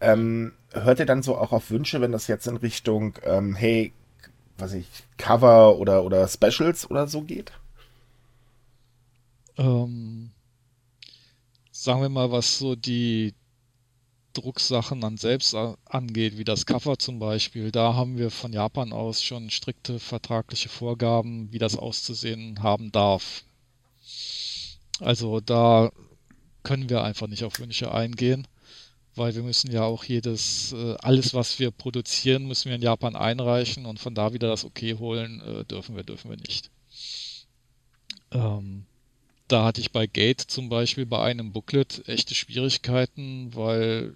Ähm, 0.00 0.52
hört 0.72 0.98
ihr 0.98 1.04
dann 1.04 1.22
so 1.22 1.36
auch 1.36 1.52
auf 1.52 1.70
Wünsche, 1.70 2.00
wenn 2.00 2.12
das 2.12 2.26
jetzt 2.26 2.46
in 2.46 2.56
Richtung, 2.56 3.18
ähm, 3.24 3.54
hey, 3.54 3.92
was 4.56 4.72
ich, 4.72 4.86
Cover 5.18 5.76
oder, 5.76 6.04
oder 6.04 6.26
Specials 6.26 6.90
oder 6.90 7.06
so 7.06 7.20
geht? 7.22 7.52
Ähm, 9.58 10.30
sagen 11.80 12.02
wir 12.02 12.10
mal, 12.10 12.30
was 12.30 12.58
so 12.58 12.76
die 12.76 13.32
Drucksachen 14.34 15.00
dann 15.00 15.16
selbst 15.16 15.54
angeht, 15.86 16.36
wie 16.36 16.44
das 16.44 16.66
Cover 16.66 16.98
zum 16.98 17.18
Beispiel, 17.18 17.72
da 17.72 17.94
haben 17.94 18.18
wir 18.18 18.30
von 18.30 18.52
Japan 18.52 18.92
aus 18.92 19.22
schon 19.22 19.48
strikte 19.48 19.98
vertragliche 19.98 20.68
Vorgaben, 20.68 21.50
wie 21.52 21.58
das 21.58 21.76
auszusehen 21.76 22.62
haben 22.62 22.92
darf. 22.92 23.44
Also 25.00 25.40
da 25.40 25.90
können 26.64 26.90
wir 26.90 27.02
einfach 27.02 27.28
nicht 27.28 27.44
auf 27.44 27.58
Wünsche 27.58 27.92
eingehen, 27.92 28.46
weil 29.14 29.34
wir 29.34 29.42
müssen 29.42 29.72
ja 29.72 29.84
auch 29.84 30.04
jedes, 30.04 30.74
äh, 30.74 30.96
alles 31.00 31.32
was 31.32 31.58
wir 31.58 31.70
produzieren, 31.70 32.46
müssen 32.46 32.68
wir 32.68 32.76
in 32.76 32.82
Japan 32.82 33.16
einreichen 33.16 33.86
und 33.86 33.98
von 33.98 34.14
da 34.14 34.34
wieder 34.34 34.48
das 34.48 34.66
Okay 34.66 34.96
holen, 34.98 35.40
äh, 35.40 35.64
dürfen 35.64 35.96
wir, 35.96 36.04
dürfen 36.04 36.30
wir 36.30 36.36
nicht. 36.36 36.70
Ähm, 38.32 38.84
da 39.50 39.64
hatte 39.64 39.80
ich 39.80 39.92
bei 39.92 40.06
Gate 40.06 40.40
zum 40.40 40.68
Beispiel 40.68 41.06
bei 41.06 41.22
einem 41.22 41.52
Booklet 41.52 42.02
echte 42.06 42.34
Schwierigkeiten, 42.34 43.50
weil 43.54 44.14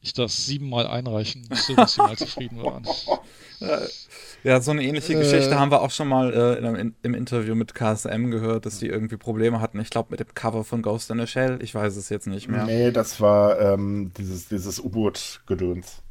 ich 0.00 0.12
das 0.12 0.46
siebenmal 0.46 0.86
einreichen 0.86 1.46
musste, 1.48 1.74
bis 1.74 1.94
sie 1.94 2.02
mal 2.02 2.16
zufrieden 2.16 2.62
waren. 2.62 2.86
Ja, 4.44 4.60
so 4.60 4.72
eine 4.72 4.82
ähnliche 4.82 5.14
äh, 5.14 5.18
Geschichte 5.18 5.56
haben 5.56 5.70
wir 5.70 5.82
auch 5.82 5.92
schon 5.92 6.08
mal 6.08 6.32
äh, 6.34 6.80
in, 6.80 6.96
im 7.02 7.14
Interview 7.14 7.54
mit 7.54 7.74
KSM 7.74 8.30
gehört, 8.30 8.66
dass 8.66 8.80
die 8.80 8.88
irgendwie 8.88 9.16
Probleme 9.16 9.60
hatten. 9.60 9.78
Ich 9.78 9.90
glaube, 9.90 10.08
mit 10.10 10.18
dem 10.18 10.34
Cover 10.34 10.64
von 10.64 10.82
Ghost 10.82 11.10
in 11.10 11.20
the 11.20 11.28
Shell. 11.28 11.60
Ich 11.62 11.74
weiß 11.74 11.96
es 11.96 12.08
jetzt 12.08 12.26
nicht 12.26 12.48
mehr. 12.48 12.64
Nee, 12.64 12.90
das 12.90 13.20
war 13.20 13.60
ähm, 13.60 14.10
dieses, 14.18 14.48
dieses 14.48 14.80
U-Boot-Gedöns. 14.80 16.02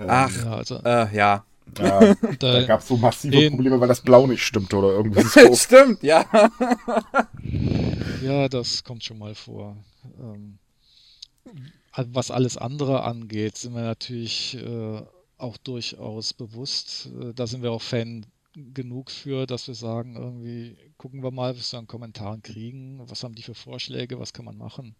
Ähm, 0.00 0.06
Ach, 0.08 0.44
ja, 0.44 0.54
also, 0.54 0.80
äh, 0.82 1.14
ja. 1.14 1.44
Ja, 1.78 2.14
da 2.38 2.62
gab 2.64 2.80
es 2.80 2.88
so 2.88 2.96
massive 2.96 3.50
Probleme, 3.50 3.80
weil 3.80 3.88
das 3.88 4.00
Blau 4.00 4.26
nicht 4.26 4.42
stimmte 4.42 4.76
oder 4.76 4.92
irgendwie 4.92 5.22
so. 5.22 5.54
Stimmt, 5.54 6.02
ja. 6.02 6.24
ja, 8.22 8.48
das 8.48 8.84
kommt 8.84 9.04
schon 9.04 9.18
mal 9.18 9.34
vor. 9.34 9.76
Ähm, 10.20 10.58
was 11.96 12.30
alles 12.30 12.56
andere 12.56 13.02
angeht, 13.02 13.56
sind 13.56 13.74
wir 13.74 13.82
natürlich 13.82 14.56
äh, 14.56 15.02
auch 15.38 15.56
durchaus 15.56 16.32
bewusst. 16.32 17.10
Äh, 17.20 17.34
da 17.34 17.46
sind 17.46 17.62
wir 17.62 17.72
auch 17.72 17.82
Fan 17.82 18.26
genug 18.54 19.10
für, 19.10 19.46
dass 19.46 19.68
wir 19.68 19.74
sagen, 19.74 20.16
irgendwie 20.16 20.76
gucken 20.96 21.22
wir 21.22 21.30
mal, 21.30 21.56
was 21.56 21.72
wir 21.72 21.78
an 21.78 21.86
Kommentaren 21.86 22.42
kriegen, 22.42 23.00
was 23.06 23.22
haben 23.22 23.34
die 23.34 23.42
für 23.42 23.54
Vorschläge, 23.54 24.18
was 24.18 24.32
kann 24.32 24.44
man 24.44 24.58
machen. 24.58 24.96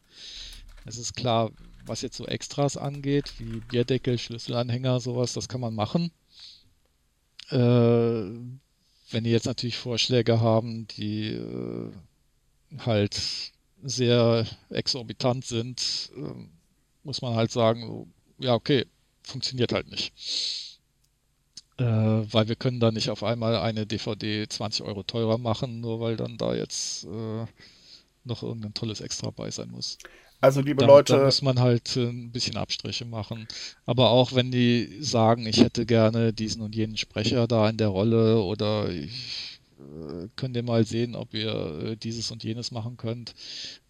Es 0.87 0.99
ist 0.99 1.14
klar, 1.14 1.51
was 1.85 2.03
jetzt 2.03 2.16
so 2.16 2.27
Extras 2.27 2.77
angeht, 2.77 3.35
wie 3.39 3.61
Bierdeckel, 3.61 4.18
Schlüsselanhänger, 4.18 5.01
sowas, 5.01 5.33
das 5.33 5.49
kann 5.49 5.61
man 5.61 5.75
machen. 5.75 6.11
Äh, 7.51 7.57
wenn 9.12 9.24
die 9.24 9.30
jetzt 9.30 9.46
natürlich 9.46 9.76
Vorschläge 9.76 10.40
haben, 10.40 10.86
die 10.88 11.32
äh, 11.32 11.90
halt 12.78 13.20
sehr 13.82 14.46
exorbitant 14.70 15.44
sind, 15.44 16.11
äh, 16.16 16.48
muss 17.03 17.22
man 17.22 17.34
halt 17.34 17.51
sagen, 17.51 18.12
ja, 18.38 18.55
okay, 18.55 18.86
funktioniert 19.22 19.72
halt 19.72 19.90
nicht. 19.90 20.12
Äh, 21.78 21.84
weil 21.84 22.48
wir 22.48 22.57
können 22.57 22.78
da 22.78 22.90
nicht 22.90 23.11
auf 23.11 23.22
einmal 23.22 23.57
eine 23.57 23.86
DVD 23.86 24.46
20 24.46 24.84
Euro 24.84 25.03
teurer 25.03 25.38
machen, 25.38 25.80
nur 25.80 26.01
weil 26.01 26.16
dann 26.16 26.36
da 26.36 26.55
jetzt 26.55 27.05
äh, 27.05 27.46
noch 28.24 28.42
irgendein 28.42 28.74
tolles 28.74 29.01
Extra 29.01 29.30
bei 29.30 29.51
sein 29.51 29.70
muss. 29.70 29.98
Also 30.41 30.61
liebe 30.61 30.80
da, 30.80 30.86
Leute. 30.86 31.16
Da 31.16 31.24
muss 31.24 31.43
man 31.43 31.61
halt 31.61 31.97
äh, 31.97 32.09
ein 32.09 32.32
bisschen 32.32 32.57
Abstriche 32.57 33.05
machen. 33.05 33.47
Aber 33.84 34.11
auch 34.11 34.34
wenn 34.34 34.51
die 34.51 34.99
sagen, 35.01 35.47
ich 35.47 35.59
hätte 35.59 35.84
gerne 35.84 36.32
diesen 36.32 36.62
und 36.62 36.74
jenen 36.74 36.97
Sprecher 36.97 37.47
da 37.47 37.68
in 37.68 37.76
der 37.76 37.88
Rolle 37.88 38.41
oder 38.41 38.88
ich 38.88 39.61
äh, 39.78 40.28
könnt 40.36 40.57
ihr 40.57 40.62
mal 40.62 40.84
sehen, 40.84 41.14
ob 41.14 41.34
ihr 41.34 41.82
äh, 41.82 41.97
dieses 41.97 42.30
und 42.30 42.43
jenes 42.43 42.70
machen 42.70 42.97
könnt, 42.97 43.34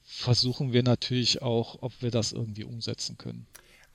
versuchen 0.03 0.73
wir 0.73 0.83
natürlich 0.83 1.41
auch, 1.41 1.79
ob 1.83 1.93
wir 2.01 2.11
das 2.11 2.33
irgendwie 2.33 2.65
umsetzen 2.65 3.17
können. 3.17 3.47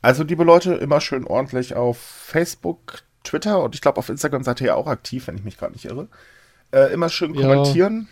Also 0.01 0.24
liebe 0.24 0.43
Leute, 0.43 0.76
immer 0.76 1.01
schön 1.01 1.26
ordentlich 1.26 1.76
auf 1.76 1.97
Facebook, 1.97 3.03
Twitter 3.24 3.64
und 3.64 3.76
ich 3.76 3.82
glaube 3.82 3.97
auf 3.97 4.10
Instagram 4.10 4.43
seid 4.43 4.62
ihr 4.62 4.68
ja 4.68 4.76
auch 4.76 4.88
aktiv, 4.88 5.28
wenn 5.28 5.36
ich 5.36 5.43
mich 5.43 5.58
gerade 5.58 5.74
nicht 5.74 5.86
irre. 5.86 6.08
Äh, 6.72 6.93
immer 6.93 7.10
schön 7.10 7.36
kommentieren 7.36 8.08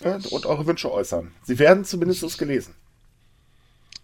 ja. 0.00 0.14
und, 0.14 0.26
und 0.26 0.46
eure 0.46 0.66
Wünsche 0.66 0.92
äußern. 0.92 1.32
Sie 1.42 1.58
werden 1.58 1.84
zumindest 1.84 2.38
gelesen. 2.38 2.74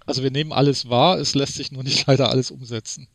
Also 0.07 0.23
wir 0.23 0.31
nehmen 0.31 0.53
alles 0.53 0.89
wahr, 0.89 1.19
es 1.19 1.35
lässt 1.35 1.55
sich 1.55 1.73
nur 1.73 1.83
nicht 1.83 2.07
leider 2.07 2.29
alles 2.31 2.51
umsetzen. 2.51 3.09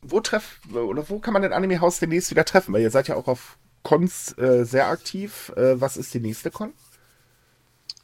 Wo 0.00 0.20
treff 0.20 0.60
oder 0.72 1.08
wo 1.08 1.18
kann 1.18 1.32
man 1.32 1.42
den 1.42 1.52
Anime 1.52 1.80
House 1.80 1.98
demnächst 1.98 2.30
wieder 2.30 2.44
treffen? 2.44 2.72
Weil 2.72 2.82
ihr 2.82 2.90
seid 2.90 3.08
ja 3.08 3.16
auch 3.16 3.26
auf 3.26 3.58
Cons 3.82 4.36
äh, 4.38 4.64
sehr 4.64 4.86
aktiv. 4.88 5.52
Äh, 5.56 5.80
was 5.80 5.96
ist 5.96 6.14
die 6.14 6.20
nächste 6.20 6.50
Con? 6.50 6.72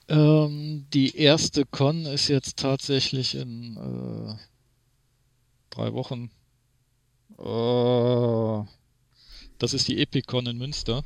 Ähm, 0.08 0.86
die 0.92 1.16
erste 1.16 1.64
Con 1.64 2.04
ist 2.04 2.28
jetzt 2.28 2.58
tatsächlich 2.58 3.34
in 3.36 3.76
äh, 3.76 4.34
drei 5.70 5.92
Wochen. 5.94 6.30
Äh, 7.38 8.68
das 9.58 9.72
ist 9.72 9.88
die 9.88 10.00
Epicon 10.00 10.46
in 10.46 10.58
Münster. 10.58 11.04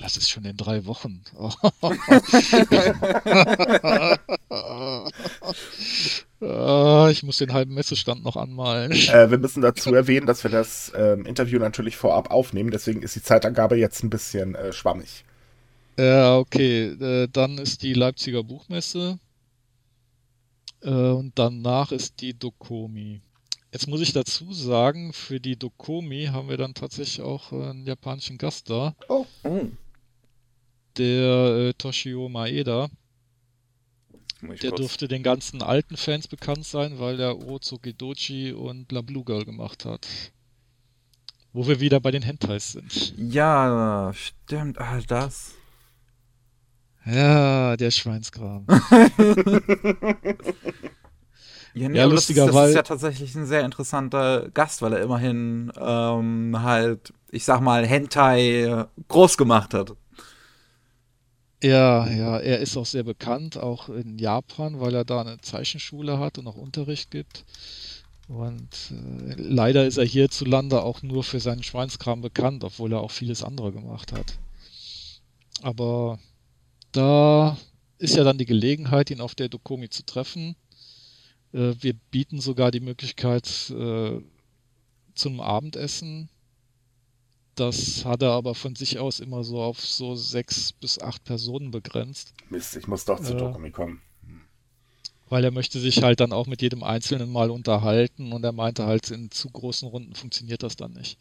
Das 0.00 0.16
ist 0.16 0.28
schon 0.28 0.44
in 0.44 0.56
drei 0.56 0.86
Wochen. 0.86 1.22
Ich 7.10 7.22
muss 7.22 7.38
den 7.38 7.54
halben 7.54 7.72
Messestand 7.72 8.22
noch 8.22 8.36
anmalen. 8.36 8.92
Äh, 8.92 9.30
wir 9.30 9.38
müssen 9.38 9.62
dazu 9.62 9.94
erwähnen, 9.94 10.26
dass 10.26 10.44
wir 10.44 10.50
das 10.50 10.92
ähm, 10.94 11.24
Interview 11.24 11.58
natürlich 11.58 11.96
vorab 11.96 12.30
aufnehmen. 12.30 12.70
Deswegen 12.70 13.02
ist 13.02 13.16
die 13.16 13.22
Zeitangabe 13.22 13.76
jetzt 13.76 14.04
ein 14.04 14.10
bisschen 14.10 14.54
äh, 14.54 14.72
schwammig. 14.72 15.24
Ja, 15.98 16.36
okay. 16.36 16.88
Äh, 16.88 17.28
dann 17.32 17.56
ist 17.56 17.82
die 17.82 17.94
Leipziger 17.94 18.42
Buchmesse. 18.42 19.18
Äh, 20.82 20.90
und 20.90 21.32
danach 21.36 21.92
ist 21.92 22.20
die 22.20 22.38
Dokomi. 22.38 23.20
Jetzt 23.72 23.88
muss 23.88 24.00
ich 24.00 24.12
dazu 24.12 24.52
sagen, 24.52 25.12
für 25.12 25.40
die 25.40 25.58
Dokomi 25.58 26.26
haben 26.26 26.48
wir 26.48 26.56
dann 26.56 26.74
tatsächlich 26.74 27.22
auch 27.22 27.52
einen 27.52 27.86
japanischen 27.86 28.38
Gast 28.38 28.70
da. 28.70 28.94
Oh. 29.08 29.26
oh. 29.44 29.66
Der 30.96 31.68
äh, 31.68 31.72
Toshio 31.74 32.28
Maeda. 32.28 32.88
Der 34.42 34.70
kurz. 34.70 34.80
dürfte 34.80 35.08
den 35.08 35.22
ganzen 35.22 35.62
alten 35.62 35.96
Fans 35.96 36.28
bekannt 36.28 36.66
sein, 36.66 36.98
weil 36.98 37.16
der 37.16 37.38
Ozo 37.38 37.78
Gedochi 37.78 38.52
und 38.52 38.92
La 38.92 39.00
Blue 39.00 39.24
Girl 39.24 39.44
gemacht 39.44 39.84
hat. 39.84 40.06
Wo 41.52 41.66
wir 41.66 41.80
wieder 41.80 42.00
bei 42.00 42.10
den 42.10 42.22
Hentais 42.22 42.72
sind. 42.72 43.14
Ja, 43.16 44.12
stimmt. 44.14 44.78
Ah, 44.78 45.00
das. 45.06 45.54
Ja, 47.06 47.76
der 47.76 47.90
Schweinskram. 47.90 48.66
ja, 51.74 51.88
nee, 51.88 51.98
ja 51.98 52.04
lustigerweise. 52.06 52.52
Das, 52.52 52.54
das 52.54 52.68
ist 52.70 52.74
ja 52.74 52.82
tatsächlich 52.82 53.34
ein 53.34 53.46
sehr 53.46 53.64
interessanter 53.64 54.48
Gast, 54.52 54.82
weil 54.82 54.94
er 54.94 55.02
immerhin 55.02 55.70
ähm, 55.78 56.56
halt, 56.60 57.12
ich 57.30 57.44
sag 57.44 57.60
mal, 57.60 57.86
Hentai 57.86 58.86
groß 59.08 59.36
gemacht 59.36 59.74
hat. 59.74 59.94
Ja, 61.64 62.06
ja, 62.10 62.38
er 62.40 62.58
ist 62.58 62.76
auch 62.76 62.84
sehr 62.84 63.04
bekannt, 63.04 63.56
auch 63.56 63.88
in 63.88 64.18
Japan, 64.18 64.80
weil 64.80 64.94
er 64.94 65.06
da 65.06 65.22
eine 65.22 65.40
Zeichenschule 65.40 66.18
hat 66.18 66.36
und 66.36 66.46
auch 66.46 66.56
Unterricht 66.56 67.10
gibt. 67.10 67.46
Und 68.28 68.68
äh, 68.90 69.34
leider 69.38 69.86
ist 69.86 69.96
er 69.96 70.04
hierzulande 70.04 70.82
auch 70.82 71.00
nur 71.00 71.24
für 71.24 71.40
seinen 71.40 71.62
Schweinskram 71.62 72.20
bekannt, 72.20 72.64
obwohl 72.64 72.92
er 72.92 73.00
auch 73.00 73.12
vieles 73.12 73.42
andere 73.42 73.72
gemacht 73.72 74.12
hat. 74.12 74.38
Aber 75.62 76.18
da 76.92 77.56
ist 77.96 78.14
ja 78.14 78.24
dann 78.24 78.36
die 78.36 78.44
Gelegenheit, 78.44 79.10
ihn 79.10 79.22
auf 79.22 79.34
der 79.34 79.48
Dokomi 79.48 79.88
zu 79.88 80.04
treffen. 80.04 80.56
Äh, 81.54 81.72
wir 81.80 81.94
bieten 82.10 82.42
sogar 82.42 82.72
die 82.72 82.80
Möglichkeit 82.80 83.70
äh, 83.70 84.20
zum 85.14 85.40
Abendessen. 85.40 86.28
Das 87.54 88.04
hat 88.04 88.22
er 88.22 88.30
aber 88.30 88.54
von 88.54 88.74
sich 88.74 88.98
aus 88.98 89.20
immer 89.20 89.44
so 89.44 89.60
auf 89.60 89.80
so 89.80 90.16
sechs 90.16 90.72
bis 90.72 90.98
acht 90.98 91.24
Personen 91.24 91.70
begrenzt. 91.70 92.34
Mist, 92.50 92.76
ich 92.76 92.88
muss 92.88 93.04
doch 93.04 93.20
zur 93.20 93.36
äh, 93.36 93.38
Dokomi 93.38 93.70
kommen. 93.70 94.02
Weil 95.28 95.44
er 95.44 95.50
möchte 95.50 95.78
sich 95.78 96.02
halt 96.02 96.20
dann 96.20 96.32
auch 96.32 96.46
mit 96.46 96.62
jedem 96.62 96.82
Einzelnen 96.82 97.30
mal 97.30 97.50
unterhalten 97.50 98.32
und 98.32 98.44
er 98.44 98.52
meinte 98.52 98.86
halt, 98.86 99.10
in 99.10 99.30
zu 99.30 99.50
großen 99.50 99.88
Runden 99.88 100.14
funktioniert 100.14 100.62
das 100.62 100.76
dann 100.76 100.92
nicht. 100.92 101.18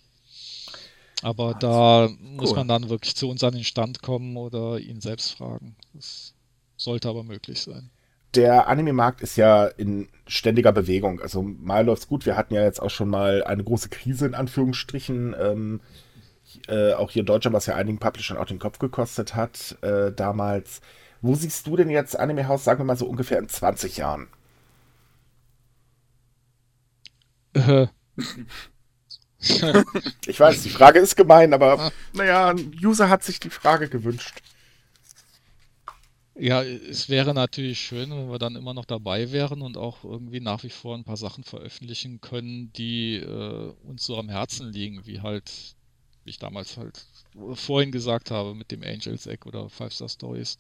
Aber 1.22 1.54
da 1.54 2.08
cool. 2.08 2.18
muss 2.20 2.54
man 2.54 2.68
dann 2.68 2.90
wirklich 2.90 3.16
zu 3.16 3.30
uns 3.30 3.44
an 3.44 3.54
den 3.54 3.64
Stand 3.64 4.02
kommen 4.02 4.36
oder 4.36 4.80
ihn 4.80 5.00
selbst 5.00 5.32
fragen. 5.32 5.76
Das 5.94 6.34
sollte 6.76 7.08
aber 7.08 7.24
möglich 7.24 7.62
sein. 7.62 7.90
Der 8.36 8.68
Anime-Markt 8.68 9.22
ist 9.22 9.38
ja 9.38 9.68
in 9.68 10.10
ständiger 10.28 10.72
Bewegung. 10.72 11.22
Also 11.22 11.44
mal 11.44 11.86
läuft's 11.86 12.08
gut. 12.08 12.26
Wir 12.26 12.36
hatten 12.36 12.56
ja 12.56 12.64
jetzt 12.64 12.82
auch 12.82 12.90
schon 12.90 13.10
mal 13.10 13.44
eine 13.44 13.64
große 13.64 13.90
Krise 13.90 14.26
in 14.26 14.34
Anführungsstrichen. 14.34 15.36
Ähm, 15.40 15.82
äh, 16.68 16.93
auch 16.93 17.12
hier 17.12 17.22
in 17.22 17.26
Deutschland, 17.26 17.56
was 17.56 17.66
ja 17.66 17.76
einigen 17.76 17.99
Publishern 17.99 18.38
auch 18.38 18.45
den 18.45 18.60
Kopf 18.60 18.80
gekostet 18.80 19.36
hat 19.36 19.78
äh, 19.82 20.12
damals. 20.12 20.82
Wo 21.22 21.36
siehst 21.36 21.68
du 21.68 21.76
denn 21.78 21.89
jetzt 21.89 22.20
Anime 22.20 22.47
House, 22.47 22.64
sagen 22.64 22.80
wir 22.80 22.86
mal 22.86 22.97
so 22.97 23.08
ungefähr 23.08 23.39
in 23.39 23.49
20 23.49 23.97
Jahren? 23.97 24.28
Äh, 27.54 27.88
ich 30.26 30.39
weiß, 30.39 30.64
die 30.64 30.70
Frage 30.70 30.99
ist 30.99 31.16
gemein, 31.16 31.54
aber 31.54 31.91
naja, 32.14 32.49
ein 32.49 32.74
User 32.84 33.10
hat 33.10 33.24
sich 33.24 33.39
die 33.39 33.49
Frage 33.49 33.89
gewünscht. 33.89 34.41
Ja, 36.36 36.64
es 36.64 37.10
wäre 37.10 37.34
natürlich 37.34 37.80
schön, 37.80 38.10
wenn 38.10 38.32
wir 38.32 38.39
dann 38.39 38.56
immer 38.56 38.74
noch 38.74 38.86
dabei 38.86 39.32
wären 39.32 39.62
und 39.62 39.78
auch 39.78 40.04
irgendwie 40.04 40.39
nach 40.39 40.64
wie 40.64 40.70
vor 40.70 40.95
ein 40.95 41.04
paar 41.04 41.18
Sachen 41.18 41.43
veröffentlichen 41.43 42.22
können, 42.22 42.74
die 42.74 43.18
äh, 43.18 43.74
uns 43.84 44.06
so 44.06 44.18
am 44.18 44.30
Herzen 44.30 44.72
liegen, 44.72 45.06
wie 45.06 45.22
halt, 45.22 45.76
wie 46.24 46.30
ich 46.30 46.40
damals 46.40 46.78
halt 46.78 47.06
vorhin 47.54 47.92
gesagt 47.92 48.32
habe, 48.32 48.54
mit 48.54 48.72
dem 48.72 48.84
Angels 48.84 49.28
Egg 49.28 49.46
oder 49.46 49.70
Five 49.70 49.94
Star 49.94 50.10
Stories. 50.10 50.58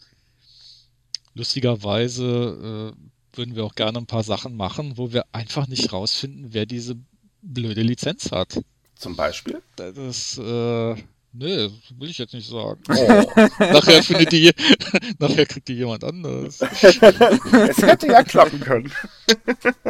Lustigerweise 1.33 2.93
äh, 2.93 3.37
würden 3.37 3.55
wir 3.55 3.65
auch 3.65 3.75
gerne 3.75 3.97
ein 3.97 4.05
paar 4.05 4.23
Sachen 4.23 4.55
machen, 4.55 4.97
wo 4.97 5.11
wir 5.13 5.25
einfach 5.31 5.67
nicht 5.67 5.91
rausfinden, 5.91 6.53
wer 6.53 6.65
diese 6.65 6.95
blöde 7.41 7.81
Lizenz 7.81 8.31
hat. 8.31 8.61
Zum 8.95 9.15
Beispiel? 9.15 9.61
Das, 9.75 10.37
äh, 10.37 10.95
nee, 11.33 11.69
will 11.97 12.09
ich 12.09 12.19
jetzt 12.19 12.33
nicht 12.33 12.47
sagen. 12.47 12.81
Oh. 12.89 12.93
nachher 13.59 14.03
findet 14.03 14.31
die, 14.31 14.51
nachher 15.19 15.45
kriegt 15.45 15.67
die 15.67 15.73
jemand 15.73 16.03
anders. 16.03 16.61
es 16.81 17.81
hätte 17.81 18.07
ja 18.07 18.23
klappen 18.23 18.59
können. 18.59 18.91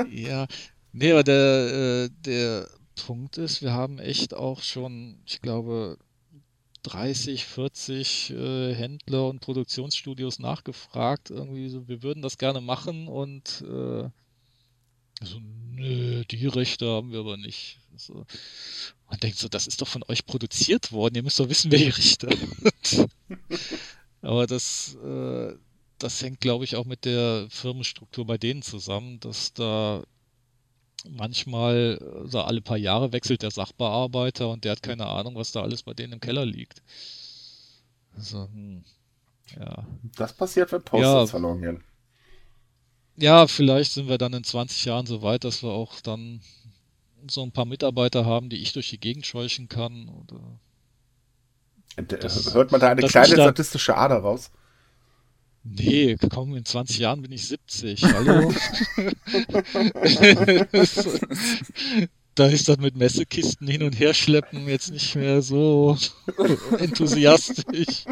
ja, 0.09 0.47
nee, 0.93 1.11
aber 1.11 1.23
der, 1.23 2.05
äh, 2.05 2.09
der 2.25 2.69
Punkt 2.95 3.37
ist, 3.37 3.61
wir 3.61 3.73
haben 3.73 3.99
echt 3.99 4.33
auch 4.33 4.61
schon, 4.61 5.19
ich 5.25 5.41
glaube, 5.41 5.97
30, 6.83 7.45
40 7.45 8.29
äh, 8.31 8.75
Händler 8.75 9.29
und 9.29 9.39
Produktionsstudios 9.39 10.39
nachgefragt. 10.39 11.29
Irgendwie 11.29 11.69
so, 11.69 11.87
wir 11.87 12.03
würden 12.03 12.21
das 12.21 12.37
gerne 12.37 12.61
machen 12.61 13.07
und 13.07 13.61
äh, 13.61 14.09
so, 15.21 15.39
nö, 15.71 16.23
die 16.25 16.47
Rechte 16.47 16.87
haben 16.87 17.11
wir 17.11 17.19
aber 17.19 17.37
nicht. 17.37 17.79
So. 17.95 18.25
Man 19.09 19.19
denkt 19.19 19.37
so, 19.37 19.47
das 19.47 19.67
ist 19.67 19.81
doch 19.81 19.87
von 19.87 20.03
euch 20.07 20.25
produziert 20.25 20.91
worden, 20.91 21.15
ihr 21.15 21.23
müsst 21.23 21.39
doch 21.39 21.49
wissen, 21.49 21.71
wer 21.71 21.79
die 21.79 21.89
Richter 21.89 22.29
Aber 24.21 24.47
das, 24.47 24.95
äh, 25.03 25.53
das 25.99 26.21
hängt, 26.21 26.41
glaube 26.41 26.63
ich, 26.63 26.75
auch 26.75 26.85
mit 26.85 27.05
der 27.05 27.47
Firmenstruktur 27.49 28.25
bei 28.25 28.37
denen 28.37 28.61
zusammen, 28.61 29.19
dass 29.19 29.53
da 29.53 30.03
manchmal, 31.09 31.99
also 32.23 32.41
alle 32.41 32.61
paar 32.61 32.77
Jahre 32.77 33.11
wechselt 33.11 33.41
der 33.41 33.51
Sachbearbeiter 33.51 34.49
und 34.49 34.63
der 34.63 34.73
hat 34.73 34.83
keine 34.83 35.07
Ahnung, 35.07 35.35
was 35.35 35.51
da 35.51 35.61
alles 35.61 35.83
bei 35.83 35.93
denen 35.93 36.13
im 36.13 36.19
Keller 36.19 36.45
liegt. 36.45 36.81
Also, 38.15 38.47
hm, 38.51 38.83
ja. 39.59 39.85
Das 40.15 40.33
passiert, 40.33 40.71
wenn 40.71 40.83
Posts 40.83 41.03
ja, 41.03 41.25
verloren 41.25 41.61
gehen. 41.61 41.83
Ja, 43.15 43.47
vielleicht 43.47 43.93
sind 43.93 44.07
wir 44.07 44.17
dann 44.17 44.33
in 44.33 44.43
20 44.43 44.85
Jahren 44.85 45.05
so 45.05 45.21
weit, 45.21 45.43
dass 45.43 45.61
wir 45.61 45.69
auch 45.69 46.01
dann 46.01 46.41
so 47.29 47.43
ein 47.43 47.51
paar 47.51 47.65
Mitarbeiter 47.65 48.25
haben, 48.25 48.49
die 48.49 48.61
ich 48.61 48.73
durch 48.73 48.89
die 48.89 48.99
Gegend 48.99 49.25
scheuchen 49.25 49.69
kann. 49.69 50.09
Oder 50.09 50.59
das, 52.17 52.53
Hört 52.53 52.71
man 52.71 52.81
da 52.81 52.89
eine 52.89 53.03
kleine 53.03 53.33
statistische 53.33 53.95
Ader 53.95 54.17
raus? 54.17 54.51
Nee, 55.63 56.17
komm, 56.29 56.55
in 56.55 56.65
20 56.65 56.97
Jahren 56.97 57.21
bin 57.21 57.31
ich 57.31 57.47
70. 57.47 58.03
Hallo? 58.03 58.51
da 62.35 62.47
ist 62.47 62.67
das 62.67 62.77
mit 62.77 62.95
Messekisten 62.95 63.67
hin 63.67 63.83
und 63.83 63.99
her 63.99 64.13
schleppen 64.13 64.67
jetzt 64.67 64.91
nicht 64.91 65.15
mehr 65.15 65.41
so 65.41 65.97
enthusiastisch. 66.79 68.05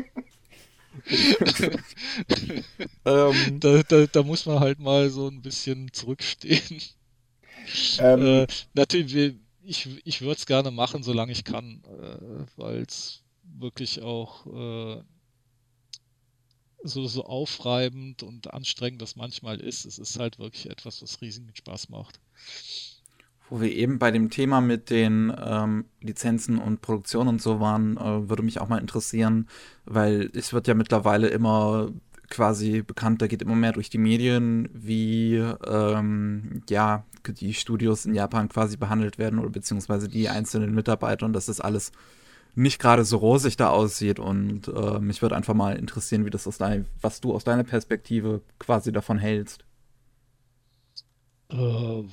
ähm, 3.05 3.59
da, 3.59 3.83
da, 3.83 4.05
da, 4.05 4.23
muss 4.23 4.45
man 4.45 4.59
halt 4.59 4.79
mal 4.79 5.09
so 5.09 5.27
ein 5.27 5.41
bisschen 5.41 5.91
zurückstehen. 5.91 6.81
Ähm, 7.99 8.25
äh, 8.25 8.47
natürlich, 8.73 9.35
ich, 9.63 9.89
ich 10.03 10.21
würde 10.21 10.37
es 10.37 10.45
gerne 10.45 10.71
machen, 10.71 11.03
solange 11.03 11.31
ich 11.31 11.43
kann, 11.43 11.83
äh, 11.85 12.45
weil 12.57 12.81
es 12.81 13.23
wirklich 13.43 14.01
auch 14.01 14.45
äh, 14.45 15.01
so, 16.83 17.07
so 17.07 17.25
aufreibend 17.25 18.23
und 18.23 18.53
anstrengend 18.53 19.01
das 19.01 19.15
manchmal 19.15 19.59
ist. 19.59 19.85
Es 19.85 19.99
ist 19.99 20.19
halt 20.19 20.39
wirklich 20.39 20.69
etwas, 20.69 21.01
was 21.01 21.21
riesigen 21.21 21.51
Spaß 21.53 21.89
macht. 21.89 22.19
Wo 23.49 23.59
wir 23.59 23.71
eben 23.71 23.99
bei 23.99 24.11
dem 24.11 24.29
Thema 24.29 24.61
mit 24.61 24.89
den 24.89 25.33
ähm, 25.37 25.85
Lizenzen 25.99 26.57
und 26.57 26.81
Produktion 26.81 27.27
und 27.27 27.41
so 27.41 27.59
waren, 27.59 27.97
äh, 27.97 28.29
würde 28.29 28.43
mich 28.43 28.61
auch 28.61 28.69
mal 28.69 28.79
interessieren, 28.79 29.47
weil 29.85 30.31
es 30.33 30.53
wird 30.53 30.67
ja 30.67 30.73
mittlerweile 30.73 31.27
immer 31.27 31.91
quasi 32.29 32.81
bekannt, 32.81 33.21
da 33.21 33.27
geht 33.27 33.41
immer 33.41 33.55
mehr 33.55 33.73
durch 33.73 33.89
die 33.89 33.97
Medien, 33.97 34.69
wie 34.73 35.35
ähm, 35.35 36.63
ja 36.69 37.05
die 37.27 37.53
Studios 37.53 38.05
in 38.05 38.15
Japan 38.15 38.47
quasi 38.47 38.77
behandelt 38.77 39.17
werden 39.17 39.37
oder 39.37 39.49
beziehungsweise 39.49 40.07
die 40.07 40.29
einzelnen 40.29 40.73
Mitarbeiter 40.73 41.25
und 41.25 41.33
das 41.33 41.49
ist 41.49 41.59
alles 41.59 41.91
nicht 42.55 42.79
gerade 42.79 43.05
so 43.05 43.17
rosig 43.17 43.57
da 43.57 43.69
aussieht. 43.69 44.19
Und 44.19 44.67
äh, 44.67 44.99
mich 44.99 45.21
würde 45.21 45.35
einfach 45.35 45.53
mal 45.53 45.75
interessieren, 45.75 46.25
wie 46.25 46.29
das 46.29 46.47
aus 46.47 46.57
deiner, 46.57 46.85
was 47.01 47.21
du 47.21 47.33
aus 47.33 47.43
deiner 47.43 47.63
Perspektive 47.63 48.41
quasi 48.59 48.91
davon 48.91 49.17
hältst. 49.17 49.63
Äh, 51.49 52.03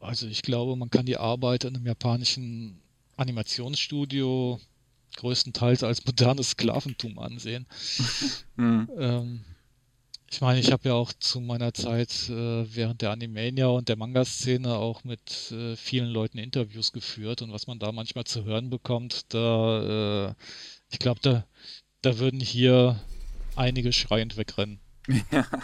also 0.00 0.26
ich 0.26 0.42
glaube, 0.42 0.76
man 0.76 0.90
kann 0.90 1.06
die 1.06 1.16
Arbeit 1.16 1.64
in 1.64 1.76
einem 1.76 1.86
japanischen 1.86 2.80
Animationsstudio 3.16 4.60
größtenteils 5.16 5.82
als 5.82 6.04
modernes 6.04 6.50
Sklaventum 6.50 7.18
ansehen. 7.18 7.66
hm. 8.56 8.88
ähm, 8.96 9.40
ich 10.30 10.40
meine, 10.40 10.60
ich 10.60 10.70
habe 10.70 10.88
ja 10.88 10.94
auch 10.94 11.12
zu 11.12 11.40
meiner 11.40 11.74
Zeit 11.74 12.28
äh, 12.28 12.74
während 12.74 13.02
der 13.02 13.10
Animania 13.10 13.66
und 13.66 13.88
der 13.88 13.96
Manga-Szene 13.96 14.76
auch 14.76 15.02
mit 15.02 15.50
äh, 15.50 15.74
vielen 15.76 16.08
Leuten 16.08 16.38
Interviews 16.38 16.92
geführt 16.92 17.42
und 17.42 17.52
was 17.52 17.66
man 17.66 17.80
da 17.80 17.90
manchmal 17.90 18.24
zu 18.24 18.44
hören 18.44 18.70
bekommt, 18.70 19.34
da, 19.34 20.28
äh, 20.28 20.34
ich 20.90 21.00
glaube, 21.00 21.20
da, 21.22 21.44
da 22.02 22.18
würden 22.18 22.38
hier 22.40 23.00
einige 23.56 23.92
schreiend 23.92 24.36
wegrennen. 24.36 24.80
Ja. 25.30 25.46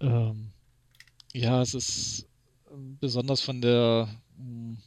Ähm, 0.00 0.52
ja, 1.32 1.60
es 1.60 1.74
ist 1.74 2.28
besonders 3.00 3.40
von 3.40 3.60
der, 3.60 4.08
hm, 4.36 4.78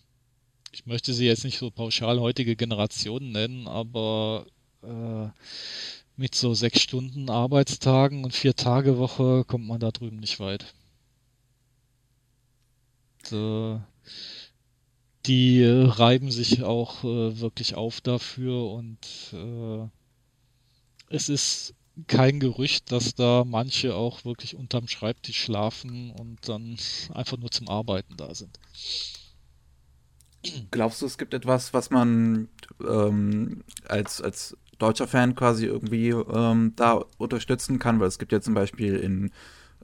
ich 0.71 0.85
möchte 0.85 1.13
sie 1.13 1.25
jetzt 1.25 1.43
nicht 1.43 1.57
so 1.57 1.69
pauschal 1.69 2.19
heutige 2.21 2.55
Generation 2.55 3.31
nennen, 3.31 3.67
aber 3.67 4.45
äh, 4.83 5.27
mit 6.21 6.35
so 6.35 6.53
sechs 6.53 6.81
Stunden 6.81 7.31
Arbeitstagen 7.31 8.23
und 8.23 8.35
vier 8.35 8.55
Tage 8.55 8.99
Woche 8.99 9.43
kommt 9.43 9.67
man 9.67 9.79
da 9.79 9.89
drüben 9.89 10.17
nicht 10.17 10.39
weit. 10.39 10.73
So, 13.23 13.81
die 15.25 15.63
reiben 15.65 16.29
sich 16.31 16.63
auch 16.63 17.03
äh, 17.03 17.39
wirklich 17.39 17.73
auf 17.73 18.01
dafür 18.01 18.71
und 18.71 18.99
äh, 19.33 19.87
es 21.09 21.27
ist 21.27 21.73
kein 22.05 22.39
Gerücht, 22.39 22.91
dass 22.91 23.15
da 23.15 23.43
manche 23.43 23.95
auch 23.95 24.23
wirklich 24.23 24.55
unterm 24.55 24.87
Schreibtisch 24.87 25.41
schlafen 25.41 26.11
und 26.11 26.47
dann 26.47 26.77
einfach 27.15 27.37
nur 27.37 27.49
zum 27.49 27.67
Arbeiten 27.67 28.15
da 28.15 28.35
sind. 28.35 28.59
Glaubst 30.69 31.01
du, 31.01 31.07
es 31.07 31.17
gibt 31.17 31.33
etwas, 31.33 31.73
was 31.73 31.89
man 31.89 32.47
ähm, 32.87 33.63
als, 33.87 34.21
als 34.21 34.55
deutscher 34.81 35.07
Fan 35.07 35.35
quasi 35.35 35.65
irgendwie 35.65 36.09
ähm, 36.09 36.73
da 36.75 37.03
unterstützen 37.17 37.79
kann, 37.79 37.99
weil 37.99 38.07
es 38.07 38.19
gibt 38.19 38.31
ja 38.31 38.41
zum 38.41 38.53
Beispiel 38.53 38.95
in 38.97 39.31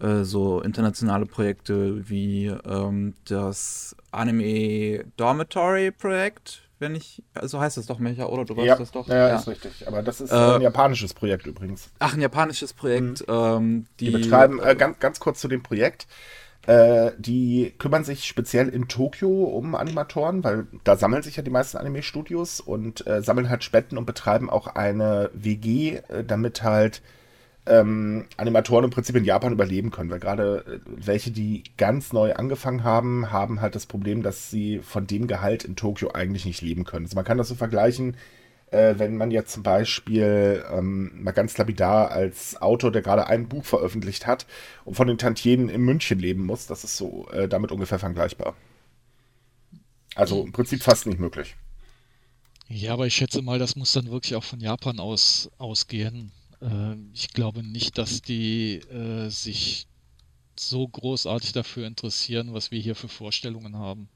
äh, 0.02 0.24
so 0.24 0.62
internationale 0.62 1.26
Projekte 1.26 2.08
wie 2.10 2.48
ähm, 2.48 3.14
das 3.26 3.96
Anime 4.12 5.06
Dormitory 5.18 5.92
Projekt, 5.92 6.64
wenn 6.80 6.96
ich, 6.96 7.24
so 7.34 7.42
also 7.42 7.60
heißt 7.60 7.78
das 7.78 7.88
doch, 7.88 7.98
Micha, 7.98 8.26
oder? 8.26 8.46
Du 8.46 8.56
weißt 8.56 8.68
ja, 8.68 8.76
das 8.76 8.92
doch? 8.92 9.08
Ja, 9.08 9.30
ja, 9.30 9.36
ist 9.36 9.48
richtig. 9.48 9.88
Aber 9.88 10.04
das 10.04 10.22
ist 10.22 10.32
äh, 10.32 10.36
ein 10.36 10.62
japanisches 10.62 11.14
Projekt 11.14 11.48
übrigens. 11.48 11.90
Ach, 12.00 12.14
ein 12.14 12.22
japanisches 12.22 12.74
Projekt. 12.74 13.28
Mhm. 13.28 13.34
Ähm, 13.34 13.86
die, 14.00 14.06
die, 14.06 14.12
betreiben, 14.12 14.60
äh, 14.60 14.76
ganz, 14.76 15.00
ganz 15.00 15.20
kurz 15.20 15.40
zu 15.40 15.48
dem 15.48 15.64
Projekt. 15.64 16.08
Äh, 16.68 17.14
die 17.18 17.74
kümmern 17.78 18.04
sich 18.04 18.26
speziell 18.26 18.68
in 18.68 18.90
Tokio 18.90 19.30
um 19.30 19.74
Animatoren, 19.74 20.44
weil 20.44 20.68
da 20.84 20.98
sammeln 20.98 21.24
sich 21.24 21.38
ja 21.38 21.44
die 21.44 21.50
meisten 21.50 21.78
Anime-Studios 21.78 22.60
und 22.60 23.08
äh, 23.08 23.22
sammeln 23.22 23.50
halt 23.50 23.64
Spenden 23.64 23.98
und 23.98 24.06
betreiben 24.06 24.50
auch 24.50 24.68
eine 24.68 25.32
WG, 25.34 26.02
äh, 26.10 26.26
damit 26.26 26.64
halt 26.64 27.02
ähm, 27.68 28.26
Animatoren 28.36 28.84
im 28.84 28.90
Prinzip 28.92 29.16
in 29.16 29.24
Japan 29.24 29.54
überleben 29.54 29.92
können, 29.92 30.10
weil 30.10 30.20
gerade 30.20 30.66
äh, 30.68 30.80
welche, 30.86 31.32
die 31.32 31.64
ganz 31.78 32.12
neu 32.12 32.34
angefangen 32.34 32.84
haben, 32.84 33.32
haben 33.32 33.62
halt 33.62 33.76
das 33.76 33.86
Problem, 33.86 34.22
dass 34.22 34.50
sie 34.50 34.80
von 34.80 35.08
dem 35.08 35.28
Gehalt 35.28 35.64
in 35.64 35.78
Tokio 35.78 36.12
eigentlich 36.12 36.46
nicht 36.46 36.62
leben 36.62 36.84
können. 36.84 37.06
Also 37.06 37.16
man 37.16 37.26
kann 37.26 37.38
das 37.38 37.48
so 37.48 37.56
vergleichen, 37.56 38.18
äh, 38.72 38.96
wenn 38.98 39.18
man 39.18 39.32
jetzt 39.32 39.54
zum 39.54 39.64
Beispiel 39.64 40.64
ähm, 40.72 41.24
mal 41.24 41.32
ganz 41.32 41.58
lapidar 41.58 42.12
als 42.12 42.62
Autor, 42.62 42.92
der 42.92 43.02
gerade 43.02 43.28
ein 43.28 43.48
Buch 43.48 43.66
veröffentlicht 43.66 44.28
hat 44.28 44.46
und 44.86 44.96
von 44.96 45.08
den 45.08 45.18
Tantiemen 45.18 45.70
in 45.70 45.82
München 45.82 46.20
leben 46.20 46.46
muss, 46.46 46.68
das 46.68 46.84
ist 46.84 46.98
so 46.98 47.28
äh, 47.30 47.48
damit 47.48 47.72
ungefähr 47.72 48.00
vergleichbar. 48.00 48.56
Also 50.16 50.44
im 50.44 50.52
Prinzip 50.52 50.84
fast 50.84 51.06
nicht 51.06 51.20
möglich. 51.20 51.56
Ja, 52.68 52.94
aber 52.94 53.08
ich 53.08 53.16
schätze 53.16 53.42
mal, 53.42 53.60
das 53.60 53.76
muss 53.76 53.94
dann 53.94 54.12
wirklich 54.12 54.36
auch 54.36 54.44
von 54.44 54.60
Japan 54.60 55.00
aus 55.00 55.50
ausgehen. 55.58 56.32
Äh, 56.62 56.96
ich 57.14 57.30
glaube 57.30 57.64
nicht, 57.64 57.98
dass 57.98 58.22
die 58.22 58.80
äh, 58.80 59.30
sich 59.30 59.88
so 60.60 60.88
großartig 60.88 61.54
dafür 61.54 61.88
interessieren, 61.88 62.54
was 62.54 62.72
wir 62.72 62.80
hier 62.80 62.96
für 62.96 63.08
Vorstellungen 63.08 63.78
haben. 63.78 64.10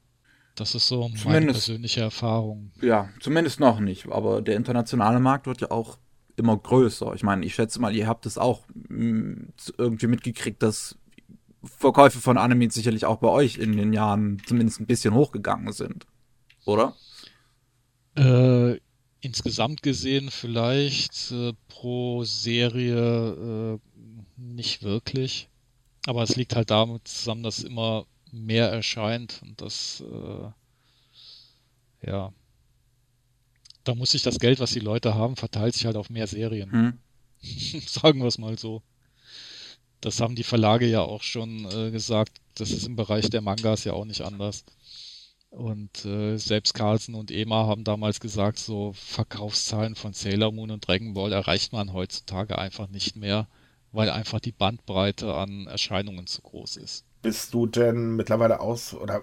Das 0.54 0.74
ist 0.74 0.86
so 0.86 1.10
meine 1.24 1.46
persönliche 1.46 2.02
Erfahrung. 2.02 2.72
Ja, 2.82 3.08
zumindest 3.20 3.58
noch 3.58 3.80
nicht. 3.80 4.06
Aber 4.10 4.42
der 4.42 4.56
internationale 4.56 5.18
Markt 5.18 5.46
wird 5.46 5.62
ja 5.62 5.70
auch 5.70 5.98
immer 6.36 6.56
größer. 6.56 7.14
Ich 7.14 7.22
meine, 7.22 7.44
ich 7.46 7.54
schätze 7.54 7.80
mal, 7.80 7.94
ihr 7.94 8.06
habt 8.06 8.26
es 8.26 8.36
auch 8.36 8.66
mm, 8.88 9.44
irgendwie 9.78 10.06
mitgekriegt, 10.06 10.62
dass 10.62 10.98
Verkäufe 11.64 12.20
von 12.20 12.38
Anime 12.38 12.70
sicherlich 12.70 13.04
auch 13.06 13.18
bei 13.18 13.28
euch 13.28 13.56
in 13.56 13.76
den 13.76 13.92
Jahren 13.92 14.42
zumindest 14.46 14.80
ein 14.80 14.86
bisschen 14.86 15.14
hochgegangen 15.14 15.72
sind. 15.72 16.06
Oder? 16.64 16.94
Äh, 18.16 18.78
insgesamt 19.20 19.82
gesehen 19.82 20.30
vielleicht 20.30 21.30
äh, 21.32 21.52
pro 21.68 22.24
Serie 22.24 23.78
äh, 23.78 23.78
nicht 24.36 24.82
wirklich. 24.82 25.48
Aber 26.06 26.22
es 26.24 26.36
liegt 26.36 26.56
halt 26.56 26.70
damit 26.70 27.06
zusammen, 27.06 27.44
dass 27.44 27.60
immer 27.60 28.06
mehr 28.32 28.68
erscheint 28.68 29.40
und 29.42 29.60
das, 29.60 30.02
äh, 30.02 32.10
ja, 32.10 32.32
da 33.84 33.94
muss 33.94 34.12
sich 34.12 34.22
das 34.22 34.38
Geld, 34.38 34.60
was 34.60 34.72
die 34.72 34.80
Leute 34.80 35.14
haben, 35.14 35.36
verteilt 35.36 35.74
sich 35.74 35.86
halt 35.86 35.96
auf 35.96 36.10
mehr 36.10 36.26
Serien. 36.26 36.72
Hm. 36.72 36.98
Sagen 37.86 38.20
wir 38.20 38.28
es 38.28 38.38
mal 38.38 38.58
so. 38.58 38.82
Das 40.00 40.20
haben 40.20 40.34
die 40.34 40.44
Verlage 40.44 40.86
ja 40.86 41.00
auch 41.00 41.22
schon 41.22 41.64
äh, 41.70 41.90
gesagt. 41.90 42.40
Das 42.54 42.70
ist 42.70 42.86
im 42.86 42.96
Bereich 42.96 43.30
der 43.30 43.40
Mangas 43.40 43.84
ja 43.84 43.92
auch 43.92 44.04
nicht 44.04 44.22
anders. 44.22 44.64
Und 45.50 46.04
äh, 46.04 46.38
selbst 46.38 46.74
Carlsen 46.74 47.14
und 47.14 47.30
Ema 47.30 47.66
haben 47.66 47.84
damals 47.84 48.20
gesagt, 48.20 48.58
so 48.58 48.92
Verkaufszahlen 48.94 49.94
von 49.94 50.12
Sailor 50.12 50.50
Moon 50.50 50.70
und 50.70 50.86
Dragon 50.86 51.14
Ball 51.14 51.32
erreicht 51.32 51.72
man 51.72 51.92
heutzutage 51.92 52.58
einfach 52.58 52.88
nicht 52.88 53.16
mehr, 53.16 53.48
weil 53.92 54.08
einfach 54.08 54.40
die 54.40 54.52
Bandbreite 54.52 55.34
an 55.34 55.66
Erscheinungen 55.66 56.26
zu 56.26 56.40
groß 56.40 56.78
ist 56.78 57.04
bist 57.22 57.54
du 57.54 57.66
denn 57.66 58.16
mittlerweile 58.16 58.60
aus 58.60 58.94
oder 58.94 59.22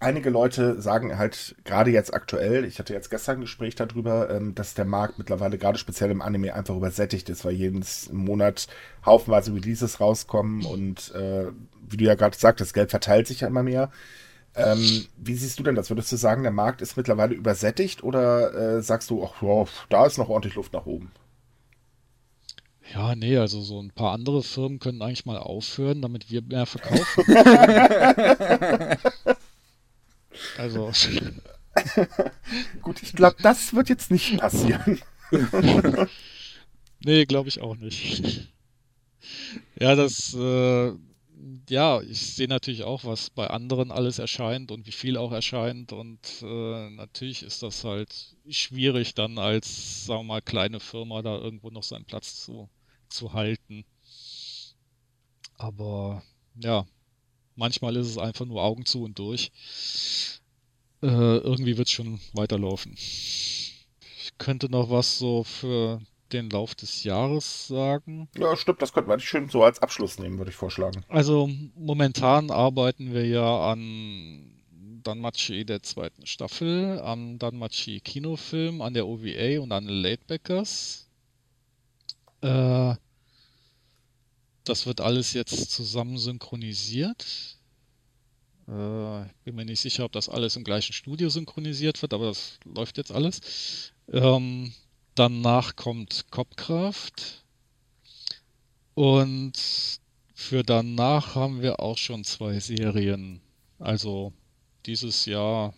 einige 0.00 0.30
Leute 0.30 0.80
sagen 0.80 1.18
halt 1.18 1.54
gerade 1.64 1.90
jetzt 1.90 2.12
aktuell, 2.12 2.64
ich 2.64 2.78
hatte 2.78 2.94
jetzt 2.94 3.10
gestern 3.10 3.38
ein 3.38 3.42
Gespräch 3.42 3.74
darüber, 3.74 4.30
ähm, 4.30 4.54
dass 4.54 4.74
der 4.74 4.86
Markt 4.86 5.18
mittlerweile 5.18 5.58
gerade 5.58 5.78
speziell 5.78 6.10
im 6.10 6.22
Anime 6.22 6.54
einfach 6.54 6.74
übersättigt 6.74 7.28
ist, 7.28 7.44
weil 7.44 7.52
jeden 7.52 7.84
Monat 8.10 8.66
haufenweise 9.04 9.54
Releases 9.54 10.00
rauskommen 10.00 10.64
und 10.64 11.14
äh, 11.14 11.46
wie 11.88 11.96
du 11.96 12.04
ja 12.04 12.14
gerade 12.14 12.36
sagst, 12.36 12.60
das 12.60 12.72
Geld 12.72 12.90
verteilt 12.90 13.26
sich 13.26 13.40
ja 13.40 13.48
immer 13.48 13.62
mehr. 13.62 13.90
Ähm, 14.56 15.06
wie 15.16 15.36
siehst 15.36 15.58
du 15.58 15.62
denn 15.62 15.76
das? 15.76 15.90
Würdest 15.90 16.10
du 16.10 16.16
sagen, 16.16 16.42
der 16.42 16.50
Markt 16.52 16.82
ist 16.82 16.96
mittlerweile 16.96 17.34
übersättigt 17.34 18.02
oder 18.02 18.78
äh, 18.78 18.82
sagst 18.82 19.10
du, 19.10 19.24
ach, 19.24 19.42
wow, 19.42 19.70
da 19.90 20.06
ist 20.06 20.18
noch 20.18 20.28
ordentlich 20.28 20.56
Luft 20.56 20.72
nach 20.72 20.86
oben? 20.86 21.12
Ja, 22.92 23.14
nee, 23.14 23.36
also 23.36 23.62
so 23.62 23.80
ein 23.80 23.92
paar 23.92 24.12
andere 24.12 24.42
Firmen 24.42 24.80
können 24.80 25.00
eigentlich 25.00 25.24
mal 25.24 25.38
aufhören, 25.38 26.02
damit 26.02 26.30
wir 26.30 26.42
mehr 26.42 26.66
verkaufen. 26.66 27.24
also. 30.58 30.90
Gut, 32.82 33.02
ich 33.02 33.12
glaube, 33.12 33.36
das 33.42 33.74
wird 33.74 33.88
jetzt 33.88 34.10
nicht 34.10 34.38
passieren. 34.38 35.00
nee, 37.00 37.24
glaube 37.26 37.48
ich 37.48 37.60
auch 37.60 37.76
nicht. 37.76 38.48
Ja, 39.78 39.94
das, 39.94 40.34
äh, 40.34 40.92
ja, 41.68 42.00
ich 42.02 42.34
sehe 42.34 42.48
natürlich 42.48 42.82
auch, 42.82 43.04
was 43.04 43.30
bei 43.30 43.46
anderen 43.46 43.92
alles 43.92 44.18
erscheint 44.18 44.72
und 44.72 44.86
wie 44.86 44.92
viel 44.92 45.16
auch 45.16 45.30
erscheint. 45.30 45.92
Und 45.92 46.18
äh, 46.42 46.90
natürlich 46.90 47.44
ist 47.44 47.62
das 47.62 47.84
halt 47.84 48.36
schwierig, 48.48 49.14
dann 49.14 49.38
als, 49.38 50.06
sagen 50.06 50.22
wir 50.22 50.24
mal, 50.24 50.42
kleine 50.42 50.80
Firma 50.80 51.22
da 51.22 51.38
irgendwo 51.38 51.70
noch 51.70 51.84
seinen 51.84 52.04
Platz 52.04 52.44
zu, 52.44 52.68
zu 53.10 53.32
halten. 53.32 53.84
Aber 55.58 56.22
ja, 56.56 56.86
manchmal 57.56 57.96
ist 57.96 58.06
es 58.06 58.18
einfach 58.18 58.46
nur 58.46 58.62
Augen 58.62 58.86
zu 58.86 59.04
und 59.04 59.18
durch. 59.18 59.52
Äh, 61.02 61.06
irgendwie 61.38 61.76
wird 61.76 61.88
es 61.88 61.92
schon 61.92 62.20
weiterlaufen. 62.32 62.92
Ich 62.94 63.84
könnte 64.38 64.70
noch 64.70 64.90
was 64.90 65.18
so 65.18 65.44
für 65.44 66.00
den 66.32 66.50
Lauf 66.50 66.74
des 66.74 67.04
Jahres 67.04 67.66
sagen. 67.68 68.28
Ja, 68.36 68.56
stimmt, 68.56 68.82
das 68.82 68.92
könnten 68.92 69.10
wir 69.10 69.18
schön 69.18 69.48
so 69.48 69.62
als 69.62 69.80
Abschluss 69.80 70.18
nehmen, 70.18 70.38
würde 70.38 70.50
ich 70.50 70.56
vorschlagen. 70.56 71.04
Also 71.08 71.50
momentan 71.74 72.50
arbeiten 72.50 73.12
wir 73.12 73.26
ja 73.26 73.72
an 73.72 74.60
Danmachi 75.02 75.64
der 75.64 75.82
zweiten 75.82 76.26
Staffel, 76.26 77.00
am 77.00 77.38
Danmachi 77.38 78.00
Kinofilm, 78.00 78.82
an 78.82 78.94
der 78.94 79.06
OVA 79.06 79.60
und 79.60 79.72
an 79.72 79.86
Latebackers. 79.86 81.09
Äh, 82.42 82.94
das 84.64 84.86
wird 84.86 85.00
alles 85.00 85.32
jetzt 85.32 85.70
zusammen 85.70 86.18
synchronisiert. 86.18 87.58
Äh, 88.68 89.24
bin 89.44 89.56
mir 89.56 89.64
nicht 89.64 89.80
sicher, 89.80 90.04
ob 90.04 90.12
das 90.12 90.28
alles 90.28 90.56
im 90.56 90.64
gleichen 90.64 90.92
Studio 90.92 91.28
synchronisiert 91.28 92.02
wird, 92.02 92.14
aber 92.14 92.26
das 92.26 92.58
läuft 92.64 92.98
jetzt 92.98 93.12
alles. 93.12 93.92
Ähm, 94.08 94.72
Danach 95.14 95.76
kommt 95.76 96.30
Kopfkraft. 96.30 97.44
Und 98.94 99.52
für 100.34 100.62
danach 100.62 101.34
haben 101.34 101.62
wir 101.62 101.80
auch 101.80 101.98
schon 101.98 102.24
zwei 102.24 102.58
Serien. 102.60 103.40
Also 103.78 104.32
dieses 104.86 105.26
Jahr 105.26 105.74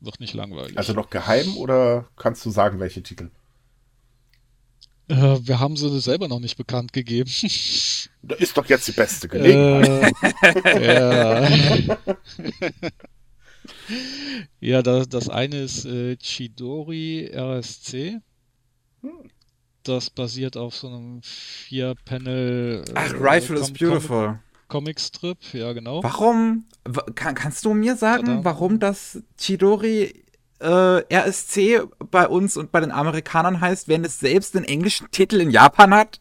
wird 0.00 0.20
nicht 0.20 0.34
langweilig. 0.34 0.76
Also 0.76 0.92
noch 0.92 1.10
geheim 1.10 1.56
oder 1.56 2.08
kannst 2.16 2.44
du 2.44 2.50
sagen, 2.50 2.78
welche 2.78 3.02
Titel? 3.02 3.30
Äh, 5.12 5.46
wir 5.46 5.60
haben 5.60 5.76
sie 5.76 6.00
selber 6.00 6.26
noch 6.26 6.40
nicht 6.40 6.56
bekannt 6.56 6.92
gegeben. 6.92 7.30
Das 8.24 8.38
ist 8.38 8.56
doch 8.56 8.66
jetzt 8.66 8.86
die 8.86 8.92
beste 8.92 9.26
Gelegenheit. 9.26 10.14
Äh, 10.64 11.86
ja. 11.88 11.98
ja, 14.60 14.82
das, 14.82 15.08
das 15.08 15.28
eine 15.28 15.62
ist 15.62 15.84
äh, 15.86 16.16
Chidori 16.18 17.28
RSC. 17.34 18.20
Das 19.82 20.08
basiert 20.08 20.56
auf 20.56 20.76
so 20.76 20.86
einem 20.86 21.20
vier-Panel. 21.24 22.84
Äh, 22.86 22.92
Ach, 22.94 23.12
Rifle 23.14 23.58
is 23.58 23.72
Beautiful. 23.72 24.38
Comic-Strip, 24.68 25.38
ja, 25.52 25.72
genau. 25.72 26.04
Warum? 26.04 26.66
Kann, 27.16 27.34
kannst 27.34 27.64
du 27.64 27.74
mir 27.74 27.96
sagen, 27.96 28.44
warum 28.44 28.78
das 28.78 29.20
Chidori 29.36 30.21
äh, 30.62 31.04
RSC 31.14 31.82
bei 32.10 32.26
uns 32.28 32.56
und 32.56 32.72
bei 32.72 32.80
den 32.80 32.90
Amerikanern 32.90 33.60
heißt, 33.60 33.88
wenn 33.88 34.04
es 34.04 34.20
selbst 34.20 34.54
den 34.54 34.64
englischen 34.64 35.10
Titel 35.10 35.40
in 35.40 35.50
Japan 35.50 35.94
hat? 35.94 36.20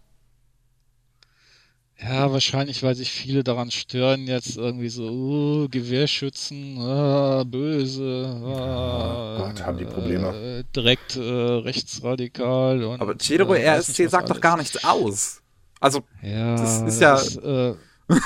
Ja, 2.04 2.32
wahrscheinlich, 2.32 2.82
weil 2.82 2.96
sich 2.96 3.12
viele 3.12 3.44
daran 3.44 3.70
stören, 3.70 4.26
jetzt 4.26 4.58
irgendwie 4.58 4.90
so, 4.90 5.04
uh, 5.04 5.70
Gewehrschützen, 5.70 6.78
uh, 6.78 7.46
böse, 7.46 8.26
uh, 8.42 8.48
oh 8.48 9.38
Gott, 9.38 9.64
haben 9.64 9.78
die 9.78 9.86
Probleme. 9.86 10.34
Äh, 10.36 10.64
direkt 10.76 11.16
äh, 11.16 11.22
rechtsradikal. 11.22 12.84
Und, 12.84 13.02
Aber 13.02 13.16
Chedoro 13.20 13.54
äh, 13.54 13.68
RSC 13.68 14.08
sagt 14.08 14.24
alles. 14.24 14.36
doch 14.36 14.42
gar 14.42 14.58
nichts 14.58 14.84
aus. 14.84 15.44
Also, 15.80 16.02
ja, 16.24 16.56
das 16.56 16.82
ist 16.82 17.02
ja. 17.02 17.22
Äh, 17.70 17.76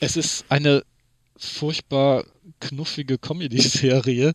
es 0.00 0.16
ist 0.16 0.44
eine 0.48 0.82
furchtbar 1.36 2.24
knuffige 2.60 3.18
Comedy-Serie 3.18 4.34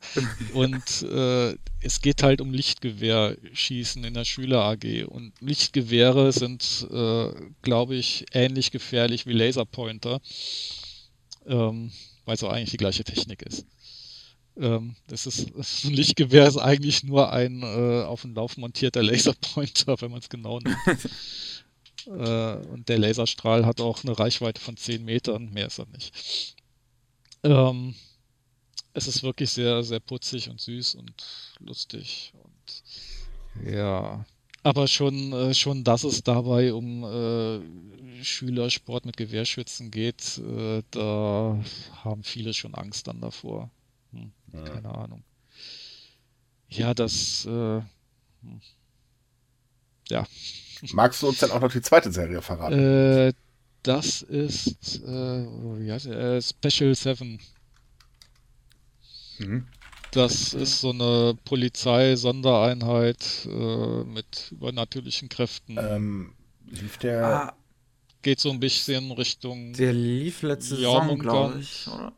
und 0.53 1.03
äh, 1.03 1.55
es 1.81 2.01
geht 2.01 2.23
halt 2.23 2.41
um 2.41 2.53
Lichtgewehrschießen 2.53 4.03
in 4.03 4.13
der 4.13 4.25
Schüler 4.25 4.61
AG 4.61 5.05
und 5.05 5.33
Lichtgewehre 5.41 6.31
sind, 6.31 6.87
äh, 6.91 7.31
glaube 7.61 7.95
ich, 7.95 8.25
ähnlich 8.31 8.71
gefährlich 8.71 9.25
wie 9.25 9.33
Laserpointer, 9.33 10.21
ähm, 11.45 11.91
weil 12.25 12.35
es 12.35 12.43
auch 12.43 12.51
eigentlich 12.51 12.71
die 12.71 12.77
gleiche 12.77 13.03
Technik 13.03 13.41
ist. 13.41 13.65
Ähm, 14.57 14.95
das 15.07 15.25
ist, 15.25 15.51
ein 15.85 15.93
Lichtgewehr 15.93 16.47
ist 16.47 16.57
eigentlich 16.57 17.03
nur 17.03 17.31
ein 17.31 17.63
äh, 17.63 18.03
auf 18.03 18.21
den 18.21 18.35
Lauf 18.35 18.57
montierter 18.57 19.03
Laserpointer, 19.03 19.99
wenn 20.01 20.11
man 20.11 20.19
es 20.19 20.29
genau 20.29 20.59
nimmt. 20.59 20.77
Äh, 22.05 22.55
und 22.67 22.89
der 22.89 22.99
Laserstrahl 22.99 23.65
hat 23.65 23.79
auch 23.79 24.03
eine 24.03 24.19
Reichweite 24.19 24.59
von 24.59 24.75
10 24.75 25.05
Metern, 25.05 25.53
mehr 25.53 25.67
ist 25.67 25.79
er 25.79 25.85
nicht. 25.85 26.57
Ähm, 27.43 27.95
es 28.93 29.07
ist 29.07 29.23
wirklich 29.23 29.49
sehr, 29.49 29.83
sehr 29.83 29.99
putzig 29.99 30.49
und 30.49 30.59
süß 30.59 30.95
und 30.95 31.13
lustig 31.59 32.33
und 32.43 33.71
ja. 33.71 34.25
Aber 34.63 34.87
schon, 34.87 35.33
äh, 35.33 35.53
schon, 35.53 35.83
dass 35.83 36.05
es 36.05 36.23
dabei 36.23 36.73
um 36.73 37.03
äh, 37.03 38.23
Schülersport 38.23 39.05
mit 39.05 39.17
Gewehrschützen 39.17 39.91
geht, 39.91 40.37
äh, 40.37 40.81
da 40.91 41.59
haben 42.03 42.23
viele 42.23 42.53
schon 42.53 42.73
Angst 42.73 43.07
dann 43.07 43.19
davor. 43.19 43.69
Hm, 44.11 44.31
ja. 44.53 44.63
Keine 44.63 44.95
Ahnung. 44.95 45.23
Ja, 46.69 46.93
das, 46.93 47.45
äh, 47.45 47.49
hm. 47.49 48.61
ja. 50.07 50.25
Magst 50.93 51.21
du 51.21 51.27
uns 51.27 51.39
dann 51.39 51.51
auch 51.51 51.61
noch 51.61 51.71
die 51.71 51.81
zweite 51.81 52.11
Serie 52.11 52.41
verraten? 52.41 52.79
Äh, 52.79 53.33
das 53.83 54.21
ist 54.21 55.03
äh, 55.03 55.45
wie 55.79 55.91
heißt 55.91 56.05
äh, 56.05 56.41
Special 56.41 56.95
7. 56.95 57.39
Mhm. 59.45 59.67
Das 60.11 60.53
ist 60.53 60.81
so 60.81 60.91
eine 60.91 61.35
Polizei-Sondereinheit 61.43 63.47
äh, 63.49 64.03
mit 64.03 64.51
übernatürlichen 64.51 65.27
Kräften. 65.27 65.77
Ähm, 65.79 66.33
lief 66.67 66.97
der. 66.97 67.25
Ah, 67.25 67.53
Geht 68.21 68.39
so 68.39 68.51
ein 68.51 68.59
bisschen 68.59 69.11
Richtung. 69.11 69.73
Der 69.73 69.91
lief 69.91 70.43
letzte 70.43 70.75
Saison, 70.75 71.19
glaube 71.19 71.59
ich, 71.59 71.87
oder? 71.87 72.13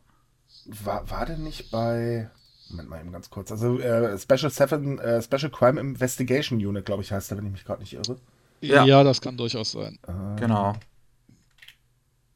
War, 0.66 1.10
war 1.10 1.26
der 1.26 1.38
nicht 1.38 1.70
bei. 1.70 2.30
Moment 2.68 2.88
mal 2.88 3.00
eben 3.00 3.12
ganz 3.12 3.30
kurz. 3.30 3.50
Also 3.50 3.78
äh, 3.78 4.18
Special 4.18 4.50
7, 4.50 4.98
äh, 4.98 5.22
Special 5.22 5.50
Crime 5.50 5.80
Investigation 5.80 6.58
Unit, 6.58 6.84
glaube 6.84 7.02
ich, 7.02 7.12
heißt 7.12 7.30
der, 7.30 7.38
wenn 7.38 7.46
ich 7.46 7.52
mich 7.52 7.64
gerade 7.64 7.80
nicht 7.80 7.94
irre. 7.94 8.16
Ja. 8.60 8.84
ja, 8.84 9.04
das 9.04 9.20
kann 9.20 9.36
durchaus 9.36 9.72
sein. 9.72 9.98
Äh, 10.06 10.40
genau. 10.40 10.74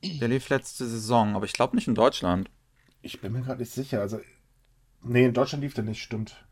Der 0.03 0.29
lief 0.29 0.49
letzte 0.49 0.87
Saison, 0.87 1.35
aber 1.35 1.45
ich 1.45 1.53
glaube 1.53 1.77
nicht 1.77 1.89
in 1.89 1.95
Deutschland. 1.95 2.49
Ich 3.03 3.21
bin 3.21 3.33
mir 3.33 3.43
gerade 3.43 3.61
nicht 3.61 3.73
sicher. 3.73 4.01
Also, 4.01 4.21
nee, 5.03 5.25
in 5.25 5.35
Deutschland 5.35 5.63
lief 5.63 5.75
der 5.75 5.85
nicht, 5.85 6.03
stimmt. 6.03 6.45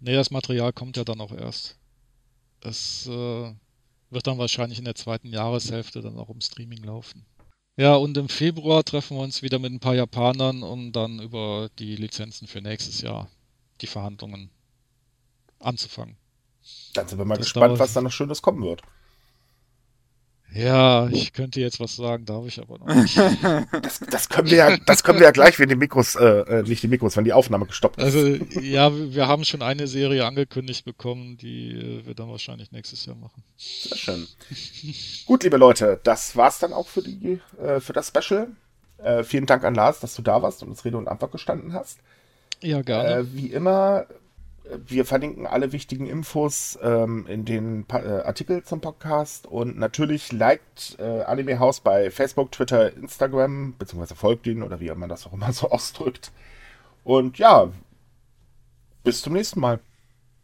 Nee, 0.00 0.14
das 0.14 0.30
Material 0.30 0.72
kommt 0.72 0.96
ja 0.96 1.04
dann 1.04 1.20
auch 1.20 1.32
erst. 1.32 1.78
Es 2.60 3.06
äh, 3.06 3.54
wird 4.10 4.26
dann 4.26 4.38
wahrscheinlich 4.38 4.78
in 4.78 4.84
der 4.84 4.94
zweiten 4.94 5.28
Jahreshälfte 5.28 6.00
dann 6.00 6.18
auch 6.18 6.30
im 6.30 6.40
Streaming 6.40 6.82
laufen. 6.82 7.24
Ja, 7.76 7.94
und 7.94 8.16
im 8.16 8.28
Februar 8.28 8.84
treffen 8.84 9.16
wir 9.16 9.22
uns 9.22 9.42
wieder 9.42 9.58
mit 9.58 9.72
ein 9.72 9.80
paar 9.80 9.94
Japanern, 9.94 10.62
um 10.62 10.92
dann 10.92 11.20
über 11.20 11.68
die 11.78 11.96
Lizenzen 11.96 12.48
für 12.48 12.62
nächstes 12.62 13.02
Jahr 13.02 13.28
die 13.82 13.86
Verhandlungen 13.86 14.50
anzufangen. 15.58 16.16
Dann 16.94 17.06
sind 17.06 17.18
wir 17.18 17.24
mal 17.24 17.36
das 17.36 17.46
gespannt, 17.46 17.78
was 17.78 17.92
da 17.92 18.00
noch 18.00 18.10
Schönes 18.10 18.40
kommen 18.40 18.62
wird. 18.62 18.82
Ja, 20.56 21.08
ich 21.08 21.32
könnte 21.32 21.60
jetzt 21.60 21.80
was 21.80 21.96
sagen, 21.96 22.24
darf 22.24 22.46
ich 22.46 22.60
aber 22.60 22.78
noch 22.78 22.94
nicht. 22.94 23.16
Das, 23.82 24.00
das 24.00 24.28
können 24.28 24.50
wir 24.50 24.56
ja, 24.56 24.76
das 24.78 25.02
können 25.02 25.18
wir 25.18 25.26
ja 25.26 25.30
gleich, 25.30 25.58
wenn 25.58 25.68
die 25.68 25.76
Mikros, 25.76 26.14
äh, 26.14 26.24
äh, 26.24 26.62
nicht 26.62 26.82
die 26.82 26.88
Mikros, 26.88 27.16
wenn 27.16 27.24
die 27.24 27.32
Aufnahme 27.32 27.66
gestoppt 27.66 27.98
ist. 27.98 28.04
Also 28.04 28.26
ja, 28.60 28.90
wir 28.92 29.28
haben 29.28 29.44
schon 29.44 29.62
eine 29.62 29.86
Serie 29.86 30.24
angekündigt 30.24 30.84
bekommen, 30.84 31.36
die 31.36 31.72
äh, 31.72 32.06
wir 32.06 32.14
dann 32.14 32.30
wahrscheinlich 32.30 32.72
nächstes 32.72 33.04
Jahr 33.06 33.16
machen. 33.16 33.42
Sehr 33.56 33.96
schön. 33.96 34.26
Gut, 35.26 35.44
liebe 35.44 35.56
Leute, 35.56 36.00
das 36.02 36.36
war's 36.36 36.58
dann 36.58 36.72
auch 36.72 36.88
für 36.88 37.02
die, 37.02 37.40
äh, 37.60 37.80
für 37.80 37.92
das 37.92 38.08
Special. 38.08 38.48
Äh, 38.98 39.24
vielen 39.24 39.46
Dank 39.46 39.64
an 39.64 39.74
Lars, 39.74 40.00
dass 40.00 40.14
du 40.14 40.22
da 40.22 40.42
warst 40.42 40.62
und 40.62 40.70
uns 40.70 40.84
Rede 40.84 40.96
und 40.96 41.08
Antwort 41.08 41.32
gestanden 41.32 41.72
hast. 41.72 41.98
Ja, 42.62 42.82
gerne. 42.82 43.26
Wie 43.32 43.48
immer 43.48 44.06
wir 44.86 45.04
verlinken 45.04 45.46
alle 45.46 45.72
wichtigen 45.72 46.06
Infos 46.06 46.78
ähm, 46.82 47.26
in 47.26 47.44
den 47.44 47.84
pa 47.84 47.98
äh, 48.00 48.22
Artikel 48.22 48.62
zum 48.64 48.80
Podcast 48.80 49.46
und 49.46 49.78
natürlich 49.78 50.32
liked 50.32 50.96
äh, 50.98 51.22
Anime 51.22 51.58
House 51.58 51.80
bei 51.80 52.10
Facebook, 52.10 52.52
Twitter, 52.52 52.94
Instagram, 52.94 53.74
beziehungsweise 53.78 54.16
folgt 54.16 54.46
ihnen 54.46 54.62
oder 54.62 54.80
wie 54.80 54.90
man 54.90 55.08
das 55.08 55.26
auch 55.26 55.32
immer 55.32 55.52
so 55.54 55.70
ausdrückt. 55.70 56.32
Und 57.04 57.38
ja, 57.38 57.70
bis 59.04 59.22
zum 59.22 59.34
nächsten 59.34 59.60
Mal. 59.60 59.80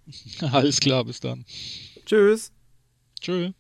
Alles 0.53 0.81
klar, 0.81 1.05
bis 1.05 1.21
dann. 1.21 1.45
Tschüss. 2.07 2.53
Tschüss. 3.21 3.53